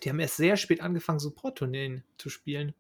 Die 0.03 0.09
haben 0.09 0.21
erst 0.21 0.37
sehr 0.37 0.57
spät 0.57 0.81
angefangen, 0.81 1.19
Support-Tourneen 1.19 2.05
zu 2.17 2.31
spielen. 2.31 2.75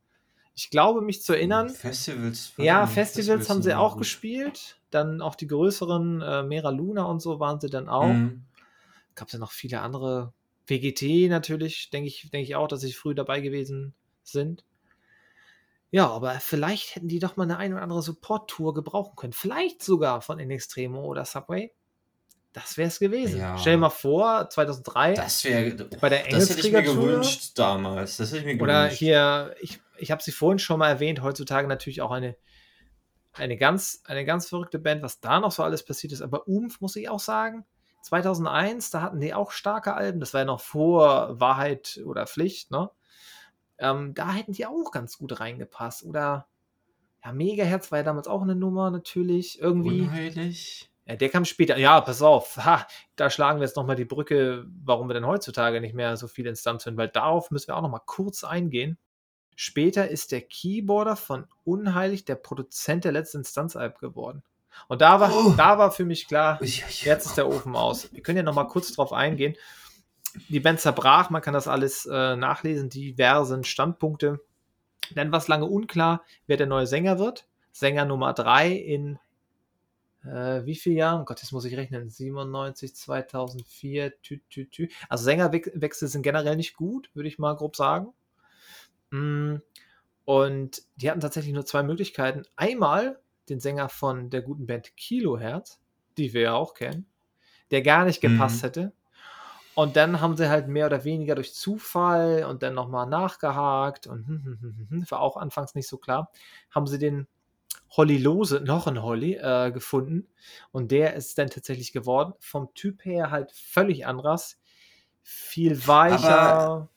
Ich 0.60 0.68
glaube, 0.68 1.00
mich 1.00 1.22
zu 1.22 1.32
erinnern. 1.32 1.70
Festivals. 1.70 2.52
Ja, 2.58 2.86
Festivals, 2.86 3.46
Festivals 3.46 3.48
haben 3.48 3.62
sie 3.62 3.78
auch 3.78 3.92
gut. 3.92 4.00
gespielt. 4.00 4.78
Dann 4.90 5.22
auch 5.22 5.34
die 5.34 5.46
größeren, 5.46 6.20
äh, 6.20 6.42
Mera 6.42 6.68
Luna 6.68 7.04
und 7.04 7.20
so 7.20 7.40
waren 7.40 7.58
sie 7.60 7.70
dann 7.70 7.88
auch. 7.88 8.12
Mhm. 8.12 8.44
Gab 9.14 9.28
es 9.28 9.32
ja 9.32 9.38
noch 9.38 9.52
viele 9.52 9.80
andere. 9.80 10.34
WGT 10.66 11.28
natürlich, 11.30 11.88
denke 11.88 12.08
ich, 12.08 12.28
denke 12.30 12.42
ich 12.42 12.56
auch, 12.56 12.68
dass 12.68 12.82
sie 12.82 12.92
früh 12.92 13.14
dabei 13.14 13.40
gewesen 13.40 13.94
sind. 14.22 14.66
Ja, 15.90 16.08
aber 16.10 16.34
vielleicht 16.40 16.94
hätten 16.94 17.08
die 17.08 17.20
doch 17.20 17.38
mal 17.38 17.44
eine 17.44 17.56
ein 17.56 17.72
oder 17.72 17.82
andere 17.82 18.02
Support-Tour 18.02 18.74
gebrauchen 18.74 19.16
können. 19.16 19.32
Vielleicht 19.32 19.82
sogar 19.82 20.20
von 20.20 20.38
In 20.38 20.50
Extremo 20.50 21.06
oder 21.06 21.24
Subway. 21.24 21.72
Das 22.52 22.76
wäre 22.76 22.88
es 22.88 22.98
gewesen. 22.98 23.38
Ja. 23.38 23.56
Stell 23.58 23.74
dir 23.74 23.78
mal 23.78 23.90
vor, 23.90 24.48
2003. 24.50 25.14
Das 25.14 25.44
wäre 25.44 25.70
bei 26.00 26.08
der 26.08 26.26
Das 26.28 26.50
hätte 26.50 26.66
ich 26.66 26.72
mir 26.72 26.82
gewünscht 26.82 27.52
damals. 27.54 28.16
Das 28.16 28.30
hätte 28.30 28.38
ich 28.38 28.44
mir 28.44 28.54
gewünscht. 28.56 28.62
Oder 28.62 28.88
hier, 28.88 29.54
ich, 29.60 29.80
ich 29.98 30.10
habe 30.10 30.22
sie 30.22 30.32
vorhin 30.32 30.58
schon 30.58 30.80
mal 30.80 30.88
erwähnt, 30.88 31.22
heutzutage 31.22 31.68
natürlich 31.68 32.02
auch 32.02 32.10
eine, 32.10 32.36
eine, 33.34 33.56
ganz, 33.56 34.02
eine 34.04 34.24
ganz 34.24 34.48
verrückte 34.48 34.80
Band, 34.80 35.02
was 35.02 35.20
da 35.20 35.38
noch 35.38 35.52
so 35.52 35.62
alles 35.62 35.84
passiert 35.84 36.12
ist. 36.12 36.22
Aber 36.22 36.48
Umf, 36.48 36.80
muss 36.80 36.96
ich 36.96 37.08
auch 37.08 37.20
sagen, 37.20 37.64
2001, 38.02 38.90
da 38.90 39.02
hatten 39.02 39.20
die 39.20 39.32
auch 39.32 39.52
starke 39.52 39.94
Alben. 39.94 40.18
Das 40.18 40.34
war 40.34 40.40
ja 40.40 40.46
noch 40.46 40.60
vor 40.60 41.38
Wahrheit 41.38 42.00
oder 42.04 42.26
Pflicht, 42.26 42.72
ne? 42.72 42.90
Ähm, 43.78 44.12
da 44.14 44.32
hätten 44.32 44.52
die 44.52 44.66
auch 44.66 44.90
ganz 44.90 45.18
gut 45.18 45.40
reingepasst. 45.40 46.04
Oder 46.04 46.48
ja, 47.24 47.32
Megaherz 47.32 47.92
war 47.92 48.00
ja 48.00 48.04
damals 48.04 48.28
auch 48.28 48.42
eine 48.42 48.56
Nummer 48.56 48.90
natürlich. 48.90 49.60
Irgendwie. 49.60 50.02
Unheilig. 50.02 50.90
Ja, 51.10 51.16
der 51.16 51.28
kam 51.28 51.44
später. 51.44 51.76
Ja, 51.76 52.00
pass 52.00 52.22
auf. 52.22 52.56
Ha, 52.56 52.86
da 53.16 53.30
schlagen 53.30 53.58
wir 53.58 53.66
jetzt 53.66 53.76
nochmal 53.76 53.96
die 53.96 54.04
Brücke, 54.04 54.64
warum 54.84 55.08
wir 55.08 55.14
denn 55.14 55.26
heutzutage 55.26 55.80
nicht 55.80 55.94
mehr 55.94 56.16
so 56.16 56.28
viele 56.28 56.50
Instanzen 56.50 56.90
hören, 56.90 56.98
weil 56.98 57.08
darauf 57.08 57.50
müssen 57.50 57.68
wir 57.68 57.76
auch 57.76 57.82
nochmal 57.82 58.02
kurz 58.06 58.44
eingehen. 58.44 58.96
Später 59.56 60.08
ist 60.08 60.30
der 60.30 60.42
Keyboarder 60.42 61.16
von 61.16 61.46
Unheilig 61.64 62.24
der 62.24 62.36
Produzent 62.36 63.04
der 63.04 63.12
letzten 63.12 63.38
Instanz-Alb 63.38 63.98
geworden. 63.98 64.44
Und 64.86 65.00
da 65.00 65.18
war, 65.18 65.34
oh. 65.34 65.52
da 65.56 65.78
war 65.78 65.90
für 65.90 66.04
mich 66.04 66.28
klar, 66.28 66.62
jetzt 66.62 67.26
ist 67.26 67.36
der 67.36 67.48
Ofen 67.48 67.74
aus. 67.74 68.12
Wir 68.12 68.22
können 68.22 68.38
ja 68.38 68.42
nochmal 68.44 68.68
kurz 68.68 68.92
drauf 68.92 69.12
eingehen. 69.12 69.56
Die 70.48 70.60
Band 70.60 70.78
zerbrach, 70.78 71.28
man 71.28 71.42
kann 71.42 71.54
das 71.54 71.66
alles 71.66 72.06
äh, 72.06 72.36
nachlesen, 72.36 72.88
diversen 72.88 73.64
Standpunkte. 73.64 74.40
Dann 75.16 75.32
war 75.32 75.40
es 75.40 75.48
lange 75.48 75.66
unklar, 75.66 76.22
wer 76.46 76.56
der 76.56 76.68
neue 76.68 76.86
Sänger 76.86 77.18
wird. 77.18 77.48
Sänger 77.72 78.04
Nummer 78.04 78.32
3 78.32 78.70
in 78.70 79.18
äh, 80.24 80.64
wie 80.64 80.76
viele 80.76 80.96
Jahre? 80.96 81.22
Oh 81.22 81.24
Gott, 81.24 81.40
jetzt 81.40 81.52
muss 81.52 81.64
ich 81.64 81.76
rechnen. 81.76 82.10
97, 82.10 82.94
2004, 82.94 84.20
tü, 84.22 84.40
tü, 84.50 84.68
tü. 84.68 84.88
Also 85.08 85.24
Sängerwechsel 85.24 86.08
sind 86.08 86.22
generell 86.22 86.56
nicht 86.56 86.76
gut, 86.76 87.10
würde 87.14 87.28
ich 87.28 87.38
mal 87.38 87.56
grob 87.56 87.76
sagen. 87.76 88.12
Mm, 89.10 89.56
und 90.24 90.82
die 90.96 91.10
hatten 91.10 91.20
tatsächlich 91.20 91.54
nur 91.54 91.64
zwei 91.64 91.82
Möglichkeiten. 91.82 92.42
Einmal 92.56 93.18
den 93.48 93.60
Sänger 93.60 93.88
von 93.88 94.30
der 94.30 94.42
guten 94.42 94.66
Band 94.66 94.96
Kilohertz, 94.96 95.80
die 96.18 96.32
wir 96.32 96.42
ja 96.42 96.52
auch 96.54 96.74
kennen, 96.74 97.06
der 97.70 97.82
gar 97.82 98.04
nicht 98.04 98.20
gepasst 98.20 98.62
mhm. 98.62 98.66
hätte. 98.66 98.92
Und 99.74 99.96
dann 99.96 100.20
haben 100.20 100.36
sie 100.36 100.50
halt 100.50 100.68
mehr 100.68 100.86
oder 100.86 101.04
weniger 101.04 101.34
durch 101.34 101.54
Zufall 101.54 102.44
und 102.44 102.62
dann 102.62 102.74
nochmal 102.74 103.06
nachgehakt 103.06 104.06
und 104.06 105.06
war 105.10 105.20
auch 105.20 105.36
anfangs 105.36 105.74
nicht 105.74 105.88
so 105.88 105.96
klar, 105.96 106.30
haben 106.70 106.86
sie 106.86 106.98
den 106.98 107.26
Holly 107.90 108.18
Lose, 108.18 108.60
noch 108.60 108.86
ein 108.86 109.02
Holly, 109.02 109.34
äh, 109.34 109.70
gefunden. 109.72 110.28
Und 110.70 110.90
der 110.90 111.14
ist 111.14 111.38
dann 111.38 111.50
tatsächlich 111.50 111.92
geworden. 111.92 112.34
Vom 112.38 112.72
Typ 112.74 113.04
her 113.04 113.30
halt 113.30 113.52
völlig 113.52 114.06
anderes. 114.06 114.60
Viel 115.22 115.86
weicher. 115.86 116.40
Aber, 116.40 116.88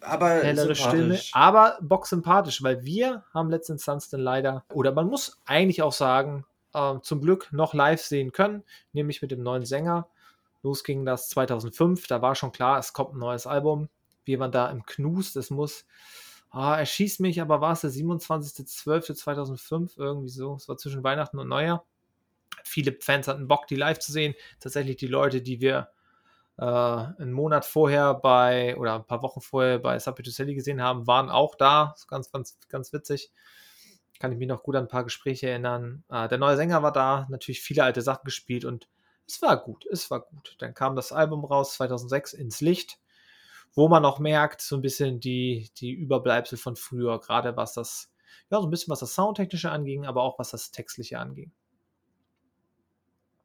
aber 0.00 0.28
hellere 0.30 0.74
Stimme. 0.74 1.20
Aber 1.32 1.78
boxsympathisch, 1.80 2.62
weil 2.62 2.84
wir 2.84 3.24
haben 3.32 3.50
letzten 3.50 3.72
Instanz 3.72 4.08
dann 4.08 4.20
leider, 4.20 4.64
oder 4.72 4.92
man 4.92 5.06
muss 5.06 5.40
eigentlich 5.44 5.82
auch 5.82 5.92
sagen, 5.92 6.44
äh, 6.74 6.94
zum 7.02 7.20
Glück 7.20 7.52
noch 7.52 7.74
live 7.74 8.02
sehen 8.02 8.32
können, 8.32 8.64
nämlich 8.92 9.22
mit 9.22 9.30
dem 9.30 9.42
neuen 9.42 9.64
Sänger. 9.64 10.08
Los 10.62 10.82
ging 10.82 11.04
das 11.04 11.28
2005, 11.28 12.06
da 12.08 12.20
war 12.20 12.34
schon 12.34 12.52
klar, 12.52 12.78
es 12.78 12.92
kommt 12.92 13.14
ein 13.14 13.18
neues 13.18 13.46
Album. 13.46 13.88
Wir 14.24 14.40
waren 14.40 14.52
da 14.52 14.70
im 14.70 14.84
Knus, 14.84 15.32
das 15.32 15.50
muss 15.50 15.86
ah, 16.50 16.78
er 16.78 16.86
schießt 16.86 17.20
mich, 17.20 17.40
aber 17.40 17.60
war 17.60 17.72
es 17.72 17.82
der 17.82 17.90
27.12.2005, 17.90 19.98
irgendwie 19.98 20.28
so. 20.28 20.54
Es 20.54 20.68
war 20.68 20.76
zwischen 20.76 21.04
Weihnachten 21.04 21.38
und 21.38 21.48
Neujahr. 21.48 21.84
Viele 22.64 22.96
Fans 23.00 23.28
hatten 23.28 23.48
Bock, 23.48 23.66
die 23.66 23.76
live 23.76 23.98
zu 23.98 24.12
sehen. 24.12 24.34
Tatsächlich 24.60 24.96
die 24.96 25.06
Leute, 25.06 25.42
die 25.42 25.60
wir 25.60 25.88
äh, 26.58 26.64
einen 26.64 27.32
Monat 27.32 27.64
vorher 27.64 28.14
bei, 28.14 28.76
oder 28.76 28.96
ein 28.96 29.06
paar 29.06 29.22
Wochen 29.22 29.40
vorher 29.40 29.78
bei 29.78 29.98
Sapituselli 29.98 30.54
gesehen 30.54 30.82
haben, 30.82 31.06
waren 31.06 31.30
auch 31.30 31.54
da. 31.54 31.94
Ganz, 32.08 32.30
ganz, 32.30 32.58
ganz 32.68 32.92
witzig. 32.92 33.30
Kann 34.18 34.32
ich 34.32 34.38
mich 34.38 34.48
noch 34.48 34.64
gut 34.64 34.74
an 34.74 34.84
ein 34.84 34.88
paar 34.88 35.04
Gespräche 35.04 35.48
erinnern. 35.48 36.04
Äh, 36.10 36.28
der 36.28 36.38
neue 36.38 36.56
Sänger 36.56 36.82
war 36.82 36.92
da, 36.92 37.26
natürlich 37.30 37.60
viele 37.60 37.84
alte 37.84 38.02
Sachen 38.02 38.24
gespielt 38.24 38.64
und 38.64 38.88
es 39.26 39.40
war 39.42 39.62
gut, 39.62 39.86
es 39.86 40.10
war 40.10 40.22
gut. 40.22 40.56
Dann 40.58 40.74
kam 40.74 40.96
das 40.96 41.12
Album 41.12 41.44
raus, 41.44 41.74
2006, 41.74 42.32
ins 42.32 42.60
Licht 42.60 42.98
wo 43.74 43.88
man 43.88 44.04
auch 44.04 44.18
merkt, 44.18 44.60
so 44.60 44.76
ein 44.76 44.82
bisschen 44.82 45.20
die, 45.20 45.70
die 45.76 45.92
Überbleibsel 45.92 46.58
von 46.58 46.76
früher, 46.76 47.20
gerade 47.20 47.56
was 47.56 47.74
das, 47.74 48.12
ja, 48.50 48.60
so 48.60 48.66
ein 48.66 48.70
bisschen 48.70 48.90
was 48.90 49.00
das 49.00 49.14
Soundtechnische 49.14 49.70
anging, 49.70 50.06
aber 50.06 50.22
auch 50.22 50.38
was 50.38 50.50
das 50.50 50.70
Textliche 50.70 51.18
anging. 51.18 51.52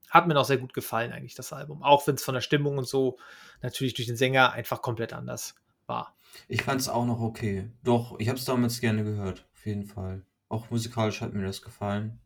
Hat 0.10 0.28
mir 0.28 0.36
noch 0.36 0.46
sehr 0.46 0.58
gut 0.58 0.74
gefallen, 0.74 1.12
eigentlich, 1.12 1.36
das 1.36 1.54
Album. 1.54 1.82
Auch 1.82 2.06
wenn 2.06 2.16
es 2.16 2.24
von 2.24 2.36
der 2.36 2.42
Stimmung 2.42 2.78
und 2.78 2.88
so 2.88 3.18
natürlich 3.62 3.96
durch 3.96 4.08
den 4.08 4.16
Sänger 4.18 4.52
einfach 4.52 4.82
komplett 4.82 5.12
anders 5.14 5.56
war. 5.56 5.64
war. 5.88 6.16
Ich 6.48 6.64
fand 6.64 6.82
es 6.82 6.90
auch 6.90 7.06
noch 7.06 7.20
okay. 7.22 7.72
Doch, 7.84 8.20
ich 8.20 8.30
habe 8.30 8.38
es 8.38 8.46
damals 8.46 8.80
gerne 8.82 9.04
gehört, 9.04 9.46
auf 9.54 9.66
jeden 9.66 9.86
Fall. 9.86 10.26
Auch 10.50 10.70
musikalisch 10.70 11.22
hat 11.22 11.34
mir 11.34 11.46
das 11.46 11.62
gefallen. 11.62 12.20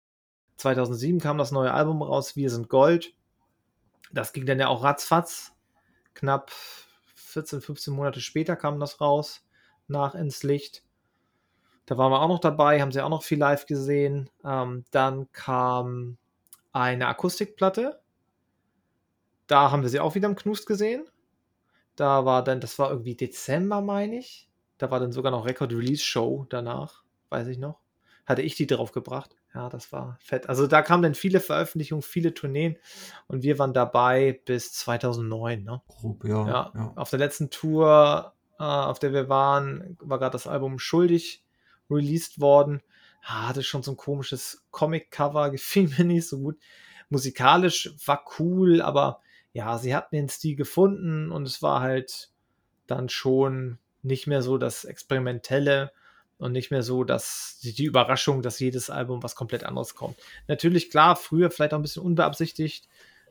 2007 0.57 1.19
kam 1.19 1.37
das 1.37 1.51
neue 1.51 1.73
Album 1.73 2.01
raus, 2.01 2.35
Wir 2.35 2.49
sind 2.49 2.69
Gold. 2.69 3.13
Das 4.11 4.33
ging 4.33 4.45
dann 4.45 4.59
ja 4.59 4.67
auch 4.67 4.83
ratzfatz. 4.83 5.53
Knapp 6.13 6.51
14, 7.27 7.61
15 7.61 7.93
Monate 7.93 8.21
später 8.21 8.55
kam 8.55 8.79
das 8.79 9.01
raus, 9.01 9.45
nach 9.87 10.15
ins 10.15 10.43
Licht. 10.43 10.83
Da 11.85 11.97
waren 11.97 12.11
wir 12.11 12.21
auch 12.21 12.27
noch 12.27 12.39
dabei, 12.39 12.81
haben 12.81 12.91
sie 12.91 13.01
auch 13.01 13.09
noch 13.09 13.23
viel 13.23 13.37
live 13.37 13.65
gesehen. 13.65 14.29
Ähm, 14.43 14.83
dann 14.91 15.31
kam 15.31 16.17
eine 16.73 17.07
Akustikplatte. 17.07 18.01
Da 19.47 19.71
haben 19.71 19.83
wir 19.83 19.89
sie 19.89 20.01
auch 20.01 20.15
wieder 20.15 20.27
im 20.27 20.35
Knust 20.35 20.67
gesehen. 20.67 21.07
Da 21.95 22.25
war 22.25 22.43
dann, 22.43 22.59
das 22.59 22.77
war 22.77 22.91
irgendwie 22.91 23.15
Dezember, 23.15 23.81
meine 23.81 24.17
ich. 24.17 24.49
Da 24.77 24.91
war 24.91 24.99
dann 24.99 25.13
sogar 25.13 25.31
noch 25.31 25.45
Record 25.45 25.71
Release 25.71 26.03
Show 26.03 26.45
danach, 26.49 27.03
weiß 27.29 27.47
ich 27.47 27.57
noch. 27.57 27.79
Hatte 28.25 28.41
ich 28.41 28.55
die 28.55 28.67
drauf 28.67 28.91
gebracht. 28.91 29.35
Ja, 29.57 29.69
das 29.69 29.91
war 29.91 30.19
fett. 30.21 30.47
Also 30.49 30.67
da 30.67 30.83
kamen 30.83 31.01
dann 31.01 31.15
viele 31.15 31.39
Veröffentlichungen, 31.39 32.03
viele 32.03 32.31
Tourneen 32.35 32.77
und 33.25 33.41
wir 33.41 33.57
waren 33.57 33.73
dabei 33.73 34.39
bis 34.45 34.71
2009. 34.73 35.63
Ne? 35.63 35.81
Grob, 35.87 36.23
ja, 36.25 36.47
ja, 36.47 36.71
ja. 36.75 36.93
Auf 36.95 37.09
der 37.09 37.17
letzten 37.17 37.49
Tour, 37.49 38.35
äh, 38.59 38.63
auf 38.63 38.99
der 38.99 39.13
wir 39.13 39.29
waren, 39.29 39.97
war 39.99 40.19
gerade 40.19 40.33
das 40.33 40.45
Album 40.45 40.77
Schuldig 40.77 41.43
released 41.89 42.39
worden. 42.39 42.83
Ja, 43.23 43.47
hatte 43.47 43.63
schon 43.63 43.81
so 43.81 43.93
ein 43.93 43.97
komisches 43.97 44.63
Comic-Cover, 44.69 45.49
gefiel 45.49 45.89
mir 45.97 46.05
nicht 46.05 46.27
so 46.27 46.37
gut. 46.37 46.59
Musikalisch 47.09 47.95
war 48.05 48.23
cool, 48.37 48.79
aber 48.79 49.21
ja, 49.53 49.79
sie 49.79 49.95
hatten 49.95 50.15
den 50.15 50.29
Stil 50.29 50.55
gefunden 50.55 51.31
und 51.31 51.47
es 51.47 51.63
war 51.63 51.81
halt 51.81 52.29
dann 52.85 53.09
schon 53.09 53.79
nicht 54.03 54.27
mehr 54.27 54.43
so 54.43 54.59
das 54.59 54.85
Experimentelle 54.85 55.91
und 56.37 56.51
nicht 56.51 56.71
mehr 56.71 56.83
so, 56.83 57.03
dass 57.03 57.59
die, 57.63 57.85
Überraschung, 57.85 58.41
dass 58.41 58.59
jedes 58.59 58.89
Album 58.89 59.23
was 59.23 59.35
komplett 59.35 59.63
anderes 59.63 59.95
kommt. 59.95 60.17
Natürlich, 60.47 60.89
klar, 60.89 61.15
früher 61.15 61.49
vielleicht 61.49 61.73
auch 61.73 61.79
ein 61.79 61.83
bisschen 61.83 62.03
unbeabsichtigt. 62.03 62.87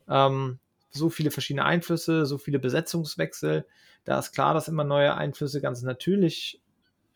Ähm, 0.08 0.58
so 0.90 1.10
viele 1.10 1.30
verschiedene 1.30 1.64
Einflüsse, 1.64 2.26
so 2.26 2.38
viele 2.38 2.58
Besetzungswechsel. 2.58 3.66
Da 4.04 4.18
ist 4.18 4.32
klar, 4.32 4.54
dass 4.54 4.68
immer 4.68 4.84
neue 4.84 5.14
Einflüsse 5.14 5.60
ganz 5.60 5.82
natürlich 5.82 6.60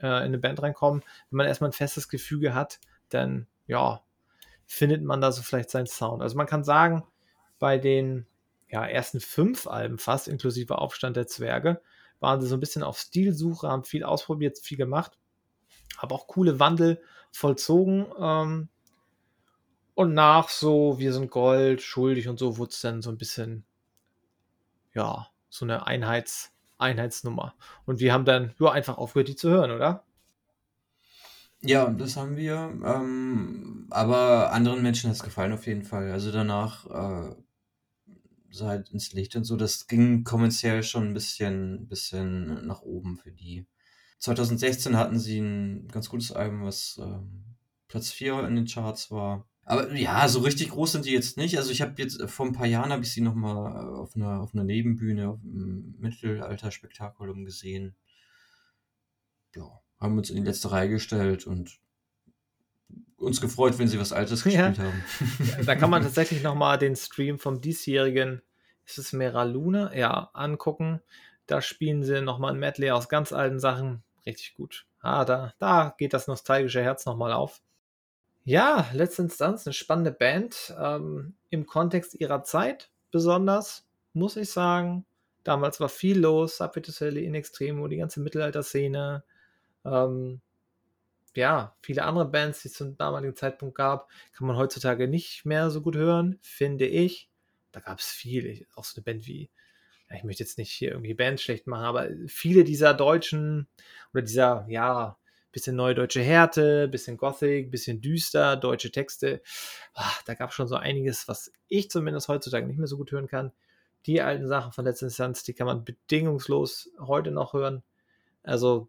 äh, 0.01 0.07
in 0.07 0.13
eine 0.13 0.39
Band 0.39 0.63
reinkommen. 0.63 1.03
Wenn 1.31 1.37
man 1.39 1.47
erstmal 1.47 1.71
ein 1.71 1.75
festes 1.75 2.09
Gefüge 2.09 2.55
hat, 2.55 2.79
dann 3.09 3.47
ja, 3.67 4.03
findet 4.67 5.03
man 5.03 5.21
da 5.21 5.33
so 5.33 5.43
vielleicht 5.43 5.71
seinen 5.71 5.87
Sound. 5.87 6.23
Also 6.23 6.37
man 6.37 6.47
kann 6.47 6.63
sagen, 6.65 7.05
bei 7.59 7.79
den 7.79 8.27
ja, 8.69 8.87
ersten 8.87 9.21
fünf 9.21 9.67
Alben 9.67 9.99
fast, 9.99 10.29
inklusive 10.29 10.79
Aufstand 10.79 11.17
der 11.17 11.27
Zwerge, 11.27 11.81
waren 12.21 12.41
sie 12.41 12.47
so 12.47 12.57
ein 12.57 12.61
bisschen 12.61 12.83
auf 12.83 12.99
Stilsuche, 12.99 13.69
haben 13.69 13.85
viel 13.85 14.05
ausprobiert, 14.05 14.59
viel 14.59 14.77
gemacht, 14.77 15.19
aber 15.99 16.15
auch 16.15 16.27
coole 16.27 16.59
Wandel 16.61 17.03
vollzogen. 17.33 18.07
Ähm, 18.19 18.69
und 19.95 20.15
nach 20.15 20.49
so, 20.49 20.99
wir 20.99 21.13
sind 21.13 21.31
Gold, 21.31 21.83
schuldig 21.83 22.29
und 22.29 22.39
so, 22.39 22.57
wurde 22.59 22.71
es 22.71 22.81
dann 22.81 23.03
so 23.03 23.11
ein 23.11 23.19
bisschen, 23.19 23.65
ja, 24.95 25.29
so 25.49 25.65
eine 25.65 25.87
Einheits, 25.87 26.53
Einheitsnummer. 26.79 27.55
Und 27.85 28.01
wir 28.01 28.13
haben 28.13 28.25
dann 28.25 28.55
nur 28.59 28.73
einfach 28.73 28.99
aufgehört, 28.99 29.29
die 29.29 29.37
zu 29.37 29.51
hören, 29.51 29.71
oder? 29.71 30.05
Ja, 31.63 31.91
das 31.91 32.17
haben 32.17 32.37
wir. 32.37 32.55
Ähm, 32.85 33.87
aber 33.91 34.53
anderen 34.53 34.83
Menschen 34.83 35.11
hat 35.11 35.17
es 35.17 35.23
gefallen 35.23 35.53
auf 35.53 35.67
jeden 35.67 35.85
Fall. 35.85 36.11
Also 36.11 36.33
danach 36.33 36.87
äh, 36.87 37.35
halt 38.61 38.91
ins 38.91 39.13
Licht 39.13 39.37
und 39.37 39.45
so. 39.45 39.57
Das 39.57 39.87
ging 39.87 40.25
kommerziell 40.25 40.83
schon 40.83 41.09
ein 41.09 41.15
bisschen, 41.15 41.87
bisschen 41.89 42.67
nach 42.67 42.83
oben 42.83 43.17
für 43.17 43.33
die. 43.33 43.67
2016 44.21 44.97
hatten 44.97 45.19
sie 45.19 45.41
ein 45.41 45.89
ganz 45.89 46.09
gutes 46.09 46.31
Album, 46.31 46.65
was 46.65 47.01
ähm, 47.03 47.57
Platz 47.89 48.13
4 48.13 48.47
in 48.47 48.55
den 48.55 48.67
Charts 48.67 49.11
war. 49.11 49.49
Aber 49.65 49.93
ja, 49.95 50.27
so 50.29 50.41
richtig 50.41 50.71
groß 50.71 50.93
sind 50.93 51.07
die 51.07 51.13
jetzt 51.13 51.37
nicht. 51.37 51.57
Also 51.57 51.71
ich 51.71 51.81
habe 51.81 51.95
jetzt 51.97 52.23
vor 52.29 52.47
ein 52.47 52.53
paar 52.53 52.67
Jahren 52.67 52.93
habe 52.93 53.03
ich 53.03 53.13
sie 53.13 53.21
nochmal 53.21 53.73
äh, 53.73 53.99
auf 53.99 54.17
einer, 54.17 54.41
auf 54.41 54.55
einer 54.55 54.65
Nebenbühne, 54.65 55.29
auf 55.29 55.41
einem 55.43 55.95
Mittelalter-Spektakulum 55.99 57.45
gesehen. 57.45 57.97
Ja, 59.55 59.81
haben 59.99 60.19
uns 60.19 60.31
in 60.31 60.37
die 60.37 60.43
letzte 60.43 60.71
Reihe 60.71 60.89
gestellt 60.89 61.47
und 61.47 61.79
uns 63.17 63.41
gefreut, 63.41 63.79
wenn 63.79 63.89
sie 63.89 64.01
was 64.01 64.13
Altes 64.13 64.45
gespielt 64.45 64.79
ja. 64.79 64.85
haben. 64.85 65.05
da 65.67 65.77
kann 65.77 65.91
man 65.91 66.03
tatsächlich 66.03 66.43
nochmal 66.43 66.79
den 66.79 66.97
Stream 66.97 67.39
vom 67.39 67.61
diesjährigen, 67.61 68.43
ist 68.85 68.99
es 68.99 69.13
Mera 69.13 69.45
Luna? 69.45 69.95
Ja, 69.97 70.31
angucken. 70.35 71.01
Da 71.47 71.63
spielen 71.63 72.03
sie 72.03 72.21
nochmal 72.23 72.53
ein 72.53 72.61
Medley 72.61 72.91
aus 72.91 73.09
ganz 73.09 73.33
alten 73.33 73.61
Sachen. 73.61 74.03
Richtig 74.31 74.55
gut. 74.55 74.87
Ah, 75.01 75.25
da, 75.25 75.55
da 75.59 75.93
geht 75.99 76.13
das 76.13 76.29
nostalgische 76.29 76.83
Herz 76.83 77.05
nochmal 77.05 77.33
auf. 77.33 77.61
Ja, 78.45 78.89
letzte 78.93 79.23
Instanz, 79.23 79.67
eine 79.67 79.75
spannende 79.75 80.13
Band. 80.13 80.73
Ähm, 80.81 81.35
Im 81.51 81.67
Kontext 81.67 82.15
ihrer 82.15 82.45
Zeit 82.45 82.93
besonders, 83.11 83.89
muss 84.13 84.37
ich 84.37 84.51
sagen. 84.51 85.05
Damals 85.43 85.81
war 85.81 85.89
viel 85.89 86.21
los. 86.21 86.59
Subway 86.59 87.25
in 87.25 87.35
Extremo, 87.35 87.89
die 87.89 87.97
ganze 87.97 88.21
Mittelalter-Szene. 88.21 89.25
Ähm, 89.85 90.41
ja, 91.35 91.75
viele 91.83 92.05
andere 92.05 92.27
Bands, 92.27 92.63
die 92.63 92.69
es 92.69 92.75
zum 92.75 92.97
damaligen 92.97 93.35
Zeitpunkt 93.35 93.75
gab, 93.75 94.09
kann 94.33 94.47
man 94.47 94.57
heutzutage 94.57 95.09
nicht 95.09 95.45
mehr 95.45 95.71
so 95.71 95.81
gut 95.81 95.97
hören, 95.97 96.39
finde 96.41 96.87
ich. 96.87 97.29
Da 97.73 97.81
gab 97.81 97.99
es 97.99 98.07
viele, 98.07 98.65
auch 98.77 98.85
so 98.85 98.99
eine 98.99 99.03
Band 99.03 99.27
wie, 99.27 99.51
ich 100.17 100.25
möchte 100.25 100.43
jetzt 100.43 100.59
nicht 100.59 100.73
hier 100.73 100.91
irgendwie 100.91 101.15
Bands 101.15 101.43
schlecht 101.43 101.67
machen, 101.67 101.85
aber 101.85 102.09
viele 102.27 102.65
dieser 102.65 102.95
deutschen 102.95 103.69
oder 104.13 104.23
dieser, 104.23 104.67
ja, 104.69 105.17
bisschen 105.53 105.77
neue 105.77 105.95
deutsche 105.95 106.23
Härte, 106.23 106.89
bisschen 106.89 107.17
Gothic, 107.17 107.71
bisschen 107.71 108.01
düster, 108.01 108.57
deutsche 108.57 108.91
Texte. 108.91 109.43
Ach, 109.95 110.23
da 110.23 110.35
gab 110.35 110.51
es 110.51 110.55
schon 110.55 110.69
so 110.69 110.77
einiges, 110.77 111.29
was 111.29 111.53
ich 111.69 111.91
zumindest 111.91 112.29
heutzutage 112.29 112.67
nicht 112.67 112.79
mehr 112.79 112.87
so 112.87 112.97
gut 112.97 113.11
hören 113.13 113.27
kann. 113.27 113.53
Die 114.07 114.23
alten 114.23 114.47
Sachen 114.47 114.73
von 114.73 114.85
letzter 114.85 115.07
Instanz, 115.07 115.43
die 115.43 115.53
kann 115.53 115.67
man 115.67 115.85
bedingungslos 115.85 116.91
heute 117.01 117.31
noch 117.31 117.53
hören. 117.53 117.83
Also 118.43 118.89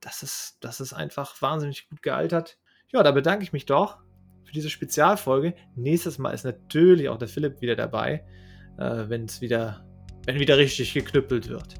das 0.00 0.22
ist, 0.22 0.56
das 0.60 0.80
ist 0.80 0.92
einfach 0.92 1.40
wahnsinnig 1.40 1.88
gut 1.88 2.02
gealtert. 2.02 2.58
Ja, 2.88 3.02
da 3.02 3.12
bedanke 3.12 3.44
ich 3.44 3.52
mich 3.52 3.66
doch 3.66 3.98
für 4.44 4.52
diese 4.52 4.70
Spezialfolge. 4.70 5.54
Nächstes 5.76 6.18
Mal 6.18 6.32
ist 6.32 6.44
natürlich 6.44 7.08
auch 7.08 7.18
der 7.18 7.28
Philipp 7.28 7.60
wieder 7.60 7.76
dabei, 7.76 8.24
äh, 8.78 9.08
wenn 9.08 9.24
es 9.24 9.40
wieder, 9.40 9.86
wenn 10.26 10.38
wieder 10.38 10.58
richtig 10.58 10.94
geknüppelt 10.94 11.48
wird. 11.48 11.74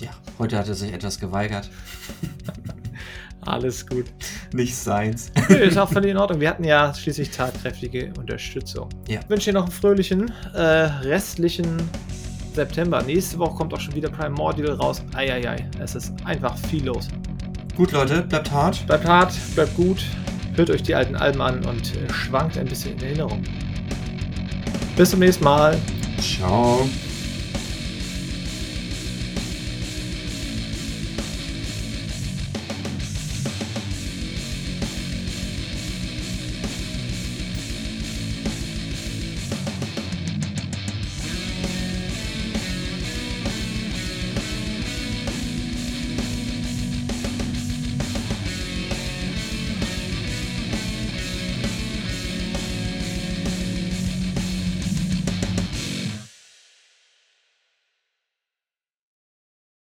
Ja. 0.00 0.10
heute 0.38 0.58
hat 0.58 0.68
er 0.68 0.74
sich 0.74 0.92
etwas 0.92 1.18
geweigert. 1.20 1.70
Alles 3.40 3.86
gut. 3.86 4.06
Nicht 4.52 4.74
seins. 4.74 5.30
Nee, 5.48 5.56
ist 5.66 5.78
auch 5.78 5.88
völlig 5.88 6.10
in 6.10 6.16
Ordnung. 6.16 6.40
Wir 6.40 6.50
hatten 6.50 6.64
ja 6.64 6.92
schließlich 6.92 7.30
tatkräftige 7.30 8.12
Unterstützung. 8.18 8.88
Ja. 9.08 9.20
Ich 9.20 9.28
wünsche 9.30 9.50
dir 9.50 9.54
noch 9.54 9.64
einen 9.64 9.72
fröhlichen, 9.72 10.32
äh, 10.54 10.60
restlichen 10.60 11.76
September. 12.54 13.02
Nächste 13.02 13.38
Woche 13.38 13.54
kommt 13.54 13.72
auch 13.72 13.80
schon 13.80 13.94
wieder 13.94 14.08
Primordial 14.08 14.72
raus. 14.72 15.02
Eieiei, 15.14 15.68
es 15.80 15.94
ist 15.94 16.12
einfach 16.24 16.58
viel 16.58 16.84
los. 16.84 17.08
Gut, 17.76 17.92
Leute, 17.92 18.22
bleibt 18.22 18.50
hart. 18.50 18.84
Bleibt 18.86 19.04
hart, 19.04 19.34
bleibt 19.54 19.76
gut. 19.76 20.04
Hört 20.56 20.70
euch 20.70 20.82
die 20.82 20.94
alten 20.94 21.14
Alben 21.14 21.42
an 21.42 21.64
und 21.66 21.94
äh, 21.94 22.12
schwankt 22.12 22.58
ein 22.58 22.66
bisschen 22.66 22.94
in 22.94 23.02
Erinnerung. 23.04 23.42
Bis 24.96 25.10
zum 25.10 25.20
nächsten 25.20 25.44
Mal. 25.44 25.78
Ciao. 26.18 26.88